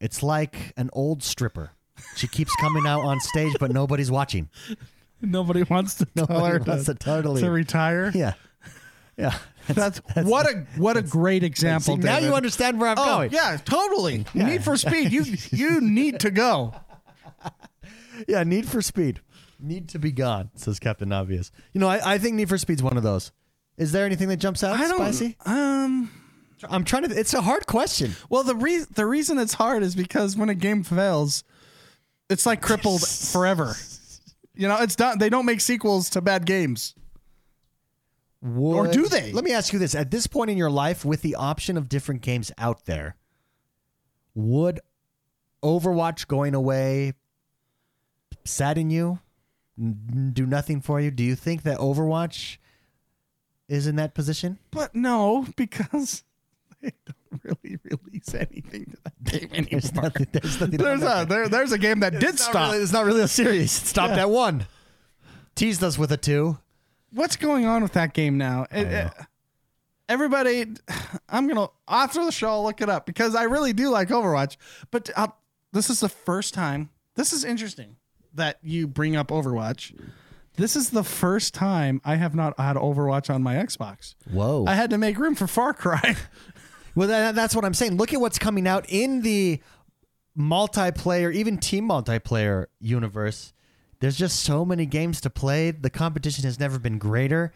it's 0.00 0.20
like 0.22 0.72
an 0.76 0.90
old 0.92 1.22
stripper. 1.22 1.70
She 2.16 2.26
keeps 2.26 2.54
coming 2.56 2.88
out 2.88 3.02
on 3.02 3.20
stage 3.20 3.54
but 3.60 3.70
nobody's 3.70 4.10
watching. 4.10 4.50
nobody 5.20 5.62
wants 5.62 5.94
to 5.96 6.06
tell 6.06 6.26
Nobody 6.28 6.58
her 6.58 6.64
wants 6.64 6.86
to, 6.86 6.94
to 6.94 6.98
totally 6.98 7.40
to 7.40 7.50
retire. 7.52 8.10
Yeah. 8.12 8.34
Yeah. 9.16 9.38
That's, 9.68 9.98
what 10.22 10.46
a 10.46 10.66
what 10.76 10.96
a 10.96 11.02
great 11.02 11.42
example. 11.42 11.96
See, 11.96 12.02
now 12.02 12.16
David. 12.16 12.28
you 12.28 12.34
understand 12.34 12.80
where 12.80 12.90
I'm 12.90 12.98
Oh 12.98 13.04
going. 13.04 13.32
yeah, 13.32 13.56
totally. 13.64 14.24
Need 14.34 14.62
for 14.64 14.76
Speed. 14.76 15.12
You 15.12 15.24
you 15.50 15.80
need 15.80 16.20
to 16.20 16.30
go. 16.30 16.74
Yeah, 18.26 18.42
Need 18.44 18.66
for 18.66 18.80
Speed. 18.80 19.20
Need 19.60 19.88
to 19.90 19.98
be 19.98 20.10
gone, 20.10 20.50
says 20.54 20.78
Captain 20.78 21.12
Obvious. 21.12 21.50
You 21.74 21.80
know, 21.80 21.88
I, 21.88 22.14
I 22.14 22.18
think 22.18 22.34
Need 22.34 22.48
for 22.48 22.56
Speed's 22.58 22.82
one 22.82 22.96
of 22.96 23.02
those. 23.02 23.30
Is 23.76 23.92
there 23.92 24.06
anything 24.06 24.28
that 24.28 24.38
jumps 24.38 24.64
out 24.64 24.74
I 24.78 24.88
don't. 24.88 24.96
spicy? 24.96 25.36
Um. 25.44 26.10
I'm 26.70 26.84
trying 26.84 27.06
to 27.06 27.14
it's 27.18 27.34
a 27.34 27.42
hard 27.42 27.66
question. 27.66 28.12
Well, 28.30 28.42
the 28.42 28.54
re- 28.54 28.86
the 28.90 29.04
reason 29.04 29.38
it's 29.38 29.52
hard 29.52 29.82
is 29.82 29.94
because 29.94 30.34
when 30.36 30.48
a 30.48 30.54
game 30.54 30.82
fails, 30.82 31.44
it's 32.30 32.46
like 32.46 32.62
crippled 32.62 33.02
forever. 33.06 33.76
You 34.54 34.66
know, 34.68 34.78
it's 34.80 34.98
not. 34.98 35.18
They 35.18 35.28
don't 35.28 35.44
make 35.44 35.60
sequels 35.60 36.08
to 36.10 36.22
bad 36.22 36.46
games. 36.46 36.94
Would, 38.42 38.90
do 38.92 39.08
they? 39.08 39.32
Let 39.32 39.44
me 39.44 39.52
ask 39.52 39.72
you 39.72 39.78
this. 39.78 39.94
At 39.94 40.10
this 40.10 40.26
point 40.26 40.50
in 40.50 40.56
your 40.56 40.70
life, 40.70 41.04
with 41.04 41.22
the 41.22 41.34
option 41.34 41.76
of 41.76 41.88
different 41.88 42.20
games 42.22 42.52
out 42.58 42.84
there, 42.86 43.16
would 44.34 44.80
Overwatch 45.62 46.26
going 46.28 46.54
away 46.54 47.14
sadden 48.44 48.90
you? 48.90 49.18
Do 49.78 50.46
nothing 50.46 50.80
for 50.80 51.00
you? 51.00 51.10
Do 51.10 51.22
you 51.24 51.34
think 51.34 51.62
that 51.64 51.78
Overwatch 51.78 52.58
is 53.68 53.86
in 53.86 53.96
that 53.96 54.14
position? 54.14 54.58
But 54.70 54.94
no, 54.94 55.46
because 55.56 56.22
they 56.82 56.92
don't 57.04 57.42
really 57.42 57.78
release 57.84 58.34
anything 58.34 58.84
to 58.86 58.96
that 59.04 59.24
game 59.24 59.50
anymore. 59.52 59.68
There's 59.80 59.92
nothing. 59.94 60.26
There's 60.32 60.60
nothing. 60.60 60.76
There's 60.78 61.02
a 61.02 61.26
there, 61.28 61.48
there's 61.48 61.72
a 61.72 61.78
game 61.78 62.00
that 62.00 62.18
did 62.20 62.38
stop. 62.38 62.72
really- 62.72 62.82
it's 62.82 62.92
not 62.92 63.04
really 63.06 63.22
a 63.22 63.28
series. 63.28 63.76
It 63.82 63.86
stopped 63.86 64.14
Yeah. 64.14 64.22
at 64.22 64.30
one. 64.30 64.66
Teased 65.56 65.82
us 65.82 65.98
with 65.98 66.12
a 66.12 66.16
two. 66.18 66.58
What's 67.12 67.36
going 67.36 67.66
on 67.66 67.82
with 67.82 67.92
that 67.92 68.12
game 68.14 68.36
now? 68.38 68.66
It- 68.70 68.86
it- 68.86 69.12
everybody, 70.08 70.66
I'm 71.28 71.48
gonna 71.48 71.68
after 71.88 72.24
the 72.24 72.32
show 72.32 72.48
I'll 72.50 72.62
look 72.64 72.80
it 72.80 72.88
up 72.88 73.06
because 73.06 73.34
I 73.34 73.44
really 73.44 73.72
do 73.72 73.90
like 73.90 74.08
Overwatch. 74.08 74.56
But 74.90 75.10
uh, 75.16 75.28
this 75.72 75.90
is 75.90 76.00
the 76.00 76.08
first 76.08 76.54
time. 76.54 76.90
This 77.14 77.32
is 77.32 77.44
interesting 77.44 77.96
that 78.34 78.58
you 78.62 78.86
bring 78.86 79.16
up 79.16 79.28
Overwatch. 79.28 79.98
This 80.56 80.74
is 80.76 80.90
the 80.90 81.04
first 81.04 81.52
time 81.54 82.00
I 82.04 82.16
have 82.16 82.34
not 82.34 82.58
had 82.58 82.76
Overwatch 82.76 83.32
on 83.34 83.42
my 83.42 83.54
Xbox. 83.56 84.14
Whoa. 84.30 84.64
I 84.66 84.74
had 84.74 84.90
to 84.90 84.98
make 84.98 85.18
room 85.18 85.34
for 85.34 85.46
Far 85.46 85.72
Cry. 85.74 86.16
Well, 86.94 87.08
that, 87.08 87.34
that's 87.34 87.54
what 87.54 87.66
I'm 87.66 87.74
saying. 87.74 87.98
Look 87.98 88.14
at 88.14 88.22
what's 88.22 88.38
coming 88.38 88.66
out 88.66 88.86
in 88.88 89.20
the 89.20 89.60
multiplayer, 90.34 91.30
even 91.34 91.58
team 91.58 91.86
multiplayer 91.88 92.66
universe. 92.80 93.52
There's 94.00 94.16
just 94.16 94.40
so 94.40 94.64
many 94.64 94.86
games 94.86 95.20
to 95.22 95.30
play. 95.30 95.70
The 95.70 95.90
competition 95.90 96.44
has 96.44 96.60
never 96.60 96.78
been 96.78 96.98
greater. 96.98 97.52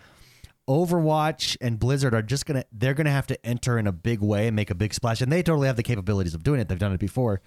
Overwatch 0.68 1.56
and 1.60 1.78
Blizzard 1.78 2.14
are 2.14 2.22
just 2.22 2.46
gonna 2.46 2.64
they're 2.70 2.94
gonna 2.94 3.10
have 3.10 3.26
to 3.26 3.46
enter 3.46 3.78
in 3.78 3.86
a 3.86 3.92
big 3.92 4.20
way 4.20 4.46
and 4.46 4.54
make 4.54 4.70
a 4.70 4.74
big 4.74 4.94
splash. 4.94 5.20
And 5.20 5.32
they 5.32 5.42
totally 5.42 5.66
have 5.66 5.76
the 5.76 5.82
capabilities 5.82 6.34
of 6.34 6.42
doing 6.42 6.60
it. 6.60 6.68
They've 6.68 6.78
done 6.78 6.92
it 6.92 7.00
before. 7.00 7.40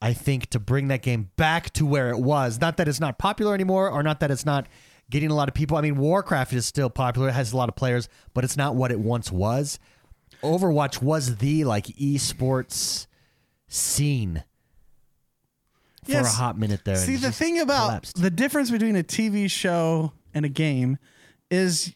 I 0.00 0.12
think 0.12 0.50
to 0.50 0.60
bring 0.60 0.88
that 0.88 1.02
game 1.02 1.30
back 1.36 1.72
to 1.74 1.86
where 1.86 2.10
it 2.10 2.18
was. 2.18 2.60
Not 2.60 2.76
that 2.76 2.88
it's 2.88 3.00
not 3.00 3.18
popular 3.18 3.54
anymore, 3.54 3.90
or 3.90 4.02
not 4.02 4.20
that 4.20 4.30
it's 4.30 4.46
not 4.46 4.66
getting 5.10 5.30
a 5.30 5.34
lot 5.34 5.48
of 5.48 5.54
people. 5.54 5.76
I 5.76 5.80
mean, 5.80 5.96
Warcraft 5.96 6.52
is 6.52 6.66
still 6.66 6.90
popular, 6.90 7.28
it 7.28 7.32
has 7.32 7.52
a 7.52 7.56
lot 7.56 7.68
of 7.68 7.76
players, 7.76 8.08
but 8.34 8.44
it's 8.44 8.56
not 8.56 8.74
what 8.74 8.92
it 8.92 9.00
once 9.00 9.32
was. 9.32 9.78
Overwatch 10.42 11.02
was 11.02 11.36
the 11.36 11.64
like 11.64 11.86
esports 11.86 13.06
scene 13.66 14.44
for 16.08 16.18
a 16.18 16.24
hot 16.24 16.58
minute 16.58 16.84
there. 16.84 16.96
See, 16.96 17.16
the 17.16 17.32
thing 17.32 17.60
about 17.60 17.86
collapsed. 17.86 18.20
the 18.20 18.30
difference 18.30 18.70
between 18.70 18.96
a 18.96 19.02
TV 19.02 19.50
show 19.50 20.12
and 20.34 20.44
a 20.44 20.48
game 20.48 20.98
is 21.50 21.94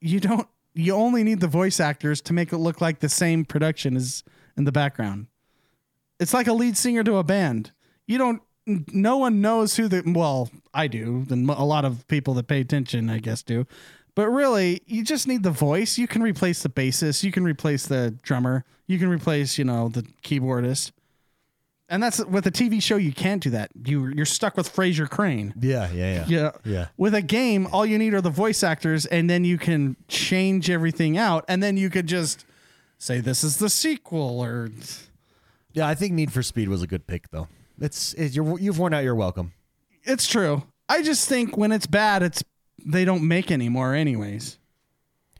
you 0.00 0.20
don't 0.20 0.48
you 0.74 0.94
only 0.94 1.22
need 1.22 1.40
the 1.40 1.48
voice 1.48 1.80
actors 1.80 2.20
to 2.22 2.32
make 2.32 2.52
it 2.52 2.58
look 2.58 2.80
like 2.80 3.00
the 3.00 3.08
same 3.08 3.44
production 3.44 3.96
is 3.96 4.24
in 4.56 4.64
the 4.64 4.72
background. 4.72 5.26
It's 6.18 6.34
like 6.34 6.46
a 6.46 6.52
lead 6.52 6.76
singer 6.76 7.04
to 7.04 7.16
a 7.16 7.24
band. 7.24 7.72
You 8.06 8.18
don't 8.18 8.42
no 8.66 9.16
one 9.16 9.40
knows 9.40 9.76
who 9.76 9.88
the 9.88 10.02
well, 10.06 10.50
I 10.72 10.86
do, 10.86 11.26
and 11.30 11.48
a 11.50 11.64
lot 11.64 11.84
of 11.84 12.06
people 12.08 12.34
that 12.34 12.46
pay 12.46 12.60
attention, 12.60 13.10
I 13.10 13.18
guess, 13.18 13.42
do. 13.42 13.66
But 14.14 14.28
really, 14.28 14.82
you 14.86 15.04
just 15.04 15.26
need 15.26 15.42
the 15.42 15.50
voice. 15.50 15.98
You 15.98 16.06
can 16.06 16.22
replace 16.22 16.62
the 16.62 16.68
bassist, 16.68 17.24
you 17.24 17.32
can 17.32 17.44
replace 17.44 17.86
the 17.86 18.16
drummer, 18.22 18.64
you 18.86 18.98
can 18.98 19.08
replace, 19.08 19.58
you 19.58 19.64
know, 19.64 19.88
the 19.88 20.02
keyboardist. 20.22 20.92
And 21.92 22.02
that's 22.02 22.24
with 22.24 22.46
a 22.46 22.50
TV 22.50 22.82
show. 22.82 22.96
You 22.96 23.12
can't 23.12 23.42
do 23.42 23.50
that. 23.50 23.70
You 23.84 24.06
you're 24.08 24.24
stuck 24.26 24.56
with 24.56 24.74
Frasier 24.74 25.08
Crane. 25.08 25.52
yeah, 25.60 25.92
yeah, 25.92 26.14
yeah, 26.14 26.24
Yeah. 26.26 26.50
Yeah. 26.64 26.86
With 26.96 27.14
a 27.14 27.20
game, 27.22 27.68
all 27.70 27.84
you 27.84 27.98
need 27.98 28.14
are 28.14 28.20
the 28.22 28.30
voice 28.30 28.62
actors, 28.62 29.04
and 29.06 29.28
then 29.28 29.44
you 29.44 29.58
can 29.58 29.96
change 30.08 30.70
everything 30.70 31.18
out, 31.18 31.44
and 31.48 31.62
then 31.62 31.76
you 31.76 31.90
could 31.90 32.06
just 32.06 32.46
say 32.98 33.20
this 33.20 33.44
is 33.44 33.58
the 33.58 33.68
sequel, 33.68 34.40
or 34.40 34.70
Yeah, 35.74 35.86
I 35.86 35.94
think 35.94 36.14
Need 36.14 36.32
for 36.32 36.42
Speed 36.42 36.68
was 36.68 36.82
a 36.82 36.86
good 36.86 37.06
pick 37.06 37.30
though. 37.30 37.48
It's, 37.78 38.14
it's 38.14 38.34
you're, 38.34 38.58
you've 38.58 38.78
worn 38.78 38.94
out 38.94 39.04
your 39.04 39.14
welcome. 39.14 39.52
it's 40.04 40.26
true. 40.26 40.62
I 40.88 41.02
just 41.02 41.28
think 41.28 41.56
when 41.56 41.72
it's 41.72 41.86
bad, 41.86 42.22
it's 42.22 42.42
they 42.84 43.04
don't 43.04 43.26
make 43.28 43.50
anymore, 43.50 43.94
anyways. 43.94 44.58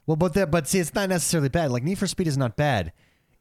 Well, 0.07 0.17
but 0.17 0.35
that, 0.35 0.51
but 0.51 0.69
see, 0.69 0.81
it's 0.81 0.95
not 0.95 1.09
necessarily 1.09 1.49
bad. 1.49 1.71
Like 1.71 1.83
Need 1.83 1.99
for 1.99 2.07
Speed 2.07 2.27
is 2.27 2.37
not 2.37 2.57
bad. 2.57 2.93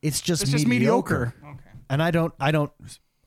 It's 0.01 0.22
just 0.22 0.43
It's 0.43 0.51
just 0.51 0.66
mediocre. 0.68 1.34
mediocre. 1.41 1.49
Okay. 1.59 1.70
And 1.92 2.02
I 2.02 2.10
don't, 2.10 2.34
I 2.39 2.52
don't, 2.52 2.72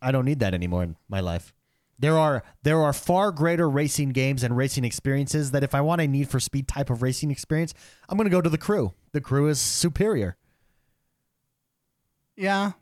I 0.01 0.11
don't 0.11 0.25
need 0.25 0.41
that 0.41 0.55
anymore 0.55 0.83
in 0.83 0.97
my 1.09 1.21
life. 1.21 1.53
There 1.99 2.19
are 2.19 2.43
there 2.65 2.83
are 2.83 2.93
far 2.93 3.31
greater 3.31 3.71
racing 3.71 4.11
games 4.11 4.43
and 4.43 4.57
racing 4.57 4.85
experiences 4.85 5.53
that 5.53 5.63
if 5.63 5.75
I 5.75 5.81
want 5.81 6.01
a 6.01 6.09
Need 6.09 6.29
for 6.29 6.41
Speed 6.41 6.67
type 6.67 6.91
of 6.91 7.03
racing 7.03 7.31
experience, 7.31 7.73
I'm 8.09 8.17
going 8.17 8.25
to 8.25 8.31
go 8.31 8.41
to 8.41 8.51
the 8.51 8.59
Crew. 8.59 8.93
The 9.13 9.21
Crew 9.21 9.49
is 9.49 9.61
superior. 9.61 10.37
Yeah. 12.37 12.73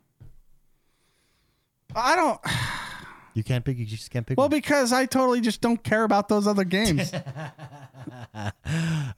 I 1.95 2.15
don't. 2.15 2.39
You 3.35 3.43
can't 3.43 3.65
pick. 3.65 3.79
You 3.79 3.85
just 3.87 4.11
can't 4.11 4.27
pick. 4.27 4.37
Well, 4.37 4.45
one. 4.45 4.51
because 4.51 4.93
I 4.93 5.07
totally 5.07 5.41
just 5.41 5.59
don't 5.59 5.83
care 5.83 6.03
about 6.03 6.29
those 6.29 6.45
other 6.45 6.63
games. 6.63 7.09
that's 7.11 7.31
a 8.37 8.53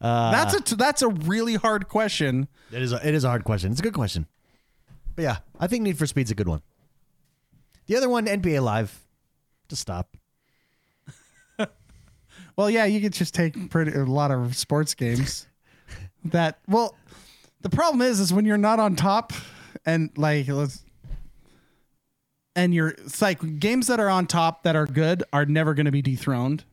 uh, 0.02 0.60
t- 0.64 0.76
that's 0.78 1.02
a 1.02 1.10
really 1.10 1.56
hard 1.56 1.90
question. 1.90 2.48
it 2.72 2.82
is. 2.82 2.94
A, 2.94 3.06
it 3.06 3.14
is 3.14 3.26
a 3.26 3.28
hard 3.28 3.44
question. 3.44 3.72
It's 3.72 3.82
a 3.82 3.84
good 3.84 3.94
question. 3.94 4.26
But 5.16 5.24
yeah, 5.24 5.38
I 5.60 5.68
think 5.68 5.84
Need 5.84 5.98
for 5.98 6.06
Speed's 6.06 6.32
a 6.32 6.36
good 6.36 6.48
one. 6.48 6.62
The 7.88 7.96
other 7.96 8.10
one, 8.10 8.26
NBA 8.26 8.64
Live. 8.64 9.06
Just 9.70 9.82
stop. 9.82 10.16
Well, 12.58 12.70
yeah, 12.70 12.86
you 12.86 13.02
could 13.02 13.12
just 13.12 13.34
take 13.34 13.70
pretty 13.70 13.92
a 13.92 14.06
lot 14.06 14.32
of 14.32 14.56
sports 14.56 14.94
games. 14.94 15.46
that 16.26 16.60
well, 16.70 16.96
the 17.62 17.70
problem 17.70 18.02
is, 18.02 18.20
is 18.22 18.32
when 18.32 18.46
you're 18.46 18.58
not 18.58 18.80
on 18.80 18.96
top, 18.96 19.34
and 19.86 20.10
like 20.16 20.48
let's, 20.48 20.84
and 22.56 22.74
you're 22.74 22.90
it's 22.90 23.22
like 23.22 23.60
games 23.60 23.88
that 23.88 24.00
are 24.00 24.10
on 24.10 24.26
top 24.26 24.64
that 24.64 24.76
are 24.76 24.86
good 24.86 25.24
are 25.34 25.46
never 25.46 25.74
going 25.74 25.86
to 25.86 25.92
be 25.92 26.02
dethroned, 26.02 26.64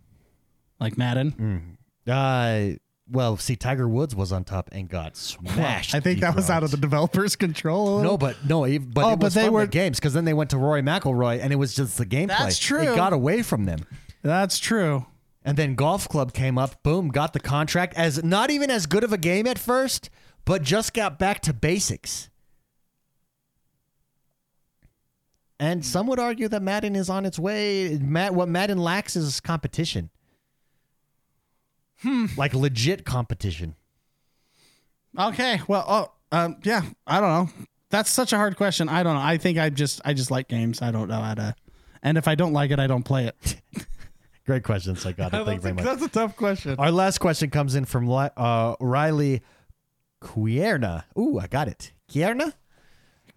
like 0.79 0.97
Madden. 0.97 1.77
Uh, 2.07 2.79
well, 3.13 3.37
see, 3.37 3.55
Tiger 3.57 3.89
Woods 3.89 4.17
was 4.17 4.33
on 4.33 4.45
top 4.45 4.71
and 4.73 4.89
got 4.89 5.17
smashed. 5.17 5.95
I 5.95 6.01
think 6.01 6.21
that 6.21 6.35
was 6.35 6.51
out 6.51 6.63
of 6.63 6.71
the 6.71 6.77
developers' 6.77 7.37
control. 7.37 8.01
No, 8.03 8.17
but 8.17 8.37
no, 8.45 8.65
ev- 8.65 8.93
but 8.93 9.05
Oh, 9.05 9.11
it 9.13 9.21
but 9.21 9.33
they 9.35 9.45
from 9.45 9.55
were- 9.55 9.61
the 9.63 9.67
games 9.69 9.99
because 10.01 10.15
then 10.15 10.25
they 10.25 10.35
went 10.35 10.51
to 10.51 10.59
Rory 10.59 10.83
McIlroy 10.83 11.41
and 11.41 11.53
it 11.53 11.57
was 11.57 11.75
just 11.75 11.99
the 11.99 12.07
gameplay. 12.07 12.29
That's 12.39 12.59
true. 12.59 12.81
It 12.83 12.97
got 12.97 13.13
away 13.13 13.43
from 13.43 13.65
them, 13.67 13.81
that's 14.23 14.59
true. 14.59 15.07
and 15.45 15.57
then 15.57 15.75
Golf 15.75 16.09
Club 16.09 16.33
came 16.33 16.57
up. 16.59 16.83
Boom, 16.83 17.09
got 17.09 17.33
the 17.33 17.41
contract 17.41 17.95
as 17.95 18.23
not 18.25 18.51
even 18.51 18.71
as 18.71 18.87
good 18.87 19.05
of 19.05 19.13
a 19.13 19.19
game 19.19 19.47
at 19.47 19.59
first, 19.59 20.09
but 20.45 20.63
just 20.63 20.95
got 20.95 21.19
back 21.19 21.41
to 21.43 21.53
basics. 21.53 22.29
And 25.61 25.85
some 25.85 26.07
would 26.09 26.19
argue 26.19 26.49
that 26.49 26.61
Madden 26.63 26.97
is 26.97 27.09
on 27.09 27.25
its 27.25 27.39
way. 27.39 27.97
Matt, 27.99 28.35
what 28.35 28.49
Madden 28.49 28.79
lacks 28.79 29.15
is 29.15 29.39
competition. 29.41 30.11
Hmm. 32.03 32.27
Like 32.37 32.55
legit 32.55 33.05
competition. 33.05 33.75
Okay, 35.19 35.61
well, 35.69 35.85
oh, 35.87 36.13
um, 36.37 36.57
yeah, 36.65 36.83
I 37.07 37.21
don't 37.21 37.29
know. 37.29 37.65
That's 37.91 38.11
such 38.11 38.33
a 38.33 38.37
hard 38.37 38.57
question. 38.57 38.89
I 38.89 39.03
don't 39.03 39.15
know. 39.15 39.21
I 39.21 39.37
think 39.37 39.59
I 39.59 39.69
just 39.71 40.01
I 40.05 40.15
just 40.15 40.31
like 40.31 40.49
games. 40.49 40.81
I 40.81 40.91
don't 40.91 41.09
know 41.09 41.21
how 41.21 41.35
to, 41.35 41.55
and 42.03 42.17
if 42.17 42.27
I 42.27 42.35
don't 42.35 42.53
like 42.53 42.71
it, 42.71 42.79
I 42.79 42.87
don't 42.87 43.03
play 43.03 43.27
it. 43.27 43.63
Great 44.47 44.65
question, 44.65 44.97
so 44.97 45.13
got 45.13 45.33
it. 45.33 45.45
Thank 45.45 45.59
you 45.59 45.61
very 45.61 45.75
much. 45.75 45.85
That's 45.85 46.03
a 46.03 46.09
tough 46.09 46.37
question. 46.37 46.75
Our 46.79 46.91
last 46.91 47.19
question 47.19 47.51
comes 47.51 47.75
in 47.77 47.85
from 47.85 48.11
uh, 48.11 48.75
Riley 48.81 49.43
Quierna. 50.21 51.05
Ooh, 51.17 51.39
I 51.39 51.47
got 51.47 51.69
it. 51.69 51.93
Quierna? 52.11 52.53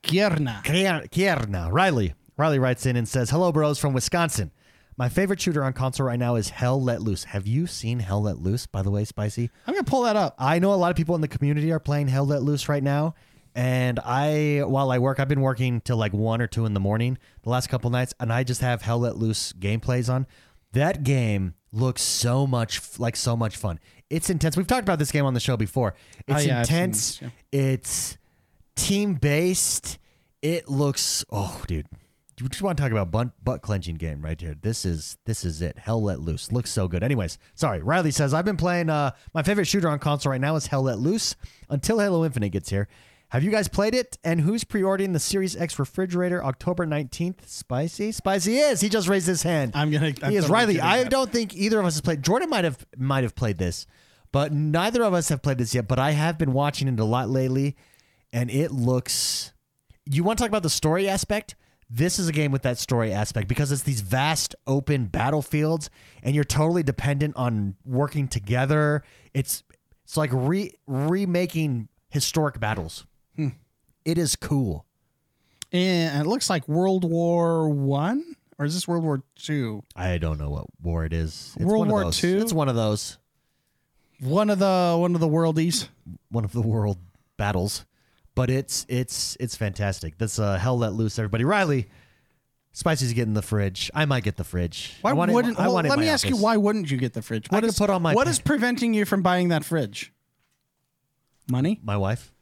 Kierna. 0.02 0.64
Quier- 0.64 1.08
Quierna. 1.10 1.72
Riley. 1.72 2.16
Riley 2.38 2.60
writes 2.60 2.86
in 2.86 2.96
and 2.96 3.08
says, 3.08 3.30
Hello, 3.30 3.52
bros 3.52 3.80
from 3.80 3.94
Wisconsin. 3.94 4.52
My 4.98 5.10
favorite 5.10 5.42
shooter 5.42 5.64
on 5.64 5.74
console 5.74 6.08
right 6.08 6.18
now 6.20 6.36
is 6.36 6.50
Hell 6.50 6.82
Let 6.82 7.02
Loose. 7.02 7.26
Have 7.26 7.46
you 7.46 7.68
seen 7.68 8.00
Hell 8.00 8.22
Let 8.22 8.40
Loose, 8.40 8.66
by 8.66 8.82
the 8.82 8.90
way, 8.92 9.04
Spicy? 9.04 9.50
I'm 9.68 9.74
gonna 9.74 9.84
pull 9.84 10.04
that 10.04 10.16
up. 10.16 10.36
I 10.40 10.60
know 10.60 10.74
a 10.74 10.76
lot 10.76 10.90
of 10.92 10.96
people 10.96 11.16
in 11.16 11.22
the 11.22 11.28
community 11.28 11.72
are 11.74 11.80
playing 11.82 12.08
Hell 12.08 12.26
Let 12.26 12.44
Loose 12.44 12.70
right 12.70 12.84
now. 12.84 13.16
And 13.54 14.00
I, 14.00 14.64
while 14.66 14.92
I 14.92 15.00
work, 15.00 15.20
I've 15.20 15.28
been 15.28 15.42
working 15.42 15.82
till 15.82 15.98
like 15.98 16.14
one 16.14 16.42
or 16.42 16.48
two 16.48 16.66
in 16.66 16.74
the 16.74 16.80
morning 16.80 17.18
the 17.44 17.50
last 17.50 17.68
couple 17.68 17.90
nights, 17.90 18.14
and 18.20 18.32
I 18.32 18.44
just 18.44 18.62
have 18.62 18.82
Hell 18.82 19.00
Let 19.00 19.18
Loose 19.18 19.52
gameplays 19.54 20.12
on. 20.14 20.28
That 20.72 21.04
game 21.04 21.56
looks 21.72 22.02
so 22.02 22.48
much 22.48 22.98
like 23.00 23.16
so 23.18 23.36
much 23.36 23.58
fun. 23.58 23.80
It's 24.10 24.30
intense. 24.30 24.56
We've 24.56 24.68
talked 24.68 24.84
about 24.84 25.00
this 25.00 25.12
game 25.12 25.26
on 25.26 25.34
the 25.34 25.40
show 25.42 25.58
before. 25.58 25.94
Oh, 25.98 26.36
it's 26.36 26.44
Oh, 26.44 26.48
yeah, 26.48 26.60
intense. 26.62 27.18
this, 27.20 27.32
It's 27.52 28.18
team 28.76 29.16
based. 29.16 30.00
It 30.42 30.70
looks. 30.70 31.26
Oh, 31.32 31.62
dude. 31.68 31.88
You 32.38 32.50
just 32.50 32.62
want 32.62 32.78
to 32.78 32.84
talk 32.84 32.92
about 32.92 33.12
butt, 33.12 33.30
butt 33.44 33.62
clenching 33.62 33.96
game 33.96 34.22
right 34.22 34.40
here. 34.40 34.56
This 34.62 34.84
is 34.84 35.18
this 35.26 35.46
is 35.46 35.62
it. 35.62 35.78
Hell 35.78 36.04
Let 36.04 36.20
Loose 36.20 36.52
looks 36.52 36.70
so 36.70 36.88
good. 36.88 37.02
Anyways, 37.02 37.38
sorry. 37.54 37.82
Riley 37.82 38.12
says 38.12 38.34
I've 38.34 38.44
been 38.44 38.58
playing. 38.58 38.90
Uh, 38.90 39.12
my 39.34 39.42
favorite 39.42 39.66
shooter 39.66 39.88
on 39.88 40.00
console 40.00 40.32
right 40.32 40.42
now 40.42 40.58
is 40.58 40.68
Hell 40.68 40.84
Let 40.84 41.00
Loose 41.00 41.38
until 41.70 42.00
Halo 42.00 42.26
Infinite 42.26 42.50
gets 42.50 42.70
here. 42.70 42.90
Have 43.30 43.44
you 43.44 43.52
guys 43.52 43.70
played 43.70 43.96
it? 43.96 44.18
And 44.24 44.42
who's 44.42 44.66
pre-ordering 44.66 45.14
the 45.14 45.20
Series 45.20 45.56
X 45.56 45.80
refrigerator 45.80 46.44
October 46.44 46.86
nineteenth? 46.86 47.48
Spicy, 47.48 48.12
Spicy 48.12 48.58
is. 48.58 48.82
He 48.82 48.90
just 48.90 49.08
raised 49.08 49.28
his 49.28 49.42
hand. 49.44 49.72
I'm 49.74 49.90
gonna. 49.90 50.14
I'm 50.22 50.32
he 50.32 50.36
is 50.36 50.50
Riley. 50.50 50.82
I 50.82 51.04
that. 51.04 51.12
don't 51.12 51.32
think 51.32 51.56
either 51.56 51.80
of 51.80 51.86
us 51.86 51.94
has 51.96 52.02
played. 52.02 52.22
Jordan 52.22 52.50
might 52.50 52.66
have 52.66 52.86
might 52.98 53.24
have 53.24 53.36
played 53.36 53.58
this, 53.58 53.88
but 54.34 54.52
neither 54.52 55.04
of 55.04 55.14
us 55.14 55.30
have 55.30 55.42
played 55.42 55.58
this 55.58 55.74
yet. 55.74 55.88
But 55.88 56.00
I 56.00 56.12
have 56.12 56.38
been 56.38 56.52
watching 56.52 56.90
it 56.90 57.00
a 57.00 57.06
lot 57.06 57.30
lately, 57.30 57.78
and 58.34 58.52
it 58.52 58.72
looks. 58.72 59.54
You 60.06 60.26
want 60.26 60.38
to 60.38 60.44
talk 60.44 60.50
about 60.50 60.64
the 60.64 60.70
story 60.70 61.08
aspect? 61.08 61.56
This 61.90 62.18
is 62.18 62.28
a 62.28 62.32
game 62.32 62.52
with 62.52 62.64
that 62.64 62.78
story 62.80 63.14
aspect 63.14 63.48
because 63.48 63.72
it's 63.72 63.84
these 63.84 64.02
vast 64.02 64.56
open 64.66 65.06
battlefields, 65.06 65.90
and 66.24 66.34
you're 66.34 66.44
totally 66.44 66.82
dependent 66.84 67.36
on 67.36 67.76
working 67.86 68.28
together. 68.28 69.04
It's 69.34 69.64
It's 70.04 70.18
like 70.18 70.32
re 70.34 70.72
remaking 70.88 71.90
historic 72.10 72.60
battles. 72.60 73.06
Hmm. 73.36 73.50
It 74.04 74.18
is 74.18 74.36
cool. 74.36 74.86
And 75.72 76.22
it 76.26 76.30
looks 76.30 76.50
like 76.50 76.68
World 76.68 77.04
War 77.04 77.70
One, 77.70 78.36
or 78.58 78.66
is 78.66 78.74
this 78.74 78.88
World 78.88 79.04
War 79.04 79.24
Two? 79.36 79.84
I 79.96 80.18
don't 80.18 80.40
know 80.40 80.50
what 80.50 80.66
war 80.82 81.06
it 81.06 81.14
is. 81.14 81.54
It's 81.56 81.66
World 81.66 81.90
War 81.90 82.06
those. 82.06 82.24
II? 82.24 82.34
It's 82.38 82.54
one 82.54 82.70
of 82.70 82.76
those. 82.76 83.18
One 84.22 84.50
of 84.50 84.60
the 84.60 84.96
one 84.98 85.14
of 85.14 85.22
the 85.22 85.28
worldies. 85.28 85.90
One 86.30 86.46
of 86.46 86.52
the 86.52 86.62
world 86.62 86.98
battles. 87.38 87.86
But 88.36 88.50
it's 88.50 88.86
it's 88.90 89.38
it's 89.40 89.56
fantastic. 89.56 90.18
That's 90.18 90.38
uh, 90.40 90.58
hell 90.58 90.78
let 90.78 90.94
loose, 90.94 91.18
everybody. 91.18 91.46
Riley, 91.46 91.88
Spicy's 92.74 93.14
getting 93.14 93.34
the 93.34 93.42
fridge. 93.42 93.90
I 93.96 94.04
might 94.06 94.24
get 94.26 94.36
the 94.36 94.44
fridge. 94.44 94.94
Why 95.02 95.12
I 95.12 95.14
want 95.14 95.32
wouldn't? 95.32 95.58
I 95.58 95.64
well, 95.68 95.76
want 95.76 95.88
it 95.88 95.94
in 95.94 95.98
let 95.98 96.00
me 96.00 96.10
ask 96.10 96.28
you, 96.28 96.36
why 96.36 96.58
wouldn't 96.58 96.92
you 96.92 96.98
get 96.98 97.14
the 97.14 97.22
fridge? 97.22 97.48
I 97.50 97.56
What 97.56 97.62
could 97.62 97.70
is 97.70 97.80
put 97.80 97.90
on 97.90 98.02
my 98.02 98.14
What 98.14 98.26
pa- 98.26 98.32
is 98.32 98.40
preventing 98.52 98.94
you 98.94 99.06
from 99.06 99.22
buying 99.22 99.48
that 99.50 99.64
fridge? 99.64 100.12
Money? 101.50 101.80
My 101.84 101.96
wife. 101.96 102.34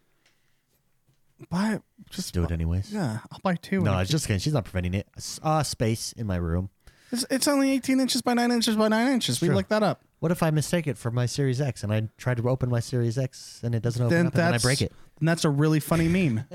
Buy 1.49 1.73
it. 1.73 1.81
Just 2.09 2.33
Do 2.33 2.43
it 2.43 2.51
anyways. 2.51 2.91
Yeah, 2.91 3.19
I'll 3.31 3.39
buy 3.43 3.55
two. 3.55 3.81
No, 3.81 3.91
I 3.93 3.99
was 3.99 4.09
just 4.09 4.27
kidding. 4.27 4.39
She's 4.39 4.53
not 4.53 4.65
preventing 4.65 4.93
it. 4.93 5.07
S- 5.17 5.39
Uh, 5.43 5.61
space 5.63 6.11
in 6.13 6.25
my 6.25 6.37
room. 6.37 6.69
It's, 7.11 7.25
it's 7.29 7.47
only 7.47 7.71
18 7.71 7.99
inches 7.99 8.21
by 8.21 8.33
9 8.33 8.51
inches 8.51 8.75
by 8.75 8.87
9 8.87 9.11
inches. 9.13 9.41
We 9.41 9.47
True. 9.49 9.55
looked 9.57 9.69
that 9.69 9.83
up. 9.83 10.01
What 10.23 10.31
if 10.31 10.41
I 10.41 10.51
mistake 10.51 10.87
it 10.87 10.97
for 10.97 11.11
my 11.11 11.25
Series 11.25 11.59
X 11.59 11.83
and 11.83 11.91
I 11.91 12.07
try 12.17 12.33
to 12.33 12.47
open 12.47 12.69
my 12.69 12.79
Series 12.79 13.17
X 13.17 13.59
and 13.61 13.75
it 13.75 13.81
doesn't 13.81 14.01
open 14.01 14.15
Then 14.15 14.27
up 14.27 14.33
and 14.35 14.41
then 14.41 14.53
I 14.53 14.57
break 14.57 14.81
it? 14.81 14.93
And 15.19 15.27
that's 15.27 15.43
a 15.43 15.49
really 15.49 15.81
funny 15.81 16.07
meme. 16.07 16.45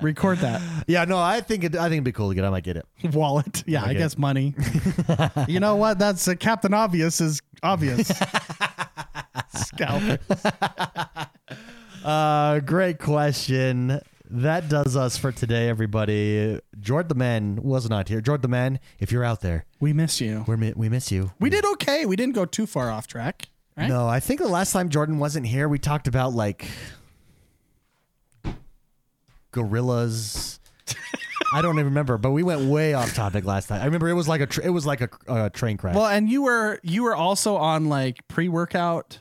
Record 0.00 0.38
that. 0.38 0.62
Yeah, 0.86 1.04
no, 1.04 1.18
I 1.18 1.40
think 1.40 1.64
it, 1.64 1.74
I 1.74 1.86
think 1.88 1.94
it'd 1.94 2.04
be 2.04 2.12
cool 2.12 2.28
to 2.28 2.36
get. 2.36 2.44
I 2.44 2.50
might 2.50 2.62
get 2.62 2.76
it. 2.76 2.86
Wallet. 3.12 3.64
Yeah, 3.66 3.82
I 3.82 3.86
Okay. 3.86 3.94
guess 3.98 4.16
money. 4.16 4.54
you 5.48 5.58
know 5.58 5.74
what? 5.74 5.98
That's 5.98 6.28
uh, 6.28 6.36
Captain 6.36 6.72
Obvious 6.72 7.20
is 7.20 7.40
obvious. 7.64 8.12
Scalp. 9.56 10.20
Uh, 12.04 12.60
great 12.60 13.00
question. 13.00 14.00
That 14.34 14.68
does 14.68 14.96
us 14.96 15.16
for 15.16 15.30
today, 15.30 15.68
everybody. 15.68 16.58
Jord 16.80 17.08
the 17.08 17.14
man 17.14 17.60
was 17.62 17.88
not 17.88 18.08
here. 18.08 18.20
Jord 18.20 18.42
the 18.42 18.48
man, 18.48 18.80
if 18.98 19.12
you're 19.12 19.22
out 19.22 19.42
there, 19.42 19.64
We 19.78 19.92
miss 19.92 20.20
you. 20.20 20.44
we 20.48 20.72
we 20.74 20.88
miss 20.88 21.12
you. 21.12 21.30
We 21.38 21.50
did 21.50 21.64
okay. 21.64 22.04
We 22.04 22.16
didn't 22.16 22.34
go 22.34 22.44
too 22.44 22.66
far 22.66 22.90
off 22.90 23.06
track. 23.06 23.46
Right? 23.76 23.88
No, 23.88 24.08
I 24.08 24.18
think 24.18 24.40
the 24.40 24.48
last 24.48 24.72
time 24.72 24.88
Jordan 24.88 25.18
wasn't 25.20 25.46
here, 25.46 25.68
we 25.68 25.78
talked 25.78 26.08
about 26.08 26.32
like 26.32 26.66
gorillas. 29.52 30.58
I 31.52 31.62
don't 31.62 31.74
even 31.76 31.84
remember, 31.84 32.18
but 32.18 32.32
we 32.32 32.42
went 32.42 32.62
way 32.62 32.94
off 32.94 33.14
topic 33.14 33.44
last 33.44 33.68
time. 33.68 33.80
I 33.82 33.84
remember 33.84 34.08
it 34.08 34.14
was 34.14 34.26
like 34.26 34.40
a 34.40 34.46
tr- 34.46 34.62
it 34.62 34.70
was 34.70 34.84
like 34.84 35.00
a, 35.00 35.08
a 35.28 35.50
train 35.50 35.76
crash. 35.76 35.94
Well, 35.94 36.06
and 36.06 36.28
you 36.28 36.42
were 36.42 36.80
you 36.82 37.04
were 37.04 37.14
also 37.14 37.54
on 37.54 37.88
like 37.88 38.26
pre-workout 38.26 39.20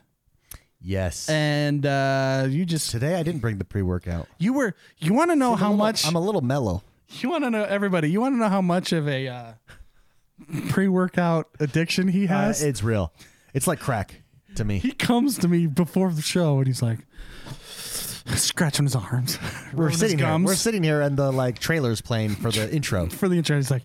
yes. 0.84 1.30
and 1.30 1.86
uh 1.86 2.46
you 2.50 2.66
just 2.66 2.92
Today 2.92 3.16
I 3.16 3.24
didn't 3.24 3.42
bring 3.42 3.58
the 3.58 3.66
pre-workout. 3.66 4.28
you 4.38 4.54
were 4.54 4.76
you 5.00 5.14
want 5.14 5.32
to 5.32 5.36
know 5.36 5.56
how 5.56 5.72
much 5.74 6.06
I'm 6.06 6.16
a 6.16 6.20
little 6.22 6.42
mellow. 6.42 6.84
you 7.20 7.30
want 7.30 7.44
to 7.46 7.50
know 7.50 7.64
everybody 7.64 8.10
you 8.12 8.20
want 8.22 8.34
to 8.36 8.40
know 8.40 8.50
how 8.50 8.62
much 8.62 8.92
of 8.92 9.08
a 9.08 9.28
uh 9.28 9.54
pre-workout 10.70 11.48
addiction 11.60 12.08
he 12.10 12.26
Uh, 12.26 12.28
has 12.28 12.62
it's 12.64 12.84
real. 12.84 13.14
It's 13.54 13.68
like 13.68 13.80
crack 13.80 14.22
to 14.56 14.66
me. 14.66 14.80
he 14.80 14.92
comes 14.92 15.38
to 15.40 15.48
me 15.48 15.68
before 15.68 16.12
the 16.12 16.22
show 16.22 16.58
and 16.58 16.68
he's 16.68 16.82
like 16.82 17.00
scratching 18.36 18.86
his 18.86 18.96
arms 18.96 19.38
We're 19.74 19.86
rubbing 19.86 19.92
his 19.92 20.00
sitting 20.00 20.18
here. 20.20 20.28
gums. 20.28 20.46
We're 20.48 20.56
sitting 20.56 20.82
here, 20.84 21.02
and 21.02 21.18
the 21.18 21.32
like 21.32 21.60
trailers 21.60 22.02
playing 22.02 22.32
for 22.36 22.52
the 22.52 22.74
intro. 22.74 23.08
for 23.08 23.28
the 23.28 23.36
intro 23.38 23.58
he's 23.58 23.70
like 23.72 23.84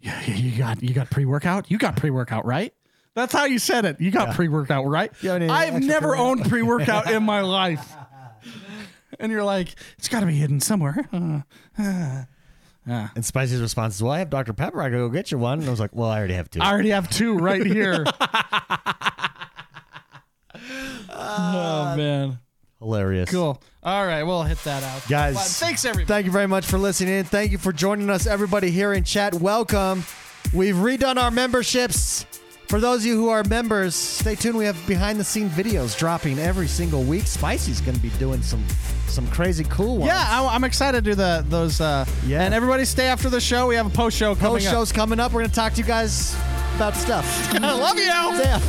yeah, 0.00 0.20
yeah 0.26 0.34
you 0.34 0.58
got 0.58 0.82
you 0.82 0.92
got 0.94 1.10
pre-workout 1.10 1.70
you 1.70 1.78
got 1.78 1.96
pre-workout 1.96 2.44
right 2.44 2.72
that's 3.16 3.32
how 3.32 3.44
you 3.46 3.58
said 3.58 3.84
it 3.84 4.00
you 4.00 4.12
got 4.12 4.34
pre-workout 4.36 4.86
right 4.86 5.10
You 5.20 5.30
have 5.30 5.42
any 5.42 5.50
i've 5.50 5.82
never 5.82 6.10
pre-workout? 6.10 6.20
owned 6.24 6.48
pre-workout 6.48 7.10
in 7.10 7.24
my 7.24 7.40
life 7.40 7.92
and 9.18 9.32
you're 9.32 9.42
like 9.42 9.74
it's 9.98 10.08
got 10.08 10.20
to 10.20 10.26
be 10.26 10.36
hidden 10.36 10.60
somewhere 10.60 11.08
Uh, 11.78 12.22
uh. 12.88 13.08
And 13.16 13.24
Spicy's 13.24 13.60
response 13.60 13.96
is, 13.96 14.02
"Well, 14.04 14.12
I 14.12 14.20
have 14.20 14.30
Dr 14.30 14.52
Pepper. 14.52 14.80
I 14.80 14.90
can 14.90 14.98
go 14.98 15.08
get 15.08 15.32
you 15.32 15.38
one." 15.38 15.58
And 15.58 15.66
I 15.66 15.70
was 15.72 15.80
like, 15.80 15.90
"Well, 15.92 16.08
I 16.08 16.18
already 16.18 16.34
have 16.34 16.48
two. 16.48 16.60
I 16.62 16.70
already 16.70 16.90
have 16.90 17.10
two 17.10 17.36
right 17.36 17.66
here. 17.66 18.04
oh 21.10 21.94
man, 21.96 22.38
Hilarious, 22.78 23.28
cool. 23.30 23.60
All 23.82 24.06
right, 24.06 24.22
we'll 24.22 24.44
hit 24.44 24.58
that 24.64 24.82
out, 24.84 25.02
guys. 25.08 25.58
Thanks 25.58 25.84
everybody. 25.84 26.06
Thank 26.06 26.26
you 26.26 26.32
very 26.32 26.46
much 26.46 26.64
for 26.66 26.78
listening. 26.78 27.24
Thank 27.24 27.50
you 27.52 27.58
for 27.58 27.72
joining 27.72 28.08
us, 28.08 28.26
everybody 28.26 28.70
here 28.70 28.92
in 28.92 29.02
chat. 29.04 29.34
Welcome. 29.34 30.04
We've 30.54 30.76
redone 30.76 31.16
our 31.16 31.30
memberships. 31.32 32.24
For 32.68 32.80
those 32.80 33.00
of 33.02 33.06
you 33.06 33.16
who 33.16 33.28
are 33.28 33.44
members, 33.44 33.94
stay 33.94 34.34
tuned. 34.34 34.56
We 34.58 34.64
have 34.64 34.76
behind 34.88 35.20
the 35.20 35.24
scene 35.24 35.48
videos 35.48 35.96
dropping 35.96 36.38
every 36.40 36.66
single 36.66 37.04
week. 37.04 37.26
Spicy's 37.28 37.80
going 37.80 37.94
to 37.94 38.02
be 38.02 38.08
doing 38.18 38.42
some 38.42 38.64
some 39.06 39.26
crazy 39.28 39.62
cool 39.64 39.98
ones. 39.98 40.08
yeah, 40.08 40.24
I, 40.28 40.52
I'm 40.52 40.64
excited 40.64 41.04
to 41.04 41.10
do 41.10 41.14
the 41.14 41.44
those. 41.48 41.80
Uh, 41.80 42.04
Yeah. 42.26 42.42
and 42.42 42.52
everybody 42.52 42.84
stay 42.84 43.06
after 43.06 43.30
the 43.30 43.40
show. 43.40 43.68
We 43.68 43.76
have 43.76 43.86
a 43.86 43.90
post 43.90 44.16
show 44.16 44.34
coming 44.34 44.58
post 44.60 44.68
shows 44.68 44.90
coming 44.92 45.20
up. 45.20 45.32
We're 45.32 45.40
going 45.42 45.50
to 45.50 45.54
talk 45.56 45.74
to 45.74 45.80
you 45.80 45.86
guys 45.86 46.34
about 46.74 46.96
stuff. 46.96 47.54
up. 47.54 47.62
I 47.62 47.72
love 47.72 47.96
you. 47.96 48.04
Yeah. 48.04 48.60